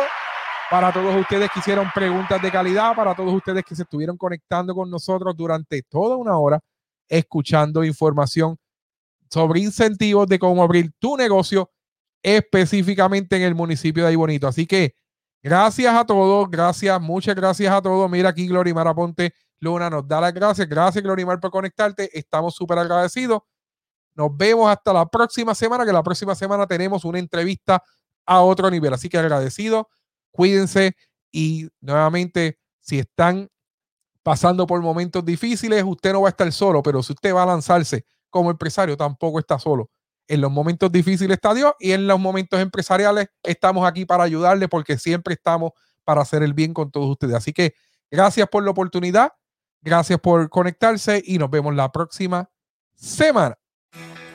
para 0.71 0.93
todos 0.93 1.17
ustedes 1.17 1.51
que 1.53 1.59
hicieron 1.59 1.91
preguntas 1.93 2.41
de 2.41 2.53
calidad, 2.53 2.95
para 2.95 3.17
todos 3.17 3.35
ustedes 3.35 3.65
que 3.65 3.75
se 3.75 3.83
estuvieron 3.83 4.17
conectando 4.17 4.77
con 4.77 4.89
nosotros 4.89 5.37
durante 5.37 5.83
toda 5.83 6.15
una 6.15 6.39
hora, 6.39 6.61
escuchando 7.09 7.83
información 7.83 8.57
sobre 9.31 9.61
incentivos 9.61 10.27
de 10.27 10.39
cómo 10.39 10.63
abrir 10.63 10.93
tu 10.99 11.17
negocio 11.17 11.71
específicamente 12.23 13.37
en 13.37 13.43
el 13.43 13.55
municipio 13.55 14.03
de 14.03 14.11
Ahí 14.11 14.17
Bonito. 14.17 14.49
Así 14.49 14.67
que 14.67 14.95
gracias 15.43 15.95
a 15.95 16.05
todos, 16.05 16.51
gracias, 16.51 17.01
muchas 17.01 17.35
gracias 17.35 17.73
a 17.73 17.81
todos. 17.81 18.11
Mira 18.11 18.31
aquí 18.31 18.47
Glorimar 18.47 18.89
Aponte 18.89 19.33
Luna 19.61 19.89
nos 19.89 20.07
da 20.07 20.21
las 20.21 20.35
gracias. 20.35 20.69
Gracias 20.69 21.03
Glorimar 21.03 21.41
por 21.41 21.51
conectarte. 21.51 22.11
Estamos 22.17 22.55
súper 22.55 22.79
agradecidos. 22.79 23.43
Nos 24.15 24.35
vemos 24.37 24.69
hasta 24.69 24.93
la 24.93 25.07
próxima 25.07 25.55
semana, 25.55 25.85
que 25.85 25.93
la 25.93 26.03
próxima 26.03 26.35
semana 26.35 26.67
tenemos 26.67 27.05
una 27.05 27.19
entrevista 27.19 27.83
a 28.25 28.41
otro 28.41 28.71
nivel. 28.71 28.93
Así 28.93 29.09
que 29.09 29.19
agradecido, 29.19 29.89
cuídense 30.31 30.97
y 31.31 31.69
nuevamente, 31.81 32.59
si 32.81 32.99
están 32.99 33.49
pasando 34.23 34.67
por 34.67 34.81
momentos 34.81 35.25
difíciles, 35.25 35.85
usted 35.85 36.13
no 36.13 36.23
va 36.23 36.29
a 36.29 36.31
estar 36.31 36.51
solo, 36.51 36.83
pero 36.83 37.03
si 37.03 37.13
usted 37.13 37.35
va 37.35 37.43
a 37.43 37.47
lanzarse 37.47 38.07
como 38.31 38.51
empresario 38.51 38.97
tampoco 38.97 39.39
está 39.39 39.59
solo. 39.59 39.91
En 40.29 40.41
los 40.41 40.51
momentos 40.51 40.91
difíciles 40.91 41.37
está 41.37 41.55
Dios 41.55 41.75
y 41.79 41.93
en 41.93 42.07
los 42.07 42.19
momentos 42.19 42.61
empresariales 42.61 43.29
estamos 43.43 43.87
aquí 43.87 44.05
para 44.05 44.25
ayudarle 44.25 44.69
porque 44.69 44.99
siempre 44.99 45.35
estamos 45.35 45.73
para 46.05 46.23
hacer 46.23 46.43
el 46.43 46.53
bien 46.53 46.75
con 46.75 46.91
todos 46.91 47.09
ustedes. 47.11 47.35
Así 47.35 47.53
que 47.53 47.75
gracias 48.11 48.49
por 48.49 48.65
la 48.65 48.71
oportunidad, 48.71 49.33
gracias 49.83 50.19
por 50.19 50.49
conectarse 50.49 51.23
y 51.25 51.39
nos 51.39 51.51
vemos 51.51 51.75
la 51.75 51.93
próxima 51.93 52.51
semana. 52.95 53.57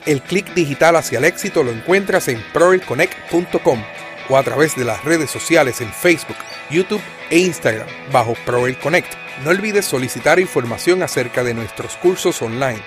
El 0.06 0.22
clic 0.22 0.52
digital 0.54 0.96
hacia 0.96 1.18
el 1.18 1.24
éxito 1.24 1.62
lo 1.62 1.70
encuentras 1.70 2.28
en 2.28 2.42
proelconnect.com 2.52 3.82
o 4.28 4.36
a 4.36 4.42
través 4.42 4.74
de 4.76 4.84
las 4.84 5.04
redes 5.04 5.30
sociales 5.30 5.80
en 5.80 5.92
Facebook, 5.92 6.36
YouTube 6.70 7.02
e 7.30 7.38
Instagram 7.38 7.88
bajo 8.12 8.34
Proel 8.46 8.78
Connect. 8.78 9.12
No 9.44 9.50
olvides 9.50 9.84
solicitar 9.84 10.38
información 10.40 11.02
acerca 11.02 11.44
de 11.44 11.54
nuestros 11.54 11.96
cursos 11.96 12.40
online 12.42 12.82